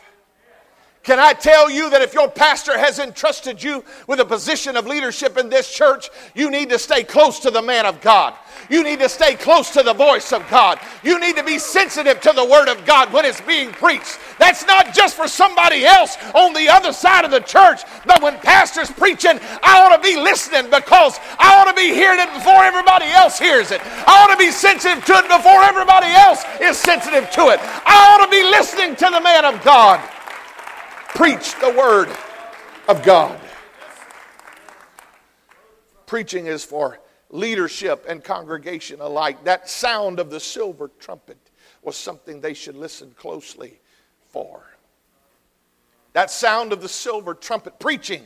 Can 1.05 1.19
I 1.19 1.33
tell 1.33 1.69
you 1.69 1.91
that 1.91 2.01
if 2.01 2.15
your 2.15 2.27
pastor 2.27 2.75
has 2.79 2.97
entrusted 2.97 3.61
you 3.61 3.85
with 4.07 4.19
a 4.19 4.25
position 4.25 4.75
of 4.75 4.87
leadership 4.87 5.37
in 5.37 5.49
this 5.49 5.71
church, 5.71 6.09
you 6.33 6.49
need 6.49 6.69
to 6.69 6.79
stay 6.79 7.03
close 7.03 7.39
to 7.41 7.51
the 7.51 7.61
man 7.61 7.85
of 7.85 8.01
God. 8.01 8.33
You 8.71 8.83
need 8.83 8.97
to 9.01 9.07
stay 9.07 9.35
close 9.35 9.69
to 9.73 9.83
the 9.83 9.93
voice 9.93 10.33
of 10.33 10.43
God. 10.49 10.79
You 11.03 11.19
need 11.19 11.35
to 11.37 11.43
be 11.43 11.59
sensitive 11.59 12.21
to 12.21 12.33
the 12.33 12.43
word 12.43 12.69
of 12.69 12.87
God 12.87 13.13
when 13.13 13.23
it's 13.23 13.39
being 13.41 13.69
preached. 13.69 14.17
That's 14.39 14.65
not 14.65 14.95
just 14.95 15.15
for 15.15 15.27
somebody 15.27 15.85
else 15.85 16.17
on 16.33 16.53
the 16.53 16.67
other 16.69 16.91
side 16.91 17.23
of 17.23 17.29
the 17.29 17.41
church, 17.41 17.81
but 18.07 18.23
when 18.23 18.39
pastor's 18.39 18.89
preaching, 18.89 19.39
I 19.61 19.85
ought 19.85 19.95
to 19.95 20.01
be 20.01 20.19
listening 20.19 20.71
because 20.71 21.19
I 21.37 21.61
ought 21.61 21.69
to 21.69 21.75
be 21.75 21.93
hearing 21.93 22.19
it 22.19 22.33
before 22.33 22.63
everybody 22.63 23.05
else 23.11 23.37
hears 23.37 23.69
it. 23.69 23.79
I 23.85 24.23
ought 24.23 24.33
to 24.33 24.37
be 24.37 24.49
sensitive 24.49 25.05
to 25.05 25.13
it 25.17 25.29
before 25.29 25.61
everybody 25.61 26.07
else 26.07 26.43
is 26.59 26.77
sensitive 26.77 27.29
to 27.29 27.49
it. 27.49 27.59
I 27.61 28.09
ought 28.09 28.25
to 28.25 28.31
be 28.31 28.41
listening 28.41 28.95
to 28.95 29.05
the 29.13 29.21
man 29.21 29.45
of 29.45 29.63
God 29.63 30.01
preach 31.15 31.57
the 31.61 31.71
word 31.71 32.09
of 32.89 33.01
God. 33.01 33.39
Preaching 36.05 36.45
is 36.45 36.63
for 36.63 36.99
leadership 37.29 38.05
and 38.07 38.21
congregation 38.21 38.99
alike. 38.99 39.43
That 39.45 39.69
sound 39.69 40.19
of 40.19 40.29
the 40.29 40.41
silver 40.41 40.91
trumpet 40.99 41.37
was 41.81 41.95
something 41.95 42.41
they 42.41 42.53
should 42.53 42.75
listen 42.75 43.15
closely 43.17 43.79
for. 44.29 44.61
That 46.11 46.29
sound 46.29 46.73
of 46.73 46.81
the 46.81 46.89
silver 46.89 47.33
trumpet 47.33 47.79
preaching 47.79 48.23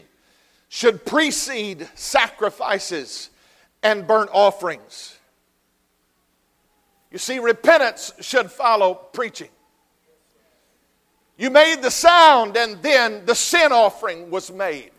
should 0.67 1.05
precede 1.05 1.87
sacrifices 1.93 3.29
and 3.83 4.07
burnt 4.07 4.31
offerings. 4.33 5.15
You 7.11 7.19
see, 7.19 7.37
repentance 7.37 8.13
should 8.19 8.51
follow 8.51 8.95
preaching. 8.95 9.49
You 11.39 11.49
made 11.49 11.81
the 11.81 11.89
sound, 11.89 12.57
and 12.57 12.81
then 12.81 13.25
the 13.25 13.33
sin 13.33 13.71
offering 13.71 14.29
was 14.29 14.51
made. 14.51 14.91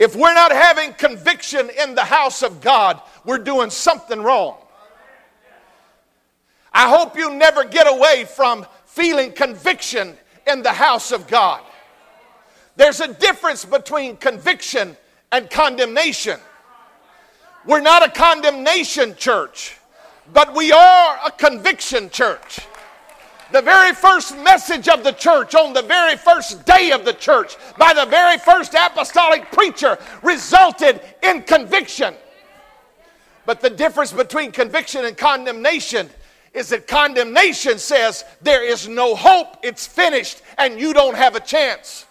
If 0.00 0.16
we're 0.16 0.34
not 0.34 0.50
having 0.50 0.94
conviction 0.94 1.70
in 1.80 1.94
the 1.94 2.02
house 2.02 2.42
of 2.42 2.60
God, 2.60 3.00
we're 3.24 3.38
doing 3.38 3.70
something 3.70 4.20
wrong. 4.20 4.56
I 6.72 6.88
hope 6.88 7.16
you 7.16 7.36
never 7.36 7.62
get 7.62 7.86
away 7.86 8.24
from 8.24 8.66
feeling 8.84 9.30
conviction 9.30 10.16
in 10.44 10.62
the 10.62 10.72
house 10.72 11.12
of 11.12 11.28
God. 11.28 11.62
There's 12.74 12.98
a 12.98 13.14
difference 13.14 13.64
between 13.64 14.16
conviction 14.16 14.96
and 15.30 15.48
condemnation. 15.48 16.40
We're 17.64 17.80
not 17.80 18.04
a 18.04 18.10
condemnation 18.10 19.14
church, 19.14 19.78
but 20.32 20.52
we 20.52 20.72
are 20.72 21.18
a 21.24 21.30
conviction 21.30 22.10
church. 22.10 22.58
The 23.52 23.62
very 23.62 23.94
first 23.94 24.36
message 24.38 24.88
of 24.88 25.04
the 25.04 25.12
church 25.12 25.54
on 25.54 25.72
the 25.72 25.82
very 25.82 26.16
first 26.16 26.64
day 26.64 26.90
of 26.92 27.04
the 27.04 27.12
church 27.12 27.56
by 27.78 27.92
the 27.92 28.06
very 28.06 28.38
first 28.38 28.74
apostolic 28.74 29.50
preacher 29.52 29.98
resulted 30.22 31.00
in 31.22 31.42
conviction. 31.42 32.14
But 33.46 33.60
the 33.60 33.70
difference 33.70 34.12
between 34.12 34.50
conviction 34.52 35.04
and 35.04 35.16
condemnation 35.16 36.08
is 36.54 36.68
that 36.70 36.86
condemnation 36.86 37.78
says 37.78 38.24
there 38.40 38.64
is 38.64 38.88
no 38.88 39.14
hope, 39.14 39.58
it's 39.62 39.86
finished, 39.86 40.40
and 40.56 40.80
you 40.80 40.94
don't 40.94 41.16
have 41.16 41.34
a 41.34 41.40
chance. 41.40 42.06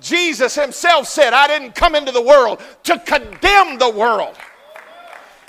Jesus 0.00 0.54
himself 0.54 1.06
said, 1.06 1.32
I 1.32 1.46
didn't 1.46 1.74
come 1.74 1.94
into 1.94 2.12
the 2.12 2.22
world 2.22 2.60
to 2.84 2.98
condemn 3.00 3.78
the 3.78 3.90
world. 3.90 4.36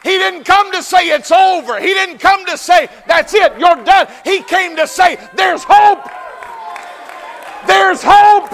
He 0.08 0.18
didn't 0.18 0.46
come 0.46 0.72
to 0.72 0.82
say 0.82 1.10
it's 1.10 1.34
over. 1.34 1.82
He 1.82 1.88
didn't 1.88 2.20
come 2.20 2.46
to 2.46 2.58
say 2.58 2.88
that's 3.08 3.34
it, 3.34 3.60
you're 3.60 3.84
done. 3.84 4.08
He 4.24 4.42
came 4.42 4.78
to 4.78 4.88
say 4.88 5.20
there's 5.36 5.66
hope. 5.68 6.00
There's 7.68 8.02
hope. 8.02 8.48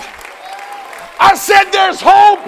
I 1.21 1.35
said 1.35 1.69
there's 1.69 2.01
hope. 2.01 2.41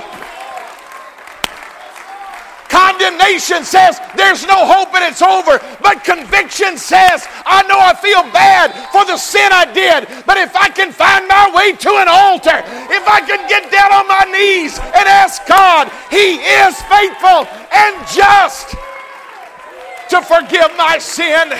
Condemnation 2.67 3.63
says 3.63 4.01
there's 4.17 4.41
no 4.47 4.65
hope 4.65 4.89
and 4.95 5.05
it's 5.05 5.21
over. 5.21 5.61
But 5.83 6.03
conviction 6.03 6.75
says, 6.75 7.27
I 7.45 7.61
know 7.69 7.77
I 7.77 7.93
feel 7.93 8.23
bad 8.33 8.73
for 8.89 9.05
the 9.05 9.17
sin 9.17 9.53
I 9.53 9.69
did, 9.69 10.09
but 10.25 10.37
if 10.37 10.55
I 10.55 10.69
can 10.69 10.91
find 10.91 11.27
my 11.27 11.53
way 11.53 11.73
to 11.77 11.91
an 12.01 12.09
altar, 12.09 12.57
if 12.89 13.05
I 13.07 13.21
can 13.21 13.47
get 13.47 13.69
down 13.71 13.93
on 13.93 14.07
my 14.07 14.25
knees 14.33 14.79
and 14.79 15.05
ask 15.05 15.45
God, 15.45 15.93
He 16.09 16.41
is 16.41 16.73
faithful 16.89 17.45
and 17.69 17.93
just 18.09 18.73
to 20.09 20.21
forgive 20.21 20.75
my 20.77 20.97
sin. 20.97 21.53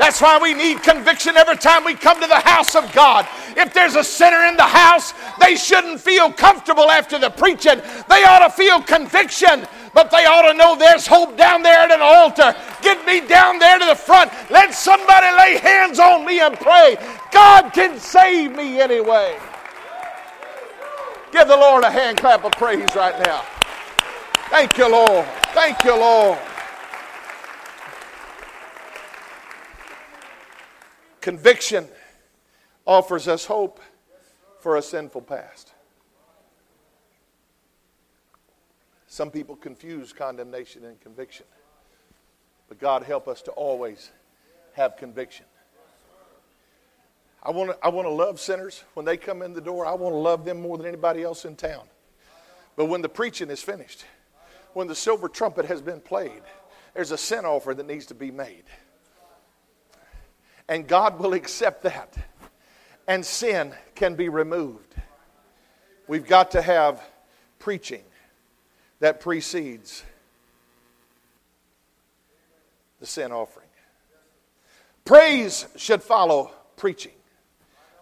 That's 0.00 0.22
why 0.22 0.38
we 0.38 0.54
need 0.54 0.82
conviction 0.82 1.36
every 1.36 1.58
time 1.58 1.84
we 1.84 1.94
come 1.94 2.22
to 2.22 2.26
the 2.26 2.40
house 2.40 2.74
of 2.74 2.90
God. 2.94 3.28
If 3.54 3.74
there's 3.74 3.96
a 3.96 4.02
sinner 4.02 4.46
in 4.46 4.56
the 4.56 4.62
house, 4.62 5.12
they 5.38 5.56
shouldn't 5.56 6.00
feel 6.00 6.32
comfortable 6.32 6.90
after 6.90 7.18
the 7.18 7.28
preaching. 7.28 7.82
They 8.08 8.24
ought 8.24 8.38
to 8.38 8.48
feel 8.48 8.80
conviction, 8.80 9.66
but 9.92 10.10
they 10.10 10.24
ought 10.24 10.50
to 10.50 10.56
know 10.56 10.74
there's 10.74 11.06
hope 11.06 11.36
down 11.36 11.62
there 11.62 11.80
at 11.80 11.90
an 11.90 12.00
altar. 12.00 12.56
Get 12.80 13.04
me 13.04 13.20
down 13.28 13.58
there 13.58 13.78
to 13.78 13.84
the 13.84 13.94
front. 13.94 14.32
Let 14.50 14.72
somebody 14.72 15.36
lay 15.36 15.58
hands 15.58 15.98
on 15.98 16.24
me 16.24 16.40
and 16.40 16.56
pray. 16.56 16.96
God 17.30 17.70
can 17.74 17.98
save 17.98 18.56
me 18.56 18.80
anyway. 18.80 19.38
Give 21.30 21.46
the 21.46 21.56
Lord 21.56 21.84
a 21.84 21.90
hand 21.90 22.16
clap 22.16 22.44
of 22.44 22.52
praise 22.52 22.88
right 22.96 23.18
now. 23.26 23.44
Thank 24.48 24.78
you, 24.78 24.90
Lord. 24.90 25.26
Thank 25.52 25.84
you, 25.84 25.94
Lord. 25.94 26.38
Conviction 31.20 31.86
offers 32.86 33.28
us 33.28 33.44
hope 33.44 33.80
for 34.60 34.76
a 34.76 34.82
sinful 34.82 35.22
past. 35.22 35.72
Some 39.06 39.30
people 39.30 39.56
confuse 39.56 40.12
condemnation 40.12 40.84
and 40.84 41.00
conviction. 41.00 41.44
But 42.68 42.78
God 42.78 43.02
help 43.02 43.26
us 43.26 43.42
to 43.42 43.50
always 43.50 44.12
have 44.74 44.96
conviction. 44.96 45.44
I 47.42 47.50
want 47.50 47.70
to 47.70 47.78
I 47.84 47.88
want 47.88 48.06
to 48.06 48.12
love 48.12 48.38
sinners 48.38 48.84
when 48.94 49.04
they 49.04 49.16
come 49.16 49.42
in 49.42 49.52
the 49.52 49.60
door. 49.60 49.84
I 49.84 49.94
want 49.94 50.12
to 50.12 50.18
love 50.18 50.44
them 50.44 50.60
more 50.60 50.76
than 50.76 50.86
anybody 50.86 51.22
else 51.22 51.44
in 51.44 51.56
town. 51.56 51.82
But 52.76 52.86
when 52.86 53.02
the 53.02 53.08
preaching 53.08 53.50
is 53.50 53.62
finished, 53.62 54.04
when 54.74 54.86
the 54.86 54.94
silver 54.94 55.28
trumpet 55.28 55.64
has 55.64 55.82
been 55.82 56.00
played, 56.00 56.42
there's 56.94 57.10
a 57.10 57.18
sin 57.18 57.44
offer 57.44 57.74
that 57.74 57.86
needs 57.86 58.06
to 58.06 58.14
be 58.14 58.30
made. 58.30 58.64
And 60.70 60.86
God 60.86 61.18
will 61.18 61.34
accept 61.34 61.82
that. 61.82 62.16
And 63.08 63.26
sin 63.26 63.74
can 63.96 64.14
be 64.14 64.28
removed. 64.28 64.94
We've 66.06 66.26
got 66.26 66.52
to 66.52 66.62
have 66.62 67.02
preaching 67.58 68.04
that 69.00 69.20
precedes 69.20 70.04
the 73.00 73.06
sin 73.06 73.32
offering. 73.32 73.66
Praise 75.04 75.66
should 75.74 76.04
follow 76.04 76.52
preaching. 76.76 77.12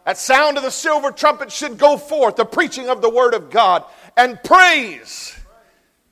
That 0.05 0.19
sound 0.19 0.59
of 0.59 0.63
the 0.63 0.71
silver 0.71 1.11
trumpet 1.11 1.51
should 1.51 1.79
go 1.79 1.97
forth, 1.97 2.37
the 2.37 2.45
preaching 2.45 2.91
of 2.91 3.01
the 3.01 3.09
Word 3.09 3.33
of 3.33 3.49
God. 3.49 3.85
And 4.15 4.43
praise 4.45 5.35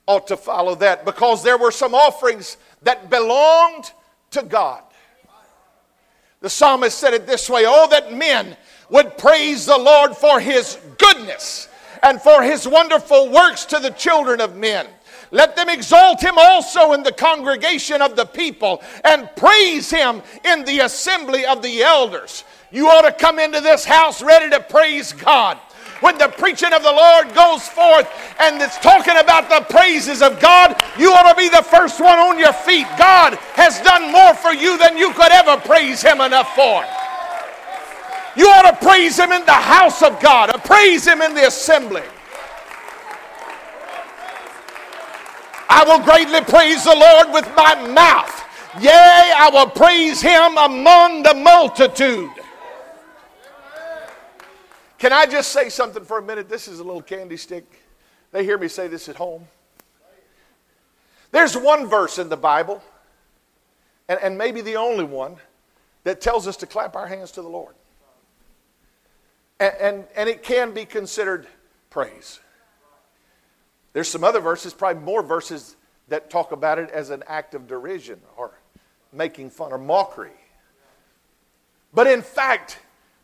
ought 0.07 0.27
to 0.27 0.37
follow 0.37 0.73
that 0.75 1.05
because 1.05 1.43
there 1.43 1.57
were 1.59 1.71
some 1.71 1.93
offerings 1.93 2.57
that 2.81 3.11
belonged 3.11 3.91
to 4.31 4.41
God. 4.41 4.81
The 6.39 6.49
psalmist 6.49 6.97
said 6.97 7.13
it 7.13 7.25
this 7.25 7.49
way 7.49 7.63
Oh, 7.65 7.87
that 7.89 8.13
men 8.13 8.55
would 8.89 9.17
praise 9.17 9.65
the 9.65 9.77
Lord 9.77 10.15
for 10.15 10.39
his 10.39 10.77
goodness 10.97 11.67
and 12.03 12.21
for 12.21 12.43
his 12.43 12.67
wonderful 12.67 13.29
works 13.29 13.65
to 13.65 13.79
the 13.79 13.89
children 13.89 14.39
of 14.39 14.55
men. 14.55 14.87
Let 15.31 15.55
them 15.55 15.67
exalt 15.67 16.21
him 16.21 16.35
also 16.37 16.93
in 16.93 17.03
the 17.03 17.11
congregation 17.11 18.01
of 18.01 18.15
the 18.15 18.25
people 18.25 18.81
and 19.03 19.29
praise 19.35 19.89
him 19.89 20.21
in 20.45 20.63
the 20.63 20.79
assembly 20.79 21.45
of 21.45 21.61
the 21.61 21.83
elders. 21.83 22.45
You 22.71 22.87
ought 22.87 23.01
to 23.01 23.11
come 23.11 23.39
into 23.39 23.59
this 23.59 23.83
house 23.83 24.21
ready 24.21 24.49
to 24.51 24.59
praise 24.61 25.11
God 25.11 25.59
when 26.01 26.17
the 26.17 26.27
preaching 26.27 26.73
of 26.73 26.83
the 26.83 26.91
Lord 26.91 27.33
goes 27.33 27.67
forth 27.67 28.07
and 28.39 28.61
it's 28.61 28.77
talking 28.79 29.17
about 29.17 29.49
the 29.49 29.65
praises 29.69 30.21
of 30.21 30.39
God, 30.39 30.81
you 30.97 31.11
ought 31.11 31.29
to 31.29 31.35
be 31.37 31.49
the 31.49 31.63
first 31.63 31.99
one 31.99 32.19
on 32.19 32.37
your 32.39 32.53
feet. 32.53 32.87
God 32.97 33.35
has 33.53 33.81
done 33.81 34.11
more 34.11 34.33
for 34.35 34.53
you 34.53 34.77
than 34.77 34.97
you 34.97 35.11
could 35.13 35.31
ever 35.31 35.57
praise 35.57 36.01
Him 36.01 36.21
enough 36.21 36.53
for. 36.55 36.83
You 38.35 38.47
ought 38.49 38.69
to 38.69 38.85
praise 38.85 39.17
Him 39.17 39.31
in 39.31 39.43
the 39.45 39.51
house 39.51 40.03
of 40.03 40.19
God, 40.19 40.55
or 40.55 40.59
praise 40.59 41.07
Him 41.07 41.21
in 41.21 41.33
the 41.33 41.47
assembly. 41.47 42.03
I 45.69 45.83
will 45.83 45.99
greatly 46.03 46.41
praise 46.41 46.83
the 46.83 46.95
Lord 46.95 47.33
with 47.33 47.49
my 47.55 47.75
mouth. 47.89 48.43
Yea, 48.79 49.33
I 49.35 49.49
will 49.51 49.69
praise 49.69 50.21
Him 50.21 50.57
among 50.57 51.23
the 51.23 51.33
multitude. 51.33 52.29
Can 54.97 55.13
I 55.13 55.25
just 55.25 55.51
say 55.51 55.69
something 55.69 56.03
for 56.03 56.17
a 56.17 56.21
minute? 56.21 56.49
This 56.49 56.67
is 56.67 56.79
a 56.79 56.83
little 56.83 57.01
candy 57.01 57.37
stick. 57.37 57.65
They 58.31 58.43
hear 58.43 58.57
me 58.57 58.67
say 58.67 58.87
this 58.87 59.07
at 59.09 59.15
home. 59.15 59.47
There's 61.31 61.55
one 61.55 61.87
verse 61.87 62.17
in 62.17 62.29
the 62.29 62.37
Bible, 62.37 62.81
and, 64.07 64.19
and 64.21 64.37
maybe 64.37 64.61
the 64.61 64.77
only 64.77 65.03
one, 65.03 65.35
that 66.03 66.21
tells 66.21 66.47
us 66.47 66.55
to 66.57 66.65
clap 66.65 66.95
our 66.95 67.05
hands 67.05 67.31
to 67.31 67.41
the 67.41 67.49
Lord. 67.49 67.75
And, 69.59 69.73
and, 69.79 70.03
and 70.15 70.29
it 70.29 70.41
can 70.41 70.73
be 70.73 70.85
considered 70.85 71.47
praise. 71.89 72.39
There's 73.93 74.07
some 74.07 74.23
other 74.23 74.39
verses, 74.39 74.73
probably 74.73 75.03
more 75.03 75.21
verses, 75.21 75.75
that 76.07 76.29
talk 76.29 76.53
about 76.53 76.79
it 76.79 76.89
as 76.91 77.09
an 77.09 77.23
act 77.27 77.53
of 77.55 77.67
derision 77.67 78.21
or 78.37 78.51
making 79.11 79.49
fun 79.49 79.71
or 79.71 79.77
mockery. 79.77 80.31
But 81.93 82.07
in 82.07 82.21
fact, 82.21 82.79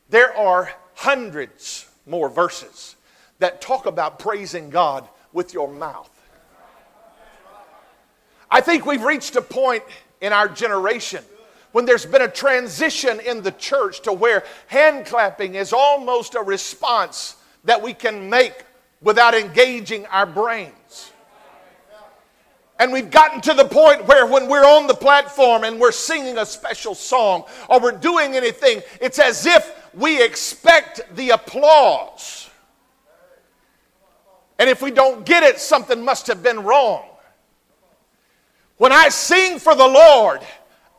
there 0.09 0.35
are 0.35 0.71
hundreds 0.95 1.87
more 2.05 2.29
verses 2.29 2.95
that 3.39 3.61
talk 3.61 3.85
about 3.85 4.19
praising 4.19 4.69
God 4.69 5.07
with 5.31 5.53
your 5.53 5.67
mouth. 5.71 6.09
I 8.49 8.61
think 8.61 8.85
we've 8.85 9.03
reached 9.03 9.35
a 9.35 9.41
point 9.41 9.83
in 10.21 10.31
our 10.31 10.47
generation 10.47 11.23
when 11.71 11.85
there's 11.85 12.05
been 12.05 12.21
a 12.21 12.27
transition 12.27 13.19
in 13.19 13.41
the 13.41 13.51
church 13.51 14.01
to 14.01 14.13
where 14.13 14.43
hand 14.67 15.05
clapping 15.05 15.55
is 15.55 15.73
almost 15.73 16.35
a 16.35 16.41
response 16.41 17.35
that 17.63 17.81
we 17.81 17.93
can 17.93 18.29
make 18.29 18.53
without 19.01 19.33
engaging 19.33 20.05
our 20.05 20.25
brains. 20.25 21.11
And 22.79 22.91
we've 22.91 23.09
gotten 23.09 23.41
to 23.41 23.53
the 23.53 23.65
point 23.65 24.05
where 24.07 24.25
when 24.25 24.47
we're 24.47 24.65
on 24.65 24.87
the 24.87 24.93
platform 24.93 25.63
and 25.63 25.79
we're 25.79 25.91
singing 25.91 26.37
a 26.37 26.45
special 26.45 26.95
song 26.95 27.45
or 27.69 27.79
we're 27.79 27.91
doing 27.91 28.35
anything, 28.35 28.81
it's 28.99 29.19
as 29.19 29.45
if 29.45 29.82
we 29.93 30.23
expect 30.23 31.01
the 31.15 31.31
applause. 31.31 32.49
And 34.59 34.69
if 34.69 34.81
we 34.81 34.91
don't 34.91 35.25
get 35.25 35.43
it, 35.43 35.59
something 35.59 36.03
must 36.03 36.27
have 36.27 36.41
been 36.41 36.63
wrong. 36.63 37.05
When 38.77 38.91
I 38.91 39.09
sing 39.09 39.59
for 39.59 39.75
the 39.75 39.87
Lord, 39.87 40.41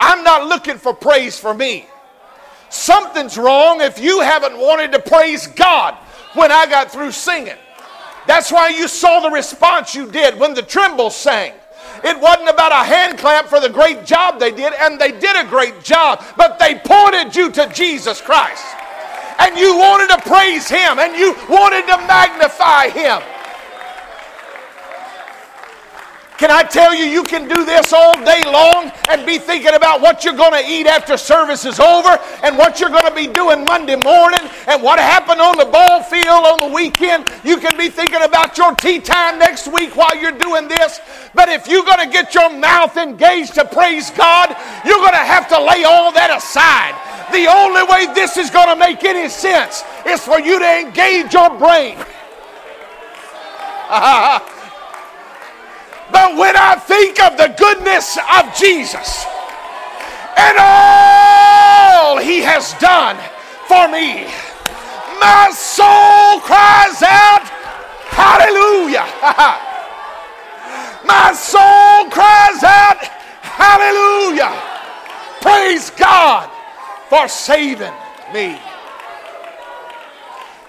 I'm 0.01 0.23
not 0.23 0.49
looking 0.49 0.79
for 0.79 0.95
praise 0.95 1.39
for 1.39 1.55
me. 1.55 1.87
Something's 2.69 3.39
wrong 3.39 3.81
if 3.81 3.99
you 3.99 4.21
haven't 4.21 4.59
wanted 4.59 4.93
to 4.93 4.99
praise 4.99 5.47
God 5.47 5.95
when 6.35 6.51
I 6.51 6.67
got 6.67 6.91
through 6.91 7.13
singing. 7.13 7.57
That's 8.27 8.51
why 8.51 8.69
you 8.69 8.89
saw 8.89 9.21
the 9.21 9.31
response 9.31 9.95
you 9.95 10.11
did 10.11 10.39
when 10.39 10.55
the 10.55 10.63
Trembles 10.63 11.15
sang. 11.15 11.53
It 12.03 12.19
wasn't 12.19 12.49
about 12.49 12.73
a 12.73 12.87
hand 12.87 13.19
clap 13.19 13.47
for 13.47 13.61
the 13.61 13.69
great 13.69 14.05
job 14.05 14.41
they 14.41 14.51
did, 14.51 14.73
and 14.81 15.01
they 15.01 15.13
did 15.13 15.37
a 15.37 15.49
great 15.49 15.83
job, 15.83 16.25
but 16.37 16.59
they 16.59 16.81
pointed 16.85 17.37
you 17.37 17.51
to 17.53 17.71
Jesus 17.73 18.21
Christ 18.21 18.65
and 19.41 19.57
you 19.59 19.77
wanted 19.77 20.09
to 20.15 20.29
praise 20.29 20.69
Him 20.69 20.99
and 20.99 21.17
you 21.17 21.35
wanted 21.49 21.87
to 21.87 21.97
magnify 22.07 22.89
Him. 22.91 23.23
Can 26.37 26.51
I 26.51 26.65
tell 26.65 26.93
you, 26.93 27.05
you 27.05 27.23
can 27.23 27.49
do 27.49 27.65
this 27.65 27.93
all 27.93 28.13
day 28.25 28.43
long 28.45 28.91
and 29.09 29.25
be 29.25 29.39
thinking 29.39 29.75
about 29.75 30.01
what 30.01 30.25
you're 30.25 30.35
going 30.35 30.53
to 30.53 30.69
eat 30.69 30.87
after 30.87 31.17
service 31.17 31.65
is 31.65 31.79
over 31.79 32.19
and 32.43 32.59
what 32.59 32.81
you're 32.81 32.91
going 32.91 33.07
to 33.07 33.15
be 33.15 33.29
doing 33.29 33.65
Monday 33.65 33.95
morning 33.95 34.41
and 34.67 34.83
what 34.83 34.99
happened 34.99 35.41
on 35.41 35.57
the 35.57 35.65
ball 35.65 36.03
field 36.03 36.45
on 36.45 36.59
the 36.59 36.75
weekend. 36.75 37.25
You 37.45 37.59
can 37.59 37.79
be 37.79 37.89
thinking 37.89 38.23
about 38.23 38.59
your 38.59 38.75
tee 38.75 38.99
time 38.99 39.39
next 39.39 39.69
week 39.69 39.95
while 39.95 40.17
you're 40.17 40.37
doing 40.37 40.67
this. 40.67 41.01
But 41.35 41.49
if 41.49 41.69
you're 41.69 41.85
going 41.85 42.05
to 42.05 42.13
get 42.13 42.35
your 42.35 42.51
mouth 42.51 42.97
engaged 42.97 43.55
to 43.55 43.65
praise 43.65 44.11
God, 44.11 44.57
you're 44.85 44.99
going 44.99 45.13
to 45.13 45.19
have 45.19 45.47
to 45.49 45.59
lay 45.61 45.85
all 45.85 46.11
that 46.13 46.37
aside. 46.37 47.14
The 47.33 47.47
only 47.47 47.83
way 47.85 48.13
this 48.15 48.37
is 48.37 48.51
going 48.51 48.69
to 48.69 48.77
make 48.77 49.03
any 49.05 49.29
sense 49.29 49.83
is 50.07 50.21
for 50.25 50.39
you 50.41 50.59
to 50.59 50.81
engage 50.81 51.33
your 51.33 51.51
brain. 51.59 51.99
But 56.13 56.37
when 56.37 56.55
I 56.57 56.77
think 56.77 57.21
of 57.21 57.37
the 57.37 57.49
goodness 57.59 58.17
of 58.17 58.55
Jesus 58.55 59.25
and 60.37 60.57
all 60.61 62.19
he 62.19 62.41
has 62.41 62.75
done 62.75 63.17
for 63.67 63.89
me, 63.89 64.29
my 65.19 65.51
soul 65.51 66.39
cries 66.39 67.03
out, 67.03 67.43
Hallelujah. 68.15 69.09
my 71.05 71.33
soul 71.33 72.11
cries 72.11 72.63
out, 72.63 73.03
Hallelujah. 73.43 74.55
Praise 75.41 75.91
God 75.91 76.49
for 77.09 77.29
saving 77.29 77.93
me. 78.33 78.59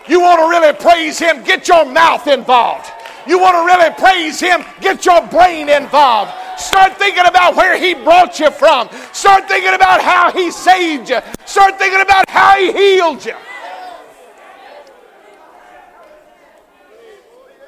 You 0.08 0.20
want 0.20 0.40
to 0.40 0.50
really 0.50 0.74
praise 0.74 1.18
Him? 1.18 1.44
Get 1.44 1.68
your 1.68 1.86
mouth 1.86 2.28
involved. 2.28 2.92
You 3.28 3.40
want 3.40 3.56
to 3.56 3.66
really 3.66 3.94
praise 3.96 4.40
Him? 4.40 4.64
Get 4.82 5.06
your 5.06 5.26
brain 5.28 5.68
involved. 5.68 6.32
Start 6.60 6.98
thinking 6.98 7.26
about 7.26 7.56
where 7.56 7.78
He 7.78 7.96
brought 7.96 8.40
you 8.40 8.52
from. 8.52 8.90
Start 9.14 9.48
thinking 9.48 9.74
about 9.74 10.02
how 10.02 10.32
He 10.32 10.52
saved 10.52 11.10
you. 11.10 11.20
Start 11.46 11.78
thinking 11.80 12.02
about 12.02 12.30
how 12.30 12.58
He 12.58 12.72
healed 12.72 13.26
you. 13.26 13.36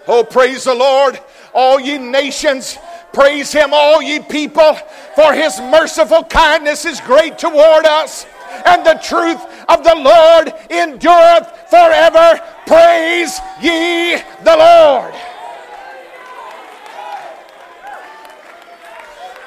Oh, 0.08 0.23
praise 0.23 0.63
the 0.63 0.75
Lord, 0.75 1.19
all 1.53 1.80
ye 1.80 1.97
nations. 1.97 2.77
Praise 3.12 3.51
Him, 3.51 3.71
all 3.73 4.01
ye 4.01 4.19
people, 4.19 4.75
for 5.15 5.34
His 5.34 5.60
merciful 5.60 6.23
kindness 6.23 6.86
is 6.86 7.01
great 7.01 7.38
toward 7.38 7.86
us, 7.86 8.25
and 8.67 8.86
the 8.86 8.99
truth 9.01 9.41
of 9.69 9.84
the 9.84 9.95
Lord 9.95 10.53
endureth 10.69 11.47
forever. 11.69 12.39
Praise 12.65 13.39
ye 13.62 14.17
the 14.43 14.58
Lord. 14.58 15.13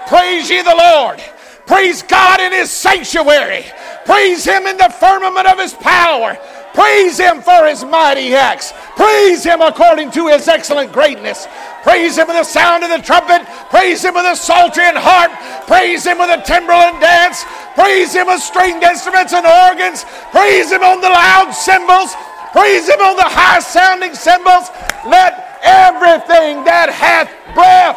Praise 0.06 0.50
ye 0.50 0.62
the 0.62 0.74
Lord. 0.74 1.22
Praise 1.66 2.02
God 2.02 2.40
in 2.40 2.52
His 2.52 2.70
sanctuary. 2.70 3.64
Praise 4.04 4.44
Him 4.44 4.66
in 4.66 4.76
the 4.76 4.88
firmament 4.88 5.46
of 5.46 5.58
His 5.58 5.74
power. 5.74 6.36
Praise 6.74 7.18
Him 7.18 7.42
for 7.42 7.66
His 7.66 7.84
mighty 7.84 8.34
acts. 8.34 8.72
Praise 8.96 9.44
Him 9.44 9.60
according 9.60 10.10
to 10.12 10.28
His 10.28 10.48
excellent 10.48 10.92
greatness. 10.92 11.46
Praise 11.82 12.18
Him 12.18 12.26
with 12.26 12.36
the 12.36 12.44
sound 12.44 12.84
of 12.84 12.90
the 12.90 12.98
trumpet. 12.98 13.46
Praise 13.70 14.04
Him 14.04 14.14
with 14.14 14.24
the 14.24 14.34
psaltery 14.34 14.84
and 14.84 14.98
harp. 14.98 15.32
Praise 15.66 16.04
Him 16.04 16.18
with 16.18 16.28
the 16.28 16.42
timbrel 16.42 16.80
and 16.80 17.00
dance. 17.00 17.44
Praise 17.74 18.14
Him 18.14 18.26
with 18.26 18.42
stringed 18.42 18.82
instruments 18.82 19.32
and 19.32 19.46
organs. 19.46 20.04
Praise 20.32 20.70
Him 20.70 20.82
on 20.82 21.00
the 21.00 21.08
loud 21.08 21.52
cymbals. 21.52 22.14
Praise 22.52 22.88
Him 22.88 23.00
on 23.00 23.16
the 23.16 23.30
high 23.30 23.60
sounding 23.60 24.14
cymbals. 24.14 24.68
Let 25.06 25.60
everything 25.62 26.64
that 26.64 26.90
hath 26.90 27.30
breath 27.54 27.96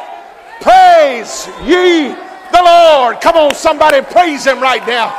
praise 0.61 1.49
ye 1.67 2.15
the 2.53 2.63
Lord. 2.63 3.19
Come 3.19 3.35
on, 3.35 3.55
somebody, 3.55 4.01
praise 4.01 4.45
Him 4.45 4.61
right 4.61 4.85
now. 4.87 5.11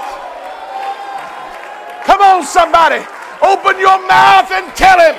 Come 2.06 2.20
on, 2.20 2.44
somebody, 2.44 3.02
open 3.42 3.78
your 3.80 3.98
mouth 4.06 4.50
and 4.52 4.70
tell 4.76 5.00
Him, 5.02 5.16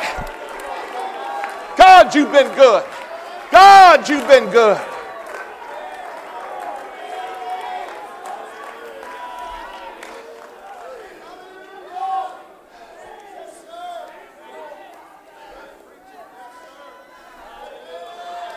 God, 1.77 2.13
you've 2.15 2.31
been 2.31 2.53
good. 2.55 2.83
God, 3.51 4.07
you've 4.09 4.27
been 4.27 4.49
good. 4.51 4.77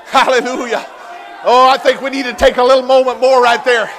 Hallelujah. 0.07 0.85
Oh, 1.45 1.69
I 1.69 1.79
think 1.79 2.01
we 2.01 2.11
need 2.11 2.25
to 2.25 2.33
take 2.33 2.57
a 2.57 2.63
little 2.63 2.83
moment 2.83 3.21
more 3.21 3.43
right 3.43 3.63
there. 3.65 3.91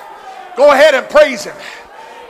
Go 0.57 0.71
ahead 0.73 0.93
and 0.93 1.07
praise 1.09 1.43
Him. 1.45 1.55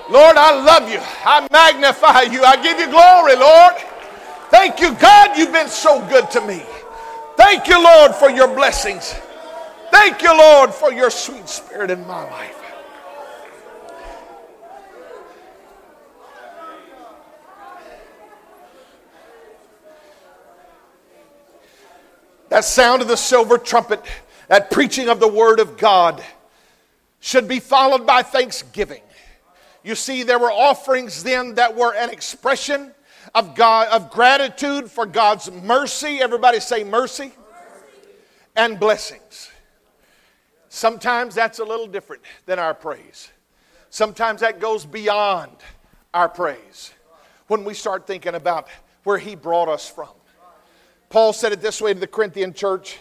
Lord, 0.10 0.38
I 0.38 0.52
love 0.64 0.92
you. 0.92 1.00
I 1.02 1.48
magnify 1.52 2.24
you. 2.24 2.44
I 2.44 2.62
give 2.62 2.80
you 2.80 2.88
glory, 2.90 3.36
Lord. 3.36 3.74
Thank 4.50 4.80
you, 4.80 4.94
God. 4.96 5.38
You've 5.38 5.54
been 5.54 5.70
so 5.70 6.06
good 6.08 6.30
to 6.32 6.42
me. 6.42 6.64
Thank 7.38 7.68
you, 7.68 7.82
Lord, 7.82 8.16
for 8.16 8.30
your 8.30 8.48
blessings. 8.48 9.14
Thank 9.92 10.22
you, 10.22 10.36
Lord, 10.38 10.74
for 10.74 10.92
your 10.92 11.10
sweet 11.10 11.48
spirit 11.48 11.92
in 11.92 12.06
my 12.06 12.30
life. 12.30 12.56
That 22.50 22.66
sound 22.66 23.04
of 23.04 23.08
the 23.08 23.16
silver 23.16 23.60
trumpet, 23.60 24.04
that 24.48 24.72
preaching 24.72 25.08
of 25.08 25.20
the 25.20 25.28
word 25.28 25.60
of 25.60 25.78
God, 25.78 26.24
should 27.20 27.48
be 27.48 27.60
followed 27.60 28.08
by 28.08 28.24
thanksgiving. 28.24 29.02
You 29.84 29.96
see, 29.96 30.24
there 30.24 30.40
were 30.40 30.52
offerings 30.52 31.24
then 31.24 31.56
that 31.56 31.76
were 31.76 31.94
an 31.94 32.10
expression 32.10 32.92
of 33.36 33.56
God 33.56 33.88
of 33.90 34.12
gratitude 34.12 34.90
for 34.90 35.06
God's 35.06 35.52
mercy. 35.52 36.22
Everybody 36.22 36.60
say 36.60 36.84
mercy. 36.84 37.34
And 38.56 38.80
blessings. 38.80 39.52
Sometimes 40.70 41.34
that's 41.36 41.60
a 41.60 41.64
little 41.64 41.88
different 41.88 42.22
than 42.46 42.60
our 42.60 42.74
praise. 42.74 43.32
Sometimes 43.90 44.42
that 44.42 44.60
goes 44.60 44.86
beyond 44.86 45.52
our 46.14 46.30
praise 46.30 46.94
when 47.48 47.64
we 47.64 47.74
start 47.74 48.06
thinking 48.06 48.36
about 48.36 48.68
where 49.04 49.18
He 49.18 49.36
brought 49.36 49.70
us 49.70 49.90
from. 49.90 50.10
Paul 51.10 51.34
said 51.34 51.52
it 51.52 51.62
this 51.62 51.82
way 51.82 51.94
to 51.94 52.00
the 52.00 52.08
Corinthian 52.08 52.54
church 52.54 53.00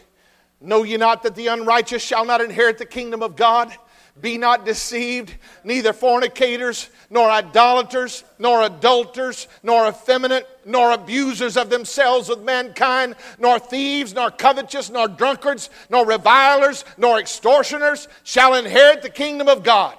Know 0.60 0.82
ye 0.82 0.96
not 0.96 1.22
that 1.22 1.36
the 1.36 1.46
unrighteous 1.46 2.02
shall 2.02 2.24
not 2.24 2.40
inherit 2.40 2.78
the 2.78 2.86
kingdom 2.86 3.22
of 3.22 3.36
God? 3.36 3.72
Be 4.20 4.38
not 4.38 4.64
deceived, 4.64 5.34
neither 5.64 5.92
fornicators, 5.92 6.88
nor 7.10 7.30
idolaters, 7.30 8.24
nor 8.38 8.62
adulterers, 8.62 9.46
nor 9.62 9.88
effeminate, 9.88 10.46
nor 10.64 10.92
abusers 10.92 11.56
of 11.56 11.70
themselves 11.70 12.28
with 12.28 12.40
mankind, 12.40 13.14
nor 13.38 13.58
thieves, 13.58 14.12
nor 14.14 14.30
covetous, 14.30 14.90
nor 14.90 15.08
drunkards, 15.08 15.70
nor 15.88 16.04
revilers, 16.04 16.84
nor 16.96 17.18
extortioners 17.18 18.08
shall 18.24 18.54
inherit 18.54 19.02
the 19.02 19.10
kingdom 19.10 19.48
of 19.48 19.62
God. 19.62 19.96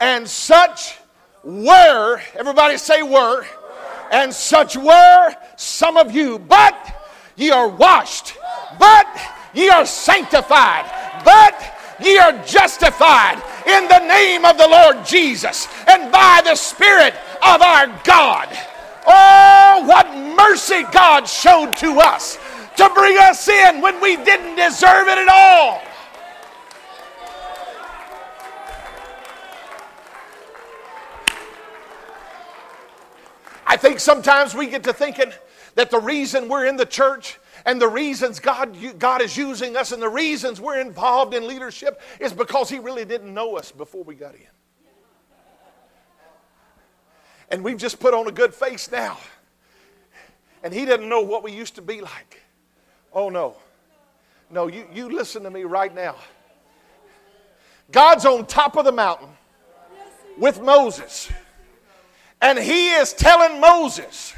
And 0.00 0.28
such 0.28 0.98
were, 1.42 2.20
everybody 2.34 2.76
say 2.76 3.02
were, 3.02 3.44
and 4.10 4.32
such 4.32 4.76
were 4.76 5.34
some 5.56 5.96
of 5.96 6.14
you, 6.14 6.38
but 6.38 6.74
ye 7.36 7.50
are 7.50 7.68
washed, 7.68 8.34
but 8.78 9.06
ye 9.56 9.70
are 9.70 9.86
sanctified, 9.86 10.84
but 11.24 11.54
ye 11.98 12.18
are 12.18 12.32
justified 12.44 13.42
in 13.66 13.88
the 13.88 14.06
name 14.06 14.44
of 14.44 14.58
the 14.58 14.68
Lord 14.68 15.04
Jesus 15.04 15.66
and 15.88 16.12
by 16.12 16.42
the 16.44 16.54
Spirit 16.54 17.14
of 17.42 17.62
our 17.62 17.86
God. 18.04 18.48
Oh, 19.06 19.84
what 19.86 20.14
mercy 20.36 20.82
God 20.92 21.26
showed 21.26 21.74
to 21.76 21.98
us 21.98 22.38
to 22.76 22.90
bring 22.94 23.16
us 23.16 23.48
in 23.48 23.80
when 23.80 24.00
we 24.02 24.16
didn't 24.16 24.56
deserve 24.56 25.08
it 25.08 25.18
at 25.18 25.28
all. 25.28 25.82
I 33.66 33.76
think 33.76 34.00
sometimes 34.00 34.54
we 34.54 34.68
get 34.68 34.84
to 34.84 34.92
thinking 34.92 35.32
that 35.74 35.90
the 35.90 35.98
reason 35.98 36.48
we're 36.48 36.66
in 36.66 36.76
the 36.76 36.86
church 36.86 37.38
and 37.66 37.82
the 37.82 37.88
reasons 37.88 38.40
God, 38.40 38.76
God 38.98 39.20
is 39.20 39.36
using 39.36 39.76
us 39.76 39.92
and 39.92 40.00
the 40.00 40.08
reasons 40.08 40.60
we're 40.60 40.80
involved 40.80 41.34
in 41.34 41.46
leadership 41.46 42.00
is 42.20 42.32
because 42.32 42.70
He 42.70 42.78
really 42.78 43.04
didn't 43.04 43.34
know 43.34 43.56
us 43.56 43.72
before 43.72 44.04
we 44.04 44.14
got 44.14 44.34
in. 44.34 44.40
And 47.50 47.62
we've 47.62 47.76
just 47.76 48.00
put 48.00 48.14
on 48.14 48.26
a 48.26 48.32
good 48.32 48.54
face 48.54 48.90
now. 48.90 49.18
And 50.62 50.72
He 50.72 50.86
didn't 50.86 51.08
know 51.08 51.20
what 51.20 51.42
we 51.42 51.52
used 51.52 51.74
to 51.74 51.82
be 51.82 52.00
like. 52.00 52.40
Oh, 53.12 53.28
no. 53.28 53.56
No, 54.48 54.68
you, 54.68 54.86
you 54.94 55.10
listen 55.10 55.42
to 55.42 55.50
me 55.50 55.64
right 55.64 55.94
now. 55.94 56.14
God's 57.90 58.24
on 58.24 58.46
top 58.46 58.76
of 58.76 58.84
the 58.84 58.92
mountain 58.92 59.28
with 60.38 60.60
Moses. 60.60 61.30
And 62.40 62.58
he 62.58 62.90
is 62.90 63.12
telling 63.12 63.60
Moses, 63.60 64.34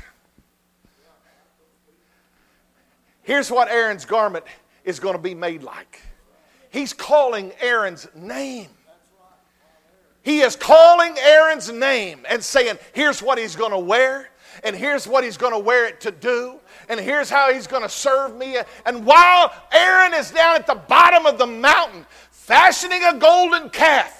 here's 3.28 3.50
what 3.50 3.68
Aaron's 3.68 4.06
garment 4.06 4.42
is 4.84 4.98
going 4.98 5.14
to 5.14 5.20
be 5.20 5.34
made 5.34 5.62
like. 5.62 6.00
He's 6.70 6.94
calling 6.94 7.52
Aaron's 7.60 8.08
name. 8.14 8.68
He 10.22 10.40
is 10.40 10.56
calling 10.56 11.14
Aaron's 11.18 11.70
name 11.70 12.24
and 12.28 12.42
saying, 12.42 12.78
here's 12.94 13.22
what 13.22 13.36
he's 13.36 13.54
going 13.54 13.72
to 13.72 13.78
wear, 13.78 14.30
and 14.64 14.74
here's 14.74 15.06
what 15.06 15.24
he's 15.24 15.36
going 15.36 15.52
to 15.52 15.58
wear 15.58 15.86
it 15.86 16.00
to 16.00 16.10
do, 16.10 16.58
and 16.88 16.98
here's 16.98 17.28
how 17.28 17.52
he's 17.52 17.66
going 17.66 17.82
to 17.82 17.88
serve 17.90 18.34
me. 18.34 18.56
And 18.86 19.04
while 19.04 19.52
Aaron 19.72 20.14
is 20.14 20.30
down 20.30 20.56
at 20.56 20.66
the 20.66 20.76
bottom 20.76 21.26
of 21.26 21.36
the 21.36 21.46
mountain, 21.46 22.06
fashioning 22.30 23.04
a 23.04 23.12
golden 23.12 23.68
calf, 23.68 24.17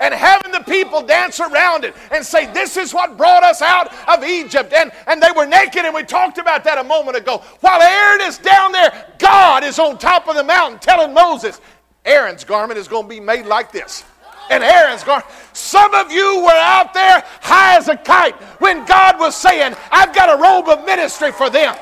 and 0.00 0.14
having 0.14 0.52
the 0.52 0.60
people 0.60 1.02
dance 1.02 1.40
around 1.40 1.84
it 1.84 1.94
and 2.12 2.24
say, 2.24 2.46
This 2.52 2.76
is 2.76 2.94
what 2.94 3.16
brought 3.16 3.42
us 3.42 3.62
out 3.62 3.92
of 4.08 4.24
Egypt. 4.24 4.72
And, 4.72 4.92
and 5.06 5.22
they 5.22 5.30
were 5.36 5.46
naked, 5.46 5.84
and 5.84 5.94
we 5.94 6.02
talked 6.04 6.38
about 6.38 6.64
that 6.64 6.78
a 6.78 6.84
moment 6.84 7.16
ago. 7.16 7.38
While 7.60 7.82
Aaron 7.82 8.26
is 8.26 8.38
down 8.38 8.72
there, 8.72 9.06
God 9.18 9.64
is 9.64 9.78
on 9.78 9.98
top 9.98 10.28
of 10.28 10.36
the 10.36 10.44
mountain 10.44 10.78
telling 10.78 11.12
Moses, 11.12 11.60
Aaron's 12.04 12.44
garment 12.44 12.78
is 12.78 12.88
going 12.88 13.04
to 13.04 13.08
be 13.08 13.20
made 13.20 13.46
like 13.46 13.72
this. 13.72 14.04
And 14.50 14.64
Aaron's 14.64 15.04
garment. 15.04 15.30
Some 15.52 15.92
of 15.94 16.10
you 16.10 16.42
were 16.42 16.50
out 16.50 16.94
there 16.94 17.22
high 17.42 17.76
as 17.76 17.88
a 17.88 17.96
kite 17.96 18.34
when 18.60 18.86
God 18.86 19.18
was 19.18 19.36
saying, 19.36 19.74
I've 19.90 20.14
got 20.14 20.30
a 20.30 20.40
robe 20.40 20.68
of 20.68 20.86
ministry 20.86 21.32
for 21.32 21.50
them 21.50 21.76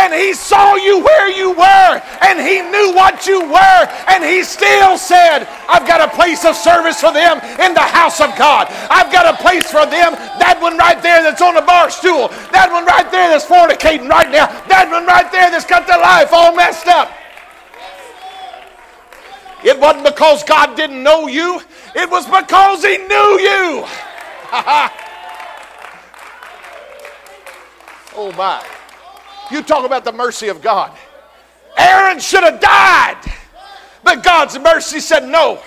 and 0.00 0.14
He 0.14 0.32
saw 0.32 0.76
you 0.76 1.04
where 1.04 1.28
you 1.28 1.52
were, 1.52 1.92
and 2.24 2.40
He 2.40 2.62
knew 2.62 2.96
what 2.96 3.26
you 3.26 3.44
were, 3.44 3.82
and 4.08 4.24
He 4.24 4.42
still 4.42 4.96
said, 4.96 5.46
I've 5.68 5.86
got 5.86 6.00
a 6.00 6.08
place 6.16 6.44
of 6.44 6.56
service 6.56 7.00
for 7.00 7.12
them 7.12 7.38
in 7.60 7.74
the 7.74 7.84
house 7.84 8.20
of 8.20 8.34
God. 8.36 8.68
I've 8.88 9.12
got 9.12 9.28
a 9.28 9.36
place 9.42 9.70
for 9.70 9.84
them. 9.84 10.16
That 10.40 10.58
one 10.60 10.78
right 10.78 11.00
there 11.02 11.22
that's 11.22 11.42
on 11.42 11.54
the 11.54 11.62
bar 11.62 11.90
stool. 11.90 12.28
That 12.52 12.70
one 12.72 12.86
right 12.86 13.10
there 13.12 13.28
that's 13.28 13.44
fornicating 13.44 14.08
right 14.08 14.30
now. 14.30 14.46
That 14.68 14.88
one 14.90 15.06
right 15.06 15.30
there 15.30 15.50
that's 15.50 15.66
got 15.66 15.86
their 15.86 16.00
life 16.00 16.32
all 16.32 16.56
messed 16.56 16.88
up. 16.88 17.12
It 19.62 19.78
wasn't 19.78 20.06
because 20.06 20.42
God 20.44 20.74
didn't 20.74 21.02
know 21.02 21.26
you, 21.26 21.60
it 21.94 22.08
was 22.08 22.24
because 22.24 22.82
He 22.82 22.96
knew 22.96 23.38
you. 23.38 23.84
oh 28.16 28.32
my. 28.36 28.79
You 29.50 29.62
talk 29.62 29.84
about 29.84 30.04
the 30.04 30.12
mercy 30.12 30.48
of 30.48 30.62
God. 30.62 30.96
Aaron 31.76 32.20
should 32.20 32.44
have 32.44 32.60
died, 32.60 33.20
but 34.02 34.22
God's 34.22 34.58
mercy 34.58 35.00
said 35.00 35.26
no. 35.28 35.60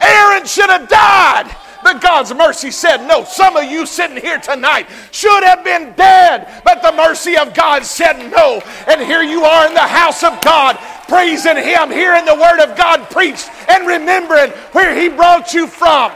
Aaron 0.00 0.44
should 0.44 0.70
have 0.70 0.88
died, 0.88 1.54
but 1.82 2.00
God's 2.00 2.34
mercy 2.34 2.70
said 2.70 3.06
no. 3.06 3.24
Some 3.24 3.56
of 3.56 3.64
you 3.64 3.86
sitting 3.86 4.16
here 4.16 4.38
tonight 4.38 4.88
should 5.10 5.44
have 5.44 5.64
been 5.64 5.94
dead, 5.94 6.62
but 6.64 6.82
the 6.82 6.92
mercy 6.92 7.36
of 7.36 7.54
God 7.54 7.84
said 7.84 8.30
no. 8.30 8.62
And 8.86 9.00
here 9.00 9.22
you 9.22 9.44
are 9.44 9.66
in 9.66 9.74
the 9.74 9.80
house 9.80 10.22
of 10.22 10.40
God, 10.40 10.76
praising 11.08 11.56
Him, 11.56 11.90
hearing 11.90 12.24
the 12.24 12.34
Word 12.34 12.60
of 12.60 12.76
God 12.76 13.08
preached, 13.10 13.48
and 13.68 13.86
remembering 13.86 14.50
where 14.72 14.98
He 14.98 15.08
brought 15.08 15.52
you 15.54 15.66
from. 15.66 16.12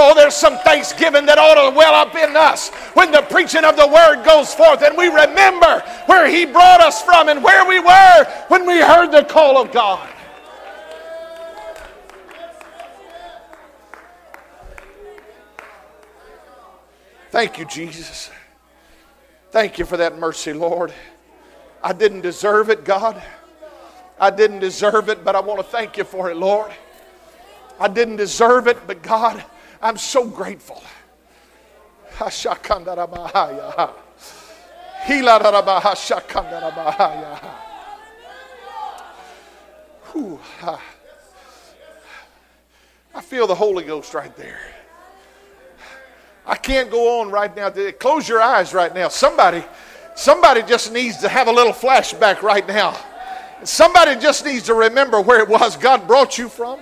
Oh, 0.00 0.14
there's 0.14 0.36
some 0.36 0.56
thanksgiving 0.58 1.26
that 1.26 1.38
ought 1.38 1.54
to 1.54 1.76
well 1.76 1.92
up 1.92 2.14
in 2.14 2.36
us 2.36 2.68
when 2.94 3.10
the 3.10 3.22
preaching 3.22 3.64
of 3.64 3.76
the 3.76 3.88
word 3.88 4.22
goes 4.24 4.54
forth 4.54 4.80
and 4.82 4.96
we 4.96 5.08
remember 5.08 5.82
where 6.06 6.28
he 6.28 6.46
brought 6.46 6.80
us 6.80 7.02
from 7.02 7.28
and 7.28 7.42
where 7.42 7.66
we 7.66 7.80
were 7.80 8.24
when 8.46 8.64
we 8.64 8.80
heard 8.80 9.10
the 9.10 9.24
call 9.24 9.58
of 9.60 9.72
God. 9.72 10.08
Thank 17.30 17.58
you, 17.58 17.64
Jesus. 17.64 18.30
Thank 19.50 19.80
you 19.80 19.84
for 19.84 19.96
that 19.96 20.16
mercy, 20.16 20.52
Lord. 20.52 20.94
I 21.82 21.92
didn't 21.92 22.20
deserve 22.20 22.70
it, 22.70 22.84
God. 22.84 23.20
I 24.20 24.30
didn't 24.30 24.60
deserve 24.60 25.08
it, 25.08 25.24
but 25.24 25.34
I 25.34 25.40
want 25.40 25.58
to 25.58 25.64
thank 25.64 25.96
you 25.96 26.04
for 26.04 26.30
it, 26.30 26.36
Lord. 26.36 26.70
I 27.80 27.88
didn't 27.88 28.16
deserve 28.16 28.68
it, 28.68 28.78
but 28.86 29.02
God, 29.02 29.44
I'm 29.80 29.96
so 29.96 30.26
grateful. 30.26 30.82
I 43.14 43.20
feel 43.20 43.46
the 43.46 43.54
Holy 43.54 43.84
Ghost 43.84 44.14
right 44.14 44.34
there. 44.36 44.58
I 46.46 46.56
can't 46.56 46.90
go 46.90 47.20
on 47.20 47.30
right 47.30 47.54
now. 47.54 47.70
Close 47.92 48.28
your 48.28 48.40
eyes 48.40 48.72
right 48.74 48.94
now. 48.94 49.08
Somebody, 49.08 49.64
somebody 50.16 50.62
just 50.62 50.92
needs 50.92 51.18
to 51.18 51.28
have 51.28 51.46
a 51.46 51.52
little 51.52 51.72
flashback 51.72 52.42
right 52.42 52.66
now. 52.66 52.96
Somebody 53.64 54.16
just 54.16 54.44
needs 54.44 54.64
to 54.64 54.74
remember 54.74 55.20
where 55.20 55.40
it 55.40 55.48
was 55.48 55.76
God 55.76 56.06
brought 56.06 56.38
you 56.38 56.48
from. 56.48 56.80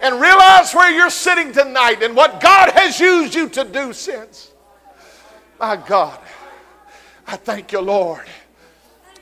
And 0.00 0.20
realize 0.20 0.74
where 0.74 0.90
you're 0.90 1.10
sitting 1.10 1.52
tonight 1.52 2.02
and 2.02 2.14
what 2.14 2.40
God 2.40 2.70
has 2.70 3.00
used 3.00 3.34
you 3.34 3.48
to 3.50 3.64
do 3.64 3.92
since. 3.92 4.52
My 5.58 5.76
God, 5.76 6.18
I 7.26 7.36
thank 7.36 7.72
you, 7.72 7.80
Lord. 7.80 8.26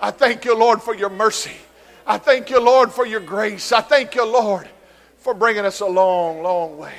I 0.01 0.11
thank 0.11 0.45
you, 0.45 0.55
Lord, 0.57 0.83
for 0.83 0.95
your 0.95 1.09
mercy. 1.09 1.57
I 2.07 2.18
thank 2.18 2.51
you, 2.51 2.61
Lord, 2.61 2.93
for 2.93 3.07
your 3.07 3.20
grace. 3.20 3.72
I 3.72 3.81
thank 3.81 4.14
you, 4.14 4.24
Lord, 4.24 4.68
for 5.18 5.35
bringing 5.35 5.64
us 5.64 5.81
a 5.81 5.87
long, 5.87 6.43
long 6.43 6.77
way. 6.77 6.95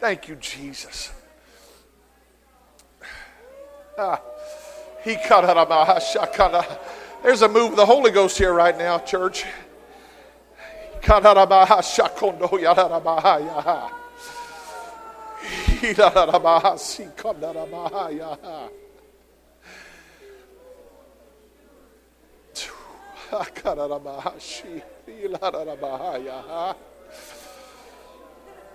Thank 0.00 0.28
you, 0.28 0.36
Jesus. 0.36 1.12
Ah, 3.98 4.22
There's 7.22 7.42
a 7.42 7.48
move 7.48 7.72
of 7.72 7.76
the 7.76 7.86
Holy 7.86 8.10
Ghost 8.10 8.38
here 8.38 8.52
right 8.52 8.76
now, 8.76 8.98
church. 8.98 9.44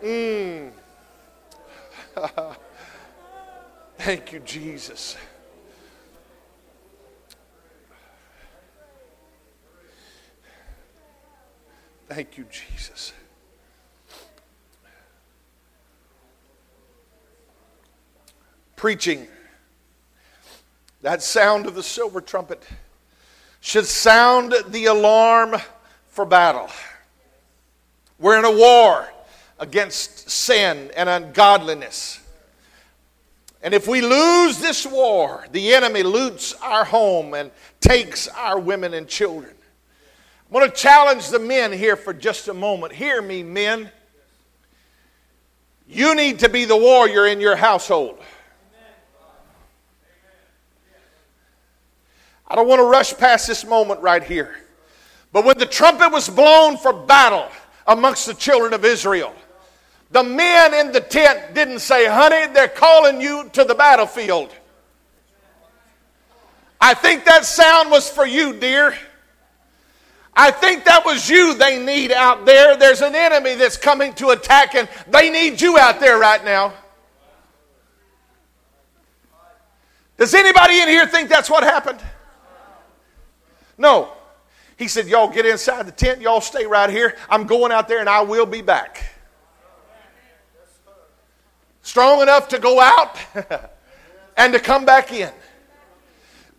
Mm. 0.03 0.71
Thank 3.97 4.33
you, 4.33 4.39
Jesus. 4.39 5.15
Thank 12.13 12.37
you, 12.37 12.45
Jesus. 12.51 13.11
Preaching, 18.75 19.27
that 21.01 21.23
sound 21.23 21.65
of 21.65 21.73
the 21.73 21.81
silver 21.81 22.21
trumpet 22.21 22.61
should 23.61 23.87
sound 23.87 24.53
the 24.67 24.85
alarm 24.85 25.55
for 26.05 26.23
battle. 26.23 26.69
We're 28.19 28.37
in 28.37 28.45
a 28.45 28.55
war 28.55 29.09
against 29.57 30.29
sin 30.29 30.91
and 30.95 31.09
ungodliness. 31.09 32.19
And 33.63 33.73
if 33.73 33.87
we 33.87 34.01
lose 34.01 34.59
this 34.59 34.85
war, 34.85 35.47
the 35.51 35.73
enemy 35.73 36.03
loots 36.03 36.53
our 36.61 36.85
home 36.85 37.33
and 37.33 37.49
takes 37.81 38.27
our 38.27 38.59
women 38.59 38.93
and 38.93 39.07
children. 39.07 39.55
I 40.53 40.57
want 40.59 40.75
to 40.75 40.79
challenge 40.79 41.29
the 41.29 41.39
men 41.39 41.71
here 41.71 41.95
for 41.95 42.13
just 42.13 42.47
a 42.47 42.53
moment. 42.53 42.93
Hear 42.93 43.23
me, 43.23 43.41
men. 43.41 43.89
You 45.87 46.13
need 46.13 46.39
to 46.39 46.49
be 46.49 46.65
the 46.65 46.77
warrior 46.77 47.25
in 47.25 47.41
your 47.41 47.55
household. 47.55 48.19
I 52.47 52.53
don't 52.53 52.67
want 52.67 52.81
to 52.81 52.85
rush 52.85 53.17
past 53.17 53.47
this 53.47 53.65
moment 53.65 54.01
right 54.01 54.23
here. 54.23 54.55
But 55.31 55.43
when 55.43 55.57
the 55.57 55.65
trumpet 55.65 56.11
was 56.11 56.29
blown 56.29 56.77
for 56.77 56.93
battle 56.93 57.47
amongst 57.87 58.27
the 58.27 58.35
children 58.35 58.75
of 58.75 58.85
Israel, 58.85 59.33
the 60.11 60.21
men 60.21 60.75
in 60.75 60.91
the 60.91 61.01
tent 61.01 61.55
didn't 61.55 61.79
say, 61.79 62.05
honey, 62.05 62.53
they're 62.53 62.67
calling 62.67 63.19
you 63.19 63.49
to 63.53 63.63
the 63.63 63.73
battlefield. 63.73 64.53
I 66.79 66.93
think 66.93 67.25
that 67.25 67.43
sound 67.43 67.89
was 67.89 68.07
for 68.07 68.27
you, 68.27 68.53
dear. 68.59 68.95
I 70.35 70.51
think 70.51 70.85
that 70.85 71.05
was 71.05 71.29
you 71.29 71.53
they 71.55 71.83
need 71.83 72.11
out 72.11 72.45
there. 72.45 72.75
There's 72.75 73.01
an 73.01 73.15
enemy 73.15 73.55
that's 73.55 73.77
coming 73.77 74.13
to 74.15 74.29
attack, 74.29 74.75
and 74.75 74.89
they 75.07 75.29
need 75.29 75.61
you 75.61 75.77
out 75.77 75.99
there 75.99 76.17
right 76.17 76.43
now. 76.43 76.73
Does 80.17 80.33
anybody 80.33 80.79
in 80.79 80.87
here 80.87 81.05
think 81.05 81.29
that's 81.29 81.49
what 81.49 81.63
happened? 81.63 81.99
No. 83.77 84.13
He 84.77 84.87
said, 84.87 85.07
Y'all 85.07 85.29
get 85.29 85.45
inside 85.45 85.85
the 85.85 85.91
tent, 85.91 86.21
y'all 86.21 86.41
stay 86.41 86.65
right 86.65 86.89
here. 86.89 87.15
I'm 87.29 87.45
going 87.45 87.71
out 87.71 87.87
there 87.87 87.99
and 87.99 88.09
I 88.09 88.21
will 88.21 88.45
be 88.45 88.61
back 88.61 89.03
strong 91.83 92.21
enough 92.21 92.47
to 92.47 92.57
go 92.59 92.79
out 92.79 93.17
and 94.37 94.53
to 94.53 94.59
come 94.59 94.85
back 94.85 95.13
in. 95.13 95.31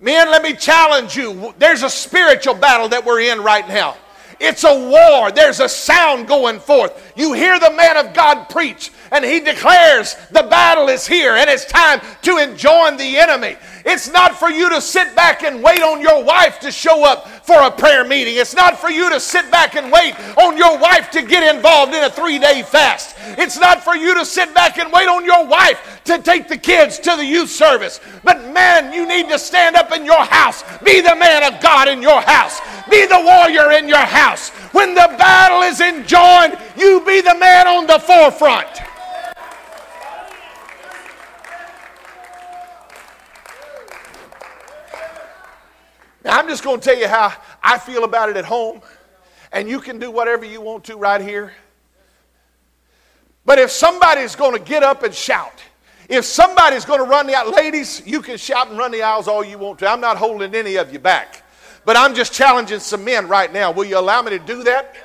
Men, 0.01 0.31
let 0.31 0.43
me 0.43 0.55
challenge 0.55 1.17
you. 1.17 1.55
There's 1.59 1.83
a 1.83 1.91
spiritual 1.91 2.55
battle 2.55 2.89
that 2.89 3.05
we're 3.05 3.21
in 3.21 3.43
right 3.43 3.67
now. 3.67 3.97
It's 4.41 4.65
a 4.65 4.89
war. 4.91 5.31
There's 5.31 5.61
a 5.61 5.69
sound 5.69 6.27
going 6.27 6.61
forth. 6.61 7.13
You 7.17 7.33
hear 7.33 7.59
the 7.59 7.71
man 7.71 7.97
of 7.97 8.15
God 8.15 8.49
preach, 8.49 8.91
and 9.13 9.25
he 9.25 9.41
declares 9.41 10.17
the 10.31 10.43
battle 10.43 10.89
is 10.89 11.07
here, 11.07 11.35
and 11.35 11.49
it's 11.49 11.65
time 11.65 12.01
to 12.23 12.39
enjoin 12.39 12.97
the 12.97 13.17
enemy. 13.17 13.57
It's 13.85 14.11
not 14.11 14.35
for 14.39 14.49
you 14.49 14.71
to 14.71 14.81
sit 14.81 15.15
back 15.15 15.43
and 15.43 15.63
wait 15.63 15.83
on 15.83 16.01
your 16.01 16.25
wife 16.25 16.59
to 16.61 16.73
show 16.73 17.05
up 17.05 17.29
for 17.29 17.61
a 17.61 17.71
prayer 17.71 18.05
meeting. 18.05 18.37
It's 18.37 18.55
not 18.55 18.79
for 18.79 18.89
you 18.89 19.11
to 19.11 19.21
sit 19.21 19.51
back 19.51 19.77
and 19.77 19.93
wait 19.93 20.15
on 20.39 20.57
your 20.57 20.79
wife 20.79 21.11
to 21.11 21.23
get 21.23 21.55
involved 21.55 21.93
in 21.95 22.03
a 22.03 22.11
three 22.11 22.39
day 22.39 22.63
fast. 22.63 23.15
It's 23.37 23.59
not 23.59 23.85
for 23.85 23.95
you 23.95 24.15
to 24.15 24.25
sit 24.25 24.55
back 24.55 24.79
and 24.79 24.91
wait 24.91 25.07
on 25.07 25.25
your 25.27 25.47
wife 25.47 26.01
to 26.05 26.19
take 26.19 26.49
the 26.49 26.57
kids 26.57 26.99
to 27.01 27.15
the 27.17 27.25
youth 27.25 27.51
service. 27.51 28.01
But 28.23 28.53
man, 28.53 28.93
you 28.95 29.07
need 29.07 29.29
to 29.29 29.39
stand 29.39 29.77
up 29.77 29.93
in 29.93 30.07
your 30.07 30.25
house. 30.25 30.65
Be 30.83 31.03
the 31.03 31.15
man 31.15 31.53
of 31.53 31.61
God 31.61 31.89
in 31.89 32.01
your 32.01 32.23
house. 32.23 32.61
Be 32.89 33.05
the 33.07 33.21
warrior 33.23 33.73
in 33.73 33.87
your 33.87 33.99
house. 33.99 34.49
When 34.73 34.95
the 34.95 35.15
battle 35.19 35.63
is 35.63 35.81
enjoined, 35.81 36.59
you 36.77 37.03
be 37.05 37.21
the 37.21 37.35
man 37.35 37.67
on 37.67 37.87
the 37.87 37.99
forefront. 37.99 38.94
Now, 46.25 46.39
I'm 46.39 46.49
just 46.49 46.65
going 46.65 46.81
to 46.81 46.85
tell 46.85 46.99
you 46.99 47.07
how 47.07 47.33
I 47.63 47.79
feel 47.79 48.05
about 48.05 48.31
it 48.31 48.37
at 48.37 48.45
home, 48.45 48.81
and 49.53 49.69
you 49.69 49.79
can 49.79 49.99
do 49.99 50.11
whatever 50.11 50.45
you 50.45 50.61
want 50.61 50.85
to 50.85 50.97
right 50.97 51.21
here. 51.21 51.53
But 53.45 53.59
if 53.59 53.71
somebody's 53.71 54.35
going 54.35 54.57
to 54.57 54.63
get 54.63 54.83
up 54.83 55.03
and 55.03 55.15
shout, 55.15 55.63
if 56.09 56.25
somebody's 56.25 56.85
going 56.85 57.01
to 57.01 57.07
run 57.07 57.27
the 57.27 57.35
aisle, 57.35 57.53
ladies, 57.53 58.03
you 58.07 58.23
can 58.23 58.39
shout 58.39 58.69
and 58.69 58.79
run 58.79 58.91
the 58.91 59.03
aisles 59.03 59.29
all 59.29 59.45
you 59.45 59.59
want 59.59 59.79
to. 59.81 59.89
I'm 59.89 60.01
not 60.01 60.17
holding 60.17 60.55
any 60.55 60.77
of 60.77 60.93
you 60.93 60.99
back. 60.99 61.43
But 61.85 61.97
I'm 61.97 62.15
just 62.15 62.33
challenging 62.33 62.81
some 62.81 63.05
men 63.05 63.29
right 63.29 63.53
now. 63.53 63.71
Will 63.71 63.85
you 63.85 63.99
allow 63.99 64.23
me 64.23 64.31
to 64.31 64.39
do 64.39 64.63
that? 64.65 64.97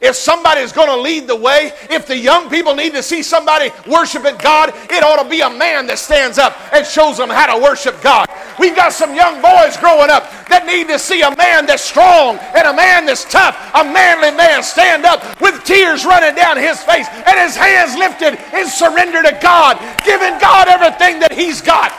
If 0.00 0.14
somebody's 0.14 0.72
going 0.72 0.88
to 0.88 1.00
lead 1.00 1.26
the 1.26 1.36
way, 1.36 1.72
if 1.90 2.06
the 2.06 2.16
young 2.16 2.50
people 2.50 2.74
need 2.74 2.92
to 2.92 3.02
see 3.02 3.22
somebody 3.22 3.70
worshiping 3.88 4.36
God, 4.36 4.72
it 4.90 5.02
ought 5.02 5.22
to 5.22 5.28
be 5.28 5.40
a 5.40 5.50
man 5.50 5.86
that 5.86 5.98
stands 5.98 6.38
up 6.38 6.56
and 6.72 6.86
shows 6.86 7.16
them 7.16 7.30
how 7.30 7.56
to 7.56 7.62
worship 7.62 8.00
God. 8.02 8.28
We've 8.58 8.74
got 8.74 8.92
some 8.92 9.14
young 9.14 9.42
boys 9.42 9.76
growing 9.76 10.10
up 10.10 10.30
that 10.48 10.64
need 10.64 10.88
to 10.88 10.98
see 10.98 11.20
a 11.22 11.34
man 11.36 11.66
that's 11.66 11.84
strong 11.84 12.38
and 12.56 12.66
a 12.66 12.72
man 12.72 13.04
that's 13.04 13.24
tough, 13.24 13.56
a 13.74 13.84
manly 13.84 14.32
man 14.32 14.62
stand 14.62 15.04
up 15.04 15.20
with 15.40 15.62
tears 15.64 16.04
running 16.04 16.34
down 16.34 16.56
his 16.56 16.82
face 16.82 17.06
and 17.08 17.36
his 17.38 17.56
hands 17.56 17.94
lifted 17.96 18.40
in 18.56 18.66
surrender 18.66 19.22
to 19.22 19.36
God, 19.42 19.76
giving 20.04 20.38
God 20.40 20.68
everything 20.68 21.20
that 21.20 21.32
he's 21.32 21.60
got. 21.60 21.92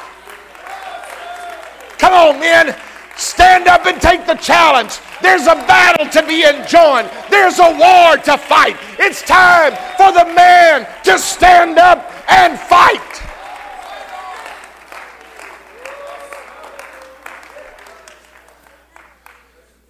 Come 1.97 2.13
on, 2.13 2.39
men. 2.39 2.75
Stand 3.17 3.67
up 3.67 3.85
and 3.87 3.99
take 3.99 4.27
the 4.27 4.35
challenge. 4.35 4.99
There's 5.21 5.47
a 5.47 5.55
battle 5.65 6.07
to 6.09 6.25
be 6.27 6.45
enjoined. 6.45 7.09
There's 7.31 7.57
a 7.57 7.73
war 7.73 8.17
to 8.17 8.37
fight. 8.37 8.77
It's 8.99 9.23
time 9.23 9.73
for 9.97 10.13
the 10.13 10.31
man 10.33 10.87
to 11.03 11.17
stand 11.17 11.79
up 11.79 12.13
and 12.29 12.59
fight. 12.59 13.26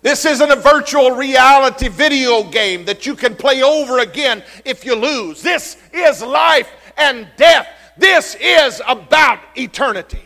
This 0.08 0.24
isn't 0.24 0.49
a 0.49 0.55
virtual 0.55 1.12
reality 1.12 1.89
video 1.89 2.41
game 2.41 2.86
that 2.86 3.05
you 3.05 3.14
can 3.14 3.36
play 3.36 3.62
over 3.62 3.99
again 3.99 4.41
if 4.64 4.86
you 4.86 4.95
lose. 4.95 5.41
This 5.41 5.76
is 5.91 6.22
life 6.22 6.72
and 6.95 7.28
death. 7.36 7.68
This 7.97 8.34
is 8.39 8.82
about 8.88 9.41
eternity. 9.58 10.24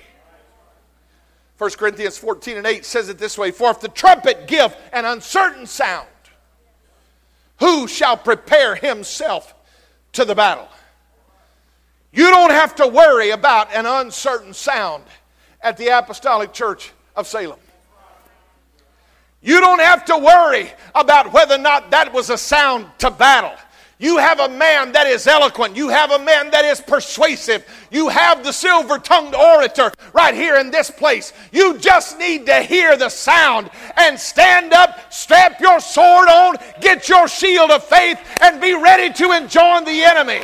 1 1.58 1.72
Corinthians 1.72 2.16
14 2.16 2.58
and 2.58 2.68
8 2.68 2.86
says 2.86 3.10
it 3.10 3.18
this 3.18 3.40
way 3.40 3.50
For 3.50 3.72
if 3.72 3.80
the 3.80 3.88
trumpet 3.88 4.46
give 4.46 4.78
an 4.94 5.06
uncertain 5.06 5.66
sound, 5.66 6.08
who 7.60 7.88
shall 7.88 8.18
prepare 8.18 8.76
himself 8.76 9.56
to 10.12 10.26
the 10.26 10.36
battle? 10.36 10.70
You 12.12 12.30
don't 12.30 12.52
have 12.52 12.76
to 12.76 12.88
worry 12.88 13.32
about 13.32 13.74
an 13.74 13.88
uncertain 13.88 14.54
sound 14.54 15.06
at 15.60 15.78
the 15.78 15.88
Apostolic 15.88 16.54
Church 16.54 16.92
of 17.16 17.26
Salem. 17.26 17.58
You 19.42 19.60
don't 19.60 19.80
have 19.80 20.06
to 20.06 20.18
worry 20.18 20.72
about 20.94 21.34
whether 21.34 21.56
or 21.56 21.60
not 21.60 21.92
that 21.92 22.14
was 22.14 22.30
a 22.30 22.38
sound 22.38 22.88
to 23.00 23.10
battle. 23.10 23.54
You 24.02 24.18
have 24.18 24.40
a 24.40 24.50
man 24.50 24.94
that 24.94 25.06
is 25.06 25.28
eloquent. 25.28 25.76
You 25.76 25.90
have 25.90 26.10
a 26.10 26.18
man 26.18 26.50
that 26.52 26.66
is 26.66 26.82
persuasive. 26.82 27.64
You 27.92 28.10
have 28.10 28.44
the 28.44 28.52
silver 28.52 28.98
tongued 28.98 29.36
orator 29.36 29.92
right 30.12 30.34
here 30.34 30.56
in 30.56 30.72
this 30.72 30.90
place. 30.90 31.34
You 31.52 31.78
just 31.78 32.18
need 32.18 32.48
to 32.48 32.64
hear 32.64 32.98
the 32.98 33.10
sound 33.10 33.70
and 33.98 34.20
stand 34.20 34.74
up, 34.74 35.14
strap 35.14 35.60
your 35.60 35.80
sword 35.80 36.30
on, 36.30 36.56
get 36.82 37.10
your 37.10 37.28
shield 37.28 37.70
of 37.70 37.84
faith, 37.84 38.20
and 38.42 38.60
be 38.60 38.74
ready 38.74 39.14
to 39.14 39.34
enjoin 39.34 39.86
the 39.86 40.04
enemy. 40.04 40.42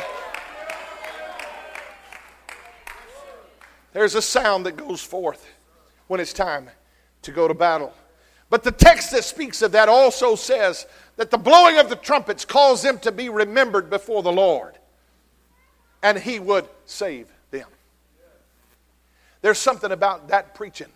There's 3.92 4.14
a 4.14 4.22
sound 4.22 4.66
that 4.66 4.76
goes 4.76 5.02
forth 5.02 5.44
when 6.06 6.20
it's 6.20 6.32
time 6.32 6.70
to 7.22 7.32
go 7.32 7.48
to 7.48 7.54
battle. 7.54 7.92
But 8.50 8.62
the 8.62 8.72
text 8.72 9.10
that 9.12 9.24
speaks 9.24 9.60
of 9.62 9.72
that 9.72 9.88
also 9.88 10.34
says 10.34 10.86
that 11.16 11.30
the 11.30 11.38
blowing 11.38 11.78
of 11.78 11.90
the 11.90 11.96
trumpets 11.96 12.44
caused 12.44 12.82
them 12.82 12.98
to 13.00 13.12
be 13.12 13.28
remembered 13.28 13.90
before 13.90 14.22
the 14.22 14.32
Lord, 14.32 14.78
and 16.02 16.18
He 16.18 16.38
would 16.38 16.66
save 16.86 17.28
them. 17.50 17.68
There's 19.42 19.58
something 19.58 19.92
about 19.92 20.28
that 20.28 20.54
preaching 20.54 20.88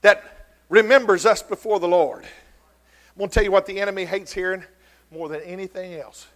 that 0.00 0.48
remembers 0.68 1.26
us 1.26 1.42
before 1.42 1.78
the 1.78 1.88
Lord. 1.88 2.24
I'm 2.24 3.18
going 3.18 3.30
to 3.30 3.34
tell 3.34 3.44
you 3.44 3.52
what 3.52 3.66
the 3.66 3.80
enemy 3.80 4.04
hates 4.04 4.32
hearing 4.32 4.64
more 5.12 5.28
than 5.28 5.42
anything 5.42 5.94
else 5.94 6.26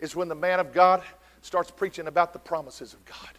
is 0.00 0.16
when 0.16 0.28
the 0.28 0.34
man 0.34 0.58
of 0.58 0.72
God 0.72 1.02
starts 1.42 1.70
preaching 1.70 2.08
about 2.08 2.32
the 2.32 2.38
promises 2.38 2.94
of 2.94 3.04
God. 3.04 3.30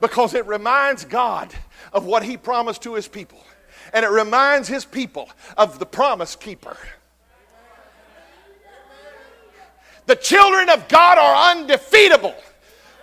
Because 0.00 0.34
it 0.34 0.46
reminds 0.46 1.04
God 1.04 1.52
of 1.92 2.04
what 2.04 2.22
he 2.22 2.36
promised 2.36 2.82
to 2.82 2.94
his 2.94 3.08
people 3.08 3.42
and 3.92 4.04
it 4.04 4.10
reminds 4.10 4.68
his 4.68 4.84
people 4.84 5.28
of 5.56 5.78
the 5.78 5.86
promise 5.86 6.36
keeper. 6.36 6.76
The 10.06 10.16
children 10.16 10.68
of 10.68 10.88
God 10.88 11.18
are 11.18 11.52
undefeatable 11.52 12.34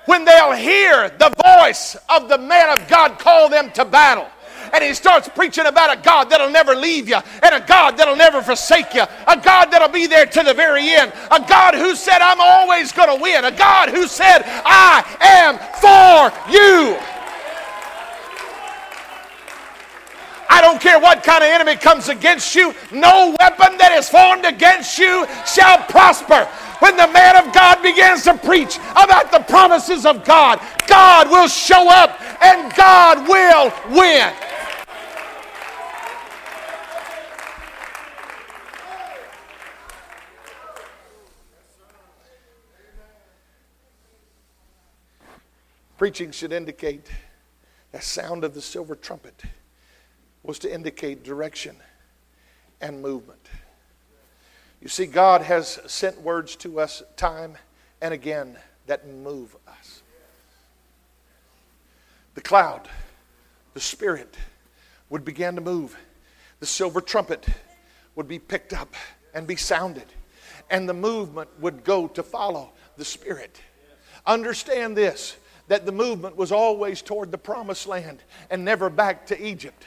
when 0.05 0.25
they'll 0.25 0.53
hear 0.53 1.09
the 1.09 1.33
voice 1.43 1.95
of 2.09 2.29
the 2.29 2.37
man 2.37 2.77
of 2.77 2.87
God 2.87 3.17
call 3.19 3.49
them 3.49 3.71
to 3.71 3.85
battle. 3.85 4.27
And 4.73 4.83
he 4.83 4.93
starts 4.93 5.27
preaching 5.27 5.65
about 5.65 5.97
a 5.97 6.01
God 6.01 6.29
that'll 6.29 6.49
never 6.49 6.75
leave 6.75 7.09
you, 7.09 7.17
and 7.43 7.55
a 7.55 7.59
God 7.59 7.97
that'll 7.97 8.15
never 8.15 8.41
forsake 8.41 8.93
you, 8.93 9.01
a 9.01 9.35
God 9.35 9.65
that'll 9.65 9.89
be 9.89 10.07
there 10.07 10.25
to 10.25 10.43
the 10.43 10.53
very 10.53 10.89
end, 10.89 11.11
a 11.29 11.39
God 11.47 11.73
who 11.73 11.93
said, 11.95 12.19
I'm 12.21 12.39
always 12.39 12.91
going 12.91 13.13
to 13.13 13.21
win, 13.21 13.43
a 13.43 13.51
God 13.51 13.89
who 13.89 14.07
said, 14.07 14.43
I 14.45 15.03
am 15.19 15.57
for 15.81 16.51
you. 16.51 16.97
I 20.51 20.59
don't 20.59 20.81
care 20.81 20.99
what 20.99 21.23
kind 21.23 21.41
of 21.45 21.49
enemy 21.49 21.77
comes 21.77 22.09
against 22.09 22.55
you, 22.55 22.75
no 22.91 23.33
weapon 23.39 23.77
that 23.77 23.93
is 23.93 24.09
formed 24.09 24.43
against 24.43 24.99
you 24.99 25.25
shall 25.47 25.77
prosper. 25.85 26.43
When 26.79 26.97
the 26.97 27.07
man 27.07 27.37
of 27.37 27.53
God 27.53 27.81
begins 27.81 28.23
to 28.23 28.37
preach 28.37 28.75
about 28.91 29.31
the 29.31 29.39
promises 29.47 30.05
of 30.05 30.25
God, 30.25 30.59
God 30.87 31.29
will 31.31 31.47
show 31.47 31.89
up 31.89 32.19
and 32.43 32.75
God 32.75 33.29
will 33.29 33.71
win. 33.95 34.33
Preaching 45.97 46.31
should 46.31 46.51
indicate 46.51 47.09
the 47.93 48.01
sound 48.01 48.43
of 48.43 48.53
the 48.53 48.61
silver 48.61 48.95
trumpet 48.95 49.45
was 50.43 50.59
to 50.59 50.73
indicate 50.73 51.23
direction 51.23 51.75
and 52.79 53.01
movement. 53.01 53.47
You 54.81 54.87
see, 54.87 55.05
God 55.05 55.41
has 55.41 55.79
sent 55.85 56.21
words 56.21 56.55
to 56.57 56.79
us 56.79 57.03
time 57.15 57.57
and 58.01 58.13
again 58.13 58.57
that 58.87 59.07
move 59.07 59.55
us. 59.67 60.01
The 62.33 62.41
cloud, 62.41 62.87
the 63.73 63.79
Spirit, 63.79 64.35
would 65.09 65.23
begin 65.23 65.55
to 65.55 65.61
move. 65.61 65.95
The 66.59 66.65
silver 66.65 67.01
trumpet 67.01 67.45
would 68.15 68.27
be 68.27 68.39
picked 68.39 68.73
up 68.73 68.95
and 69.33 69.45
be 69.45 69.55
sounded, 69.55 70.05
and 70.69 70.89
the 70.89 70.93
movement 70.93 71.49
would 71.59 71.83
go 71.83 72.07
to 72.07 72.23
follow 72.23 72.71
the 72.97 73.05
Spirit. 73.05 73.61
Understand 74.25 74.97
this 74.97 75.37
that 75.67 75.85
the 75.85 75.91
movement 75.91 76.35
was 76.35 76.51
always 76.51 77.01
toward 77.01 77.31
the 77.31 77.37
promised 77.37 77.87
land 77.87 78.23
and 78.49 78.65
never 78.65 78.89
back 78.89 79.25
to 79.27 79.45
Egypt. 79.45 79.83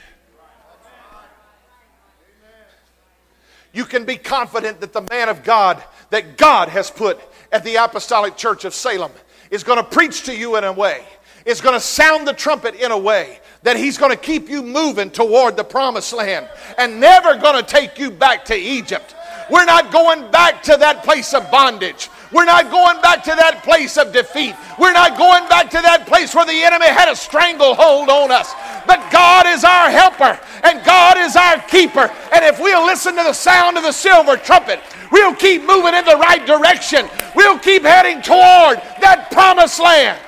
You 3.75 3.85
can 3.85 4.05
be 4.05 4.15
confident 4.15 4.79
that 4.79 4.93
the 4.93 5.05
man 5.11 5.27
of 5.27 5.43
God 5.43 5.83
that 6.09 6.37
God 6.37 6.69
has 6.69 6.89
put 6.89 7.19
at 7.51 7.63
the 7.63 7.75
Apostolic 7.75 8.37
Church 8.37 8.63
of 8.63 8.73
Salem 8.73 9.11
is 9.51 9.63
going 9.63 9.77
to 9.77 9.83
preach 9.83 10.23
to 10.23 10.35
you 10.35 10.55
in 10.55 10.63
a 10.63 10.71
way, 10.71 11.03
is 11.45 11.59
going 11.59 11.75
to 11.75 11.79
sound 11.79 12.27
the 12.27 12.33
trumpet 12.33 12.75
in 12.75 12.91
a 12.91 12.97
way 12.97 13.39
that 13.63 13.75
he's 13.75 13.97
going 13.97 14.11
to 14.11 14.17
keep 14.17 14.47
you 14.47 14.61
moving 14.61 15.09
toward 15.09 15.57
the 15.57 15.63
promised 15.63 16.13
land 16.13 16.47
and 16.77 16.99
never 16.99 17.35
going 17.35 17.61
to 17.61 17.69
take 17.69 17.99
you 17.99 18.09
back 18.09 18.45
to 18.45 18.55
Egypt. 18.55 19.13
We're 19.49 19.65
not 19.65 19.91
going 19.91 20.29
back 20.31 20.63
to 20.63 20.77
that 20.77 21.03
place 21.03 21.33
of 21.33 21.49
bondage. 21.51 22.09
We're 22.31 22.45
not 22.45 22.71
going 22.71 23.01
back 23.01 23.23
to 23.23 23.35
that 23.35 23.63
place 23.63 23.97
of 23.97 24.11
defeat. 24.11 24.55
We're 24.79 24.93
not 24.93 25.17
going 25.17 25.47
back 25.47 25.69
to 25.71 25.81
that 25.81 26.05
place 26.07 26.33
where 26.33 26.45
the 26.45 26.63
enemy 26.63 26.87
had 26.87 27.09
a 27.09 27.15
stranglehold 27.15 28.09
on 28.09 28.31
us. 28.31 28.51
But 28.87 29.09
God 29.11 29.45
is 29.47 29.63
our 29.63 29.89
helper 29.89 30.39
and 30.63 30.83
God 30.83 31.17
is 31.17 31.35
our 31.35 31.59
keeper. 31.61 32.11
And 32.33 32.43
if 32.43 32.59
we'll 32.59 32.85
listen 32.85 33.15
to 33.15 33.23
the 33.23 33.33
sound 33.33 33.77
of 33.77 33.83
the 33.83 33.91
silver 33.91 34.35
trumpet, 34.37 34.79
we'll 35.11 35.35
keep 35.35 35.61
moving 35.61 35.93
in 35.93 36.03
the 36.05 36.17
right 36.17 36.45
direction. 36.45 37.07
We'll 37.35 37.59
keep 37.59 37.83
heading 37.83 38.21
toward 38.21 38.81
that 38.99 39.29
promised 39.31 39.79
land. 39.79 40.19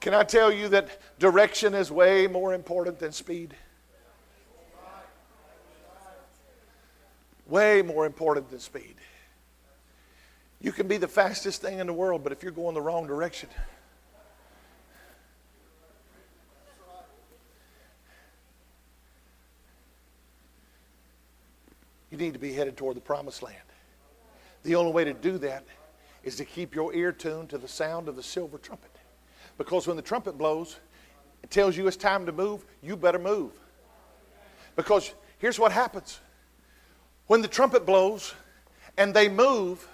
Can 0.00 0.14
I 0.14 0.24
tell 0.24 0.52
you 0.52 0.68
that 0.68 1.01
direction 1.22 1.72
is 1.72 1.88
way 1.88 2.26
more 2.26 2.52
important 2.52 2.98
than 2.98 3.12
speed? 3.12 3.54
Way 7.46 7.80
more 7.80 8.06
important 8.06 8.50
than 8.50 8.58
speed. 8.58 8.96
You 10.60 10.72
can 10.72 10.88
be 10.88 10.96
the 10.96 11.06
fastest 11.06 11.62
thing 11.62 11.78
in 11.78 11.86
the 11.86 11.92
world, 11.92 12.24
but 12.24 12.32
if 12.32 12.42
you're 12.42 12.50
going 12.50 12.74
the 12.74 12.80
wrong 12.80 13.06
direction, 13.06 13.48
you 22.10 22.18
need 22.18 22.32
to 22.32 22.40
be 22.40 22.52
headed 22.52 22.76
toward 22.76 22.96
the 22.96 23.00
promised 23.00 23.44
land. 23.44 23.56
The 24.64 24.74
only 24.74 24.90
way 24.90 25.04
to 25.04 25.14
do 25.14 25.38
that 25.38 25.64
is 26.24 26.34
to 26.34 26.44
keep 26.44 26.74
your 26.74 26.92
ear 26.94 27.12
tuned 27.12 27.50
to 27.50 27.58
the 27.58 27.68
sound 27.68 28.08
of 28.08 28.16
the 28.16 28.24
silver 28.24 28.58
trumpet. 28.58 28.90
Because 29.56 29.86
when 29.86 29.94
the 29.94 30.02
trumpet 30.02 30.36
blows, 30.36 30.80
tells 31.50 31.76
you 31.76 31.86
it's 31.86 31.96
time 31.96 32.26
to 32.26 32.32
move, 32.32 32.64
you 32.82 32.96
better 32.96 33.18
move. 33.18 33.52
Because 34.76 35.12
here's 35.38 35.58
what 35.58 35.72
happens 35.72 36.20
when 37.26 37.42
the 37.42 37.48
trumpet 37.48 37.86
blows 37.86 38.34
and 38.96 39.14
they 39.14 39.28
move, 39.28 39.86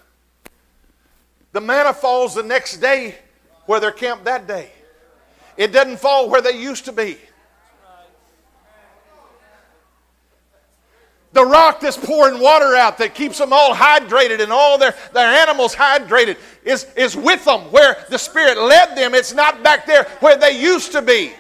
the 1.53 1.61
manna 1.61 1.93
falls 1.93 2.35
the 2.35 2.43
next 2.43 2.79
day 2.79 3.15
where 3.67 3.81
they're 3.81 3.93
camped 3.93 4.25
that 4.25 4.47
day. 4.47 4.71
It 5.57 5.73
doesn't 5.73 5.99
fall 5.99 6.29
where 6.31 6.41
they 6.41 6.61
used 6.61 6.85
to 6.87 6.93
be. 6.93 7.19
The 11.33 11.45
rock 11.45 11.81
that's 11.81 11.97
pouring 11.97 12.41
water 12.41 12.75
out 12.75 12.99
that 12.99 13.15
keeps 13.15 13.39
them 13.39 13.53
all 13.53 13.75
hydrated 13.75 14.41
and 14.41 14.51
all 14.51 14.79
their, 14.79 14.95
their 15.13 15.27
animals 15.27 15.75
hydrated 15.75 16.39
is, 16.65 16.87
is 16.97 17.15
with 17.17 17.45
them 17.45 17.61
where 17.71 18.05
the 18.09 18.19
Spirit 18.19 18.57
led 18.59 18.97
them. 18.97 19.15
It's 19.15 19.35
not 19.35 19.63
back 19.63 19.85
there 19.85 20.05
where 20.21 20.37
they 20.37 20.59
used 20.59 20.93
to 20.93 21.03
be. 21.03 21.33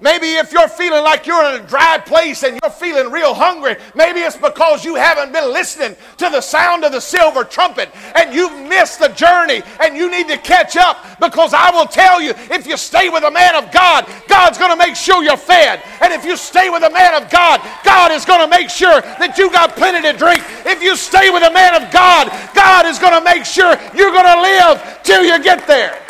Maybe 0.00 0.34
if 0.34 0.52
you're 0.52 0.68
feeling 0.68 1.04
like 1.04 1.26
you're 1.26 1.44
in 1.44 1.62
a 1.62 1.66
dry 1.66 1.98
place 1.98 2.42
and 2.42 2.58
you're 2.62 2.70
feeling 2.70 3.12
real 3.12 3.32
hungry, 3.32 3.76
maybe 3.94 4.20
it's 4.20 4.36
because 4.36 4.84
you 4.84 4.96
haven't 4.96 5.32
been 5.32 5.52
listening 5.52 5.96
to 6.18 6.30
the 6.30 6.40
sound 6.40 6.84
of 6.84 6.92
the 6.92 7.00
silver 7.00 7.44
trumpet 7.44 7.90
and 8.16 8.34
you've 8.34 8.68
missed 8.68 8.98
the 8.98 9.08
journey 9.08 9.62
and 9.80 9.96
you 9.96 10.10
need 10.10 10.28
to 10.28 10.36
catch 10.38 10.76
up 10.76 10.98
because 11.20 11.54
I 11.54 11.70
will 11.70 11.86
tell 11.86 12.20
you 12.20 12.30
if 12.50 12.66
you 12.66 12.76
stay 12.76 13.08
with 13.08 13.24
a 13.24 13.30
man 13.30 13.54
of 13.54 13.70
God, 13.72 14.06
God's 14.28 14.58
going 14.58 14.70
to 14.70 14.76
make 14.76 14.96
sure 14.96 15.22
you're 15.22 15.36
fed. 15.36 15.82
And 16.00 16.12
if 16.12 16.24
you 16.24 16.36
stay 16.36 16.70
with 16.70 16.82
a 16.82 16.90
man 16.90 17.22
of 17.22 17.30
God, 17.30 17.60
God 17.84 18.12
is 18.12 18.24
going 18.24 18.40
to 18.40 18.48
make 18.48 18.70
sure 18.70 19.00
that 19.00 19.38
you 19.38 19.50
got 19.50 19.76
plenty 19.76 20.02
to 20.02 20.16
drink. 20.16 20.42
If 20.66 20.82
you 20.82 20.96
stay 20.96 21.30
with 21.30 21.42
a 21.42 21.52
man 21.52 21.80
of 21.80 21.92
God, 21.92 22.28
God 22.54 22.86
is 22.86 22.98
going 22.98 23.14
to 23.14 23.24
make 23.24 23.44
sure 23.44 23.70
you're 23.94 24.12
going 24.12 24.26
to 24.26 24.40
live 24.40 25.00
till 25.02 25.24
you 25.24 25.42
get 25.42 25.66
there. 25.66 26.03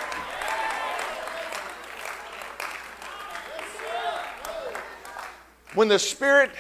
When 5.75 5.89
the 5.89 5.99
Spirit 5.99 6.51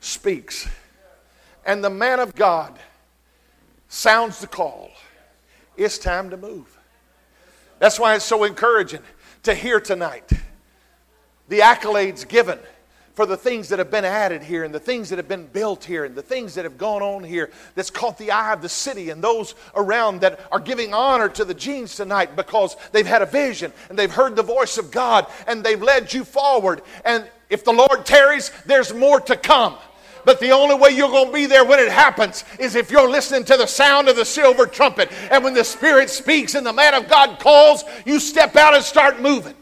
speaks 0.00 0.68
and 1.64 1.84
the 1.84 1.90
man 1.90 2.20
of 2.20 2.34
God 2.34 2.78
sounds 3.88 4.40
the 4.40 4.46
call, 4.46 4.90
it's 5.76 5.98
time 5.98 6.30
to 6.30 6.36
move. 6.36 6.78
That's 7.78 8.00
why 8.00 8.16
it's 8.16 8.24
so 8.24 8.44
encouraging 8.44 9.02
to 9.44 9.54
hear 9.54 9.80
tonight 9.80 10.30
the 11.48 11.60
accolades 11.60 12.26
given 12.26 12.58
for 13.18 13.26
the 13.26 13.36
things 13.36 13.68
that 13.68 13.80
have 13.80 13.90
been 13.90 14.04
added 14.04 14.44
here 14.44 14.62
and 14.62 14.72
the 14.72 14.78
things 14.78 15.08
that 15.08 15.16
have 15.16 15.26
been 15.26 15.44
built 15.48 15.82
here 15.82 16.04
and 16.04 16.14
the 16.14 16.22
things 16.22 16.54
that 16.54 16.62
have 16.62 16.78
gone 16.78 17.02
on 17.02 17.24
here 17.24 17.50
that's 17.74 17.90
caught 17.90 18.16
the 18.16 18.30
eye 18.30 18.52
of 18.52 18.62
the 18.62 18.68
city 18.68 19.10
and 19.10 19.20
those 19.20 19.56
around 19.74 20.20
that 20.20 20.38
are 20.52 20.60
giving 20.60 20.94
honor 20.94 21.28
to 21.28 21.44
the 21.44 21.52
Jeans 21.52 21.96
tonight 21.96 22.36
because 22.36 22.76
they've 22.92 23.04
had 23.04 23.20
a 23.20 23.26
vision 23.26 23.72
and 23.88 23.98
they've 23.98 24.08
heard 24.08 24.36
the 24.36 24.44
voice 24.44 24.78
of 24.78 24.92
God 24.92 25.26
and 25.48 25.64
they've 25.64 25.82
led 25.82 26.12
you 26.12 26.22
forward. 26.22 26.82
And 27.04 27.28
if 27.50 27.64
the 27.64 27.72
Lord 27.72 28.06
tarries, 28.06 28.52
there's 28.66 28.94
more 28.94 29.18
to 29.22 29.36
come. 29.36 29.74
But 30.24 30.38
the 30.38 30.52
only 30.52 30.76
way 30.76 30.90
you're 30.90 31.10
going 31.10 31.26
to 31.26 31.34
be 31.34 31.46
there 31.46 31.64
when 31.64 31.80
it 31.80 31.90
happens 31.90 32.44
is 32.60 32.76
if 32.76 32.88
you're 32.88 33.10
listening 33.10 33.44
to 33.46 33.56
the 33.56 33.66
sound 33.66 34.08
of 34.08 34.14
the 34.14 34.24
silver 34.24 34.64
trumpet. 34.64 35.10
And 35.32 35.42
when 35.42 35.54
the 35.54 35.64
Spirit 35.64 36.08
speaks 36.08 36.54
and 36.54 36.64
the 36.64 36.72
man 36.72 36.94
of 36.94 37.08
God 37.08 37.40
calls, 37.40 37.82
you 38.06 38.20
step 38.20 38.54
out 38.54 38.76
and 38.76 38.84
start 38.84 39.20
moving. 39.20 39.56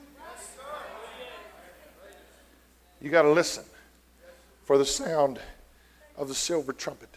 You 3.07 3.13
got 3.13 3.23
to 3.23 3.31
listen 3.31 3.63
for 4.65 4.79
the 4.79 4.85
sound 4.85 5.39
of 6.17 6.27
the 6.27 6.35
silver 6.35 6.73
trumpet. 6.73 7.09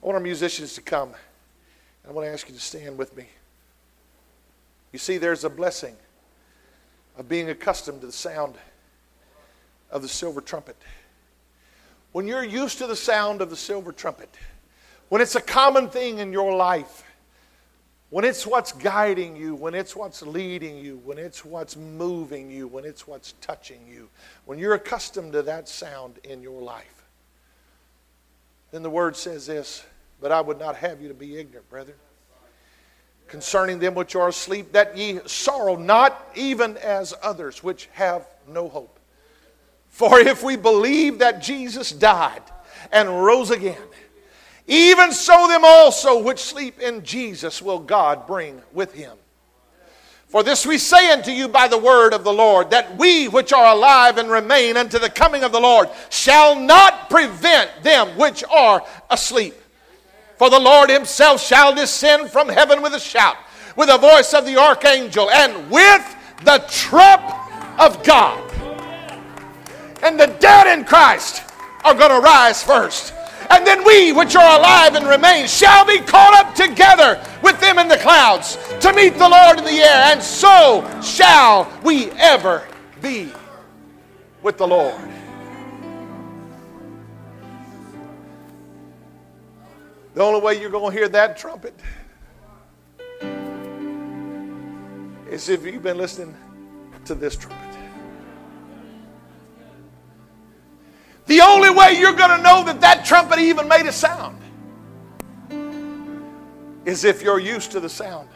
I 0.00 0.06
want 0.06 0.14
our 0.14 0.22
musicians 0.22 0.74
to 0.74 0.80
come. 0.80 1.08
And 1.08 2.10
I 2.10 2.12
want 2.12 2.24
to 2.24 2.30
ask 2.30 2.48
you 2.48 2.54
to 2.54 2.60
stand 2.60 2.96
with 2.96 3.16
me. 3.16 3.26
You 4.92 5.00
see, 5.00 5.18
there's 5.18 5.42
a 5.42 5.50
blessing 5.50 5.96
of 7.16 7.28
being 7.28 7.50
accustomed 7.50 8.02
to 8.02 8.06
the 8.06 8.12
sound 8.12 8.54
of 9.90 10.02
the 10.02 10.08
silver 10.08 10.40
trumpet. 10.40 10.76
When 12.12 12.28
you're 12.28 12.44
used 12.44 12.78
to 12.78 12.86
the 12.86 12.94
sound 12.94 13.40
of 13.40 13.50
the 13.50 13.56
silver 13.56 13.90
trumpet, 13.90 14.32
when 15.08 15.20
it's 15.20 15.34
a 15.34 15.40
common 15.40 15.88
thing 15.88 16.18
in 16.18 16.32
your 16.32 16.54
life, 16.54 17.02
when 18.10 18.24
it's 18.24 18.46
what's 18.46 18.72
guiding 18.72 19.36
you, 19.36 19.54
when 19.54 19.74
it's 19.74 19.94
what's 19.94 20.22
leading 20.22 20.78
you, 20.78 21.00
when 21.04 21.18
it's 21.18 21.44
what's 21.44 21.76
moving 21.76 22.50
you, 22.50 22.66
when 22.66 22.84
it's 22.84 23.06
what's 23.06 23.32
touching 23.40 23.80
you, 23.86 24.08
when 24.46 24.58
you're 24.58 24.74
accustomed 24.74 25.32
to 25.32 25.42
that 25.42 25.68
sound 25.68 26.14
in 26.24 26.42
your 26.42 26.62
life, 26.62 27.04
then 28.70 28.82
the 28.82 28.90
word 28.90 29.16
says 29.16 29.46
this, 29.46 29.84
but 30.20 30.32
I 30.32 30.40
would 30.40 30.58
not 30.58 30.76
have 30.76 31.00
you 31.00 31.08
to 31.08 31.14
be 31.14 31.36
ignorant, 31.38 31.68
brethren. 31.68 31.96
Concerning 33.28 33.78
them 33.78 33.94
which 33.94 34.16
are 34.16 34.28
asleep, 34.28 34.72
that 34.72 34.96
ye 34.96 35.20
sorrow 35.26 35.76
not 35.76 36.30
even 36.34 36.78
as 36.78 37.12
others 37.22 37.62
which 37.62 37.88
have 37.92 38.26
no 38.46 38.68
hope. 38.68 38.98
For 39.88 40.18
if 40.18 40.42
we 40.42 40.56
believe 40.56 41.18
that 41.18 41.42
Jesus 41.42 41.92
died 41.92 42.42
and 42.90 43.22
rose 43.22 43.50
again, 43.50 43.76
even 44.68 45.10
so 45.12 45.48
them 45.48 45.62
also 45.64 46.22
which 46.22 46.38
sleep 46.38 46.78
in 46.78 47.02
Jesus 47.02 47.60
will 47.60 47.80
God 47.80 48.26
bring 48.26 48.62
with 48.72 48.94
him. 48.94 49.16
For 50.28 50.42
this 50.42 50.64
we 50.66 50.78
say 50.78 51.10
unto 51.10 51.30
you 51.30 51.48
by 51.48 51.66
the 51.68 51.78
word 51.78 52.12
of 52.12 52.22
the 52.22 52.32
Lord, 52.32 52.70
that 52.70 52.96
we 52.96 53.26
which 53.28 53.52
are 53.52 53.74
alive 53.74 54.18
and 54.18 54.30
remain 54.30 54.76
unto 54.76 54.98
the 54.98 55.10
coming 55.10 55.42
of 55.42 55.52
the 55.52 55.60
Lord 55.60 55.88
shall 56.10 56.54
not 56.54 57.10
prevent 57.10 57.82
them 57.82 58.08
which 58.18 58.44
are 58.44 58.84
asleep. 59.10 59.54
For 60.36 60.50
the 60.50 60.60
Lord 60.60 60.90
himself 60.90 61.42
shall 61.42 61.74
descend 61.74 62.30
from 62.30 62.48
heaven 62.48 62.82
with 62.82 62.94
a 62.94 63.00
shout, 63.00 63.38
with 63.74 63.88
the 63.88 63.98
voice 63.98 64.34
of 64.34 64.44
the 64.44 64.56
archangel, 64.56 65.30
and 65.30 65.70
with 65.70 66.16
the 66.44 66.62
trump 66.68 67.22
of 67.80 68.04
God 68.04 68.48
and 70.02 70.18
the 70.18 70.26
dead 70.38 70.78
in 70.78 70.84
Christ 70.84 71.42
are 71.84 71.94
going 71.94 72.10
to 72.10 72.20
rise 72.20 72.62
first. 72.62 73.14
And 73.50 73.66
then 73.66 73.84
we, 73.84 74.12
which 74.12 74.36
are 74.36 74.58
alive 74.58 74.94
and 74.94 75.06
remain, 75.06 75.46
shall 75.46 75.86
be 75.86 75.98
caught 76.00 76.34
up 76.34 76.54
together 76.54 77.22
with 77.42 77.60
them 77.60 77.78
in 77.78 77.88
the 77.88 77.96
clouds 77.96 78.58
to 78.80 78.92
meet 78.92 79.14
the 79.18 79.28
Lord 79.28 79.58
in 79.58 79.64
the 79.64 79.70
air. 79.70 80.12
And 80.12 80.22
so 80.22 80.86
shall 81.02 81.70
we 81.82 82.10
ever 82.12 82.66
be 83.00 83.32
with 84.42 84.58
the 84.58 84.66
Lord. 84.66 85.08
The 90.14 90.22
only 90.22 90.40
way 90.40 90.60
you're 90.60 90.70
going 90.70 90.92
to 90.92 90.98
hear 90.98 91.08
that 91.08 91.36
trumpet 91.36 91.78
is 95.30 95.48
if 95.48 95.64
you've 95.64 95.82
been 95.82 95.98
listening 95.98 96.34
to 97.04 97.14
this 97.14 97.36
trumpet. 97.36 97.67
The 101.28 101.42
only 101.42 101.68
way 101.68 101.92
you're 101.98 102.14
going 102.14 102.30
to 102.30 102.42
know 102.42 102.64
that 102.64 102.80
that 102.80 103.04
trumpet 103.04 103.38
even 103.38 103.68
made 103.68 103.84
a 103.84 103.92
sound 103.92 104.40
is 106.86 107.04
if 107.04 107.20
you're 107.20 107.38
used 107.38 107.70
to 107.72 107.80
the 107.80 107.88
sound 107.88 108.30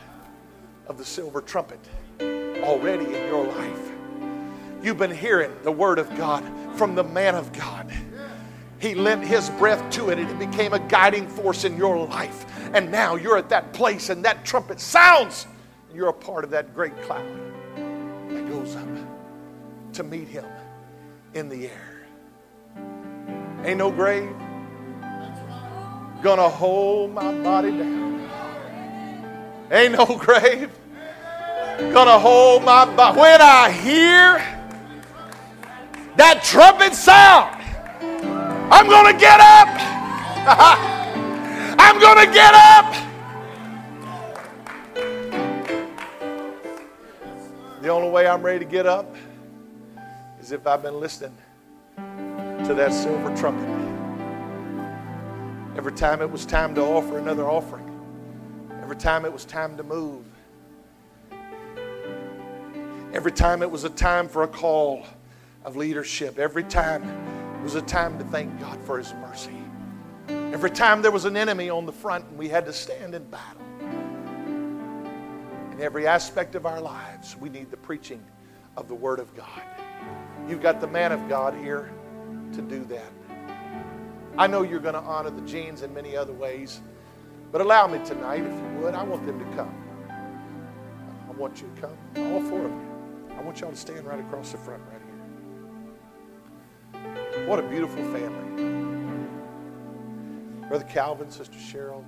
of 0.86 0.98
the 0.98 1.04
silver 1.04 1.40
trumpet 1.40 1.80
already 2.20 3.06
in 3.06 3.28
your 3.28 3.46
life. 3.46 3.90
You've 4.82 4.98
been 4.98 5.10
hearing 5.10 5.52
the 5.62 5.72
word 5.72 5.98
of 5.98 6.14
God 6.18 6.44
from 6.76 6.94
the 6.94 7.02
man 7.02 7.34
of 7.34 7.50
God. 7.54 7.90
He 8.78 8.94
lent 8.94 9.24
his 9.24 9.48
breath 9.48 9.90
to 9.92 10.10
it 10.10 10.18
and 10.18 10.28
it 10.28 10.38
became 10.38 10.74
a 10.74 10.78
guiding 10.78 11.26
force 11.26 11.64
in 11.64 11.78
your 11.78 12.06
life. 12.06 12.44
And 12.74 12.90
now 12.90 13.14
you're 13.14 13.38
at 13.38 13.48
that 13.48 13.72
place 13.72 14.10
and 14.10 14.22
that 14.26 14.44
trumpet 14.44 14.80
sounds. 14.80 15.46
And 15.88 15.96
you're 15.96 16.10
a 16.10 16.12
part 16.12 16.44
of 16.44 16.50
that 16.50 16.74
great 16.74 17.00
cloud 17.02 17.26
that 17.74 18.48
goes 18.50 18.76
up 18.76 18.88
to 19.94 20.02
meet 20.02 20.28
him 20.28 20.44
in 21.32 21.48
the 21.48 21.68
air. 21.68 21.91
Ain't 23.64 23.78
no 23.78 23.92
grave 23.92 24.34
gonna 26.20 26.48
hold 26.48 27.12
my 27.12 27.32
body 27.42 27.70
down. 27.70 28.28
Ain't 29.70 29.92
no 29.92 30.04
grave 30.18 30.70
gonna 31.92 32.18
hold 32.18 32.64
my 32.64 32.84
body. 32.96 33.20
When 33.20 33.40
I 33.40 33.70
hear 33.70 34.42
that 36.16 36.42
trumpet 36.42 36.94
sound, 36.94 37.56
I'm 38.72 38.88
gonna 38.88 39.16
get 39.16 39.40
up. 39.40 39.68
I'm 41.78 42.00
gonna 42.00 42.26
get 42.32 42.54
up. 42.54 42.94
The 47.80 47.88
only 47.88 48.10
way 48.10 48.26
I'm 48.26 48.42
ready 48.42 48.60
to 48.60 48.70
get 48.70 48.86
up 48.86 49.14
is 50.40 50.50
if 50.50 50.66
I've 50.66 50.82
been 50.82 50.98
listening 50.98 51.36
to 52.72 52.78
that 52.78 52.94
silver 52.94 53.36
trumpet. 53.36 53.68
Every 55.76 55.92
time 55.92 56.22
it 56.22 56.30
was 56.30 56.46
time 56.46 56.74
to 56.76 56.80
offer 56.80 57.18
another 57.18 57.44
offering, 57.44 57.86
every 58.82 58.96
time 58.96 59.26
it 59.26 59.32
was 59.32 59.44
time 59.44 59.76
to 59.76 59.82
move, 59.82 60.24
every 63.12 63.32
time 63.32 63.60
it 63.62 63.70
was 63.70 63.84
a 63.84 63.90
time 63.90 64.26
for 64.26 64.44
a 64.44 64.48
call 64.48 65.04
of 65.66 65.76
leadership, 65.76 66.38
every 66.38 66.64
time 66.64 67.02
it 67.58 67.62
was 67.62 67.74
a 67.74 67.82
time 67.82 68.18
to 68.18 68.24
thank 68.24 68.58
God 68.58 68.82
for 68.84 68.96
His 68.96 69.12
mercy. 69.14 69.58
Every 70.28 70.70
time 70.70 71.02
there 71.02 71.10
was 71.10 71.26
an 71.26 71.36
enemy 71.36 71.68
on 71.68 71.84
the 71.84 71.92
front 71.92 72.24
and 72.24 72.38
we 72.38 72.48
had 72.48 72.64
to 72.64 72.72
stand 72.72 73.14
in 73.14 73.24
battle. 73.24 73.60
In 75.72 75.78
every 75.78 76.06
aspect 76.06 76.54
of 76.54 76.64
our 76.64 76.80
lives, 76.80 77.36
we 77.36 77.50
need 77.50 77.70
the 77.70 77.76
preaching 77.76 78.24
of 78.78 78.88
the 78.88 78.94
Word 78.94 79.18
of 79.18 79.36
God. 79.36 79.62
You've 80.48 80.62
got 80.62 80.80
the 80.80 80.86
man 80.88 81.12
of 81.12 81.28
God 81.28 81.54
here 81.54 81.92
to 82.54 82.62
do 82.62 82.84
that. 82.86 83.12
I 84.38 84.46
know 84.46 84.62
you're 84.62 84.80
going 84.80 84.94
to 84.94 85.00
honor 85.00 85.30
the 85.30 85.42
Jeans 85.42 85.82
in 85.82 85.92
many 85.92 86.16
other 86.16 86.32
ways, 86.32 86.80
but 87.50 87.60
allow 87.60 87.86
me 87.86 87.98
tonight, 88.04 88.40
if 88.40 88.52
you 88.52 88.80
would. 88.80 88.94
I 88.94 89.02
want 89.02 89.26
them 89.26 89.38
to 89.38 89.44
come. 89.56 89.74
I 91.28 91.32
want 91.32 91.60
you 91.60 91.70
to 91.74 91.80
come, 91.80 91.96
all 92.32 92.42
four 92.42 92.64
of 92.64 92.70
you. 92.70 92.88
I 93.36 93.42
want 93.42 93.60
y'all 93.60 93.70
to 93.70 93.76
stand 93.76 94.06
right 94.06 94.20
across 94.20 94.52
the 94.52 94.58
front 94.58 94.82
right 94.90 95.00
here. 97.32 97.46
What 97.46 97.58
a 97.58 97.62
beautiful 97.62 98.02
family. 98.12 99.02
Brother 100.68 100.84
Calvin, 100.84 101.30
Sister 101.30 101.58
Cheryl, 101.58 102.04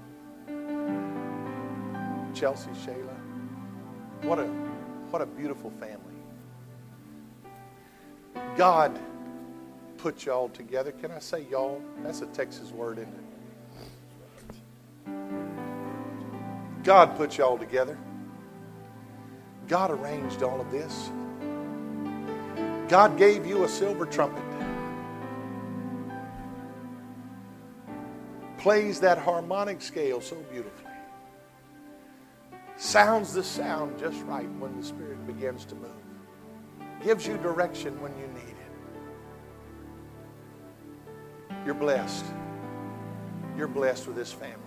Chelsea, 2.35 2.71
Shayla. 2.71 3.17
What 4.23 4.39
a, 4.39 4.45
what 5.11 5.21
a 5.21 5.27
beautiful 5.27 5.71
family. 5.71 6.15
God 8.57 8.99
put 10.05 10.27
y'all 10.27 10.51
together. 10.51 10.93
Can 10.93 11.11
I 11.13 11.19
say 11.19 11.47
y'all? 11.51 11.81
That's 12.03 12.21
a 12.21 12.27
Texas 12.27 12.71
word, 12.73 12.99
isn't 12.99 13.15
it? 15.07 16.85
God 16.85 17.17
put 17.17 17.39
y'all 17.39 17.57
together. 17.57 17.97
God 19.67 19.91
arranged 19.91 20.43
all 20.43 20.61
of 20.61 20.71
this. 20.71 21.11
God 22.87 23.17
gave 23.17 23.47
you 23.47 23.65
a 23.65 23.69
silver 23.69 24.05
trumpet. 24.05 24.45
Plays 28.59 29.01
that 29.01 29.17
harmonic 29.17 29.81
scale 29.81 30.21
so 30.21 30.37
beautifully. 30.53 30.93
Sounds 32.77 33.33
the 33.33 33.43
sound 33.43 33.99
just 33.99 34.23
right 34.25 34.51
when 34.59 34.79
the 34.79 34.85
Spirit 34.85 35.27
begins 35.27 35.65
to 35.65 35.75
move. 35.77 35.91
Gives 37.03 37.27
you 37.27 37.39
direction 37.39 37.99
when 38.03 38.13
you 38.19 38.27
need 38.27 38.54
You're 41.65 41.75
blessed. 41.75 42.25
You're 43.57 43.69
blessed 43.69 44.07
with 44.07 44.17
this 44.17 44.33
family. 44.33 44.59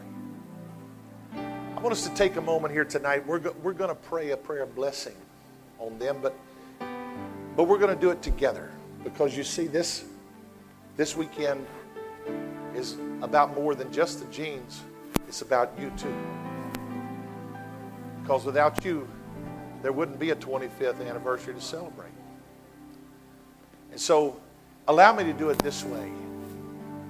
I 1.36 1.80
want 1.80 1.92
us 1.92 2.08
to 2.08 2.16
take 2.16 2.38
a 2.38 2.42
moment 2.42 2.74
here 2.74 2.86
tonight. 2.86 3.26
We're, 3.28 3.38
go- 3.38 3.56
we're 3.62 3.74
going 3.74 3.90
to 3.90 3.96
pray 3.96 4.32
a 4.32 4.38
prayer 4.38 4.64
of 4.64 4.74
blessing 4.74 5.14
on 5.78 6.00
them, 6.00 6.18
but, 6.24 6.34
but 7.56 7.66
we're 7.66 7.78
going 7.78 7.94
to 7.94 8.02
do 8.02 8.10
it 8.10 8.24
together 8.24 8.72
because 9.04 9.38
you 9.38 9.44
see, 9.44 9.68
this, 9.68 10.06
this 10.96 11.16
weekend 11.16 11.68
is 12.74 12.98
about 13.22 13.56
more 13.56 13.76
than 13.76 13.92
just 13.94 14.20
the 14.20 14.26
Jeans, 14.32 14.82
it's 15.28 15.44
about 15.44 15.72
you 15.80 15.92
too. 15.98 16.16
Because 18.24 18.44
without 18.44 18.84
you, 18.84 19.08
there 19.84 19.92
wouldn't 19.92 20.20
be 20.20 20.32
a 20.32 20.36
25th 20.36 21.08
anniversary 21.08 21.54
to 21.54 21.62
celebrate. 21.62 22.10
And 23.92 24.00
so, 24.00 24.40
allow 24.88 25.14
me 25.14 25.24
to 25.26 25.34
do 25.34 25.50
it 25.50 25.60
this 25.60 25.84
way. 25.84 26.12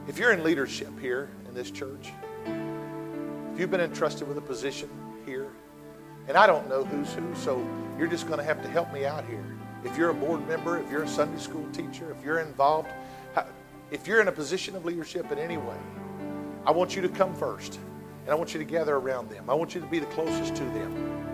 If 0.08 0.18
you're 0.18 0.32
in 0.32 0.42
leadership 0.42 0.98
here 1.02 1.30
in 1.50 1.54
this 1.54 1.70
church, 1.70 2.14
if 2.46 3.60
you've 3.60 3.70
been 3.70 3.82
entrusted 3.82 4.26
with 4.26 4.38
a 4.38 4.42
position 4.42 4.90
here, 5.26 5.48
and 6.30 6.38
I 6.38 6.48
don't 6.48 6.70
know 6.70 6.86
who's 6.86 7.14
who, 7.14 7.36
so 7.36 7.68
you're 7.98 8.08
just 8.08 8.26
going 8.26 8.40
to 8.40 8.46
have 8.46 8.62
to 8.64 8.70
help 8.70 8.94
me 8.94 9.06
out 9.06 9.26
here. 9.26 9.44
If 9.84 9.98
you're 9.98 10.12
a 10.12 10.14
board 10.14 10.48
member, 10.48 10.80
if 10.80 10.90
you're 10.90 11.04
a 11.04 11.08
Sunday 11.08 11.40
school 11.40 11.66
teacher, 11.74 12.16
if 12.18 12.24
you're 12.24 12.40
involved, 12.40 12.88
if 13.92 14.08
you're 14.08 14.22
in 14.22 14.30
a 14.30 14.32
position 14.32 14.78
of 14.78 14.86
leadership 14.86 15.30
in 15.30 15.40
any 15.40 15.58
way, 15.58 15.78
I 16.66 16.72
want 16.72 16.96
you 16.96 17.02
to 17.02 17.10
come 17.10 17.36
first. 17.36 17.78
And 18.24 18.32
I 18.32 18.36
want 18.36 18.54
you 18.54 18.60
to 18.60 18.66
gather 18.66 18.96
around 18.96 19.30
them. 19.30 19.50
I 19.50 19.54
want 19.54 19.76
you 19.76 19.82
to 19.82 19.88
be 19.88 20.00
the 20.00 20.06
closest 20.08 20.56
to 20.56 20.64
them. 20.64 21.28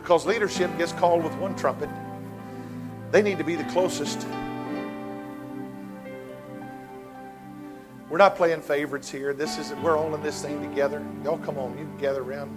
Because 0.00 0.24
leadership 0.24 0.76
gets 0.78 0.92
called 0.92 1.24
with 1.24 1.34
one 1.34 1.54
trumpet, 1.56 1.90
they 3.10 3.20
need 3.20 3.36
to 3.36 3.44
be 3.44 3.54
the 3.54 3.64
closest. 3.64 4.26
We're 8.16 8.24
not 8.24 8.34
playing 8.34 8.62
favorites 8.62 9.10
here. 9.10 9.34
This 9.34 9.58
is 9.58 9.74
we're 9.82 9.98
all 9.98 10.14
in 10.14 10.22
this 10.22 10.40
thing 10.40 10.66
together. 10.66 11.04
Y'all 11.22 11.36
come 11.36 11.58
on, 11.58 11.76
you 11.76 11.84
can 11.84 11.98
gather 11.98 12.22
around. 12.22 12.48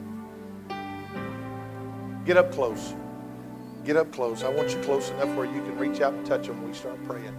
Get 2.24 2.38
up 2.38 2.54
close. 2.54 2.94
Get 3.84 3.98
up 3.98 4.10
close. 4.14 4.42
I 4.42 4.48
want 4.48 4.74
you 4.74 4.82
close 4.84 5.10
enough 5.10 5.28
where 5.36 5.46
you 5.46 5.62
can 5.62 5.78
reach 5.78 6.00
out 6.00 6.14
and 6.14 6.26
touch 6.26 6.48
them 6.48 6.62
when 6.62 6.70
we 6.72 6.74
start 6.78 6.98
praying. 7.04 7.38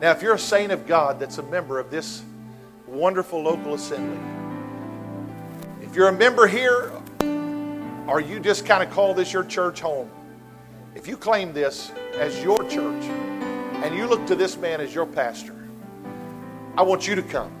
Now, 0.00 0.12
if 0.12 0.22
you're 0.22 0.32
a 0.32 0.38
saint 0.38 0.72
of 0.72 0.86
God 0.86 1.20
that's 1.20 1.36
a 1.36 1.42
member 1.42 1.78
of 1.78 1.90
this 1.90 2.22
wonderful 2.86 3.42
local 3.42 3.74
assembly, 3.74 4.18
if 5.82 5.94
you're 5.94 6.08
a 6.08 6.16
member 6.16 6.46
here, 6.46 6.90
or 8.08 8.18
you 8.18 8.40
just 8.40 8.64
kind 8.64 8.82
of 8.82 8.88
call 8.88 9.12
this 9.12 9.30
your 9.30 9.44
church 9.44 9.82
home, 9.82 10.10
if 10.94 11.06
you 11.06 11.18
claim 11.18 11.52
this 11.52 11.92
as 12.14 12.42
your 12.42 12.66
church 12.70 13.04
and 13.84 13.94
you 13.94 14.06
look 14.06 14.26
to 14.28 14.34
this 14.34 14.56
man 14.56 14.80
as 14.80 14.94
your 14.94 15.04
pastor, 15.04 15.61
I 16.76 16.82
want 16.82 17.06
you 17.06 17.14
to 17.14 17.22
come. 17.22 17.52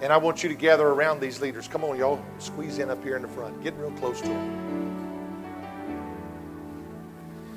And 0.00 0.12
I 0.12 0.16
want 0.16 0.42
you 0.42 0.48
to 0.48 0.54
gather 0.54 0.86
around 0.86 1.20
these 1.20 1.40
leaders. 1.40 1.66
Come 1.66 1.82
on, 1.82 1.98
y'all. 1.98 2.24
Squeeze 2.38 2.78
in 2.78 2.88
up 2.88 3.02
here 3.02 3.16
in 3.16 3.22
the 3.22 3.28
front. 3.28 3.62
Get 3.62 3.74
real 3.74 3.90
close 3.92 4.20
to 4.20 4.28
them. 4.28 4.68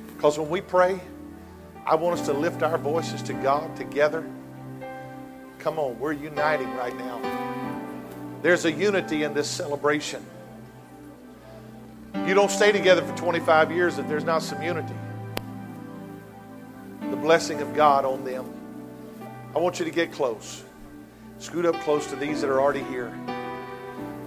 Because 0.08 0.38
when 0.38 0.48
we 0.48 0.60
pray, 0.60 1.00
I 1.86 1.94
want 1.94 2.18
us 2.18 2.26
to 2.26 2.32
lift 2.32 2.62
our 2.62 2.78
voices 2.78 3.22
to 3.22 3.32
God 3.32 3.74
together. 3.76 4.24
Come 5.58 5.78
on, 5.78 5.98
we're 5.98 6.12
uniting 6.12 6.72
right 6.74 6.96
now. 6.96 7.20
There's 8.42 8.64
a 8.64 8.72
unity 8.72 9.22
in 9.22 9.34
this 9.34 9.48
celebration. 9.48 10.24
You 12.26 12.34
don't 12.34 12.50
stay 12.50 12.72
together 12.72 13.02
for 13.02 13.16
25 13.16 13.72
years 13.72 13.98
if 13.98 14.08
there's 14.08 14.24
not 14.24 14.42
some 14.42 14.62
unity. 14.62 14.94
The 17.10 17.16
blessing 17.16 17.60
of 17.60 17.74
God 17.74 18.04
on 18.04 18.24
them. 18.24 18.52
I 19.54 19.58
want 19.58 19.78
you 19.78 19.84
to 19.84 19.90
get 19.90 20.12
close. 20.12 20.64
Scoot 21.38 21.66
up 21.66 21.74
close 21.80 22.06
to 22.08 22.16
these 22.16 22.40
that 22.40 22.50
are 22.50 22.60
already 22.60 22.84
here. 22.84 23.12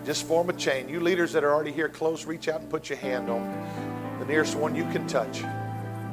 Just 0.06 0.26
form 0.26 0.50
a 0.50 0.54
chain. 0.54 0.88
You 0.88 1.00
leaders 1.00 1.32
that 1.34 1.44
are 1.44 1.54
already 1.54 1.72
here 1.72 1.90
close, 1.90 2.26
reach 2.26 2.48
out 2.48 2.62
and 2.62 2.70
put 2.70 2.90
your 2.90 2.98
hand 3.00 3.30
on 3.30 4.20
the 4.20 4.26
nearest 4.26 4.56
one 4.56 4.76
you 4.76 4.84
can 4.86 5.08
touch. 5.08 5.44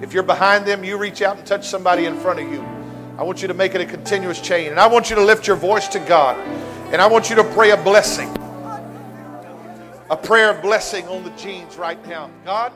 If 0.01 0.13
you're 0.13 0.23
behind 0.23 0.67
them, 0.67 0.83
you 0.83 0.97
reach 0.97 1.23
out 1.23 1.37
and 1.37 1.47
touch 1.47 1.67
somebody 1.67 2.07
in 2.07 2.17
front 2.19 2.41
of 2.41 2.51
you. 2.51 2.63
I 3.19 3.23
want 3.23 3.43
you 3.43 3.49
to 3.49 3.55
make 3.55 3.75
it 3.75 3.81
a 3.81 3.87
continuous 3.87 4.41
chain. 4.41 4.71
And 4.71 4.81
I 4.81 4.87
want 4.87 5.11
you 5.11 5.17
to 5.17 5.23
lift 5.23 5.47
your 5.47 5.57
voice 5.57 5.87
to 5.89 5.99
God. 6.01 6.39
And 6.93 7.01
I 7.01 7.07
want 7.07 7.31
you 7.31 7.37
to 7.37 7.45
pray 7.45 7.71
a 7.71 7.77
blessing. 7.77 8.29
A 10.11 10.17
prayer 10.17 10.51
of 10.51 10.63
blessing 10.63 11.07
on 11.09 11.23
the 11.25 11.31
Jeans 11.31 11.77
right 11.77 12.05
now. 12.07 12.31
God, 12.45 12.73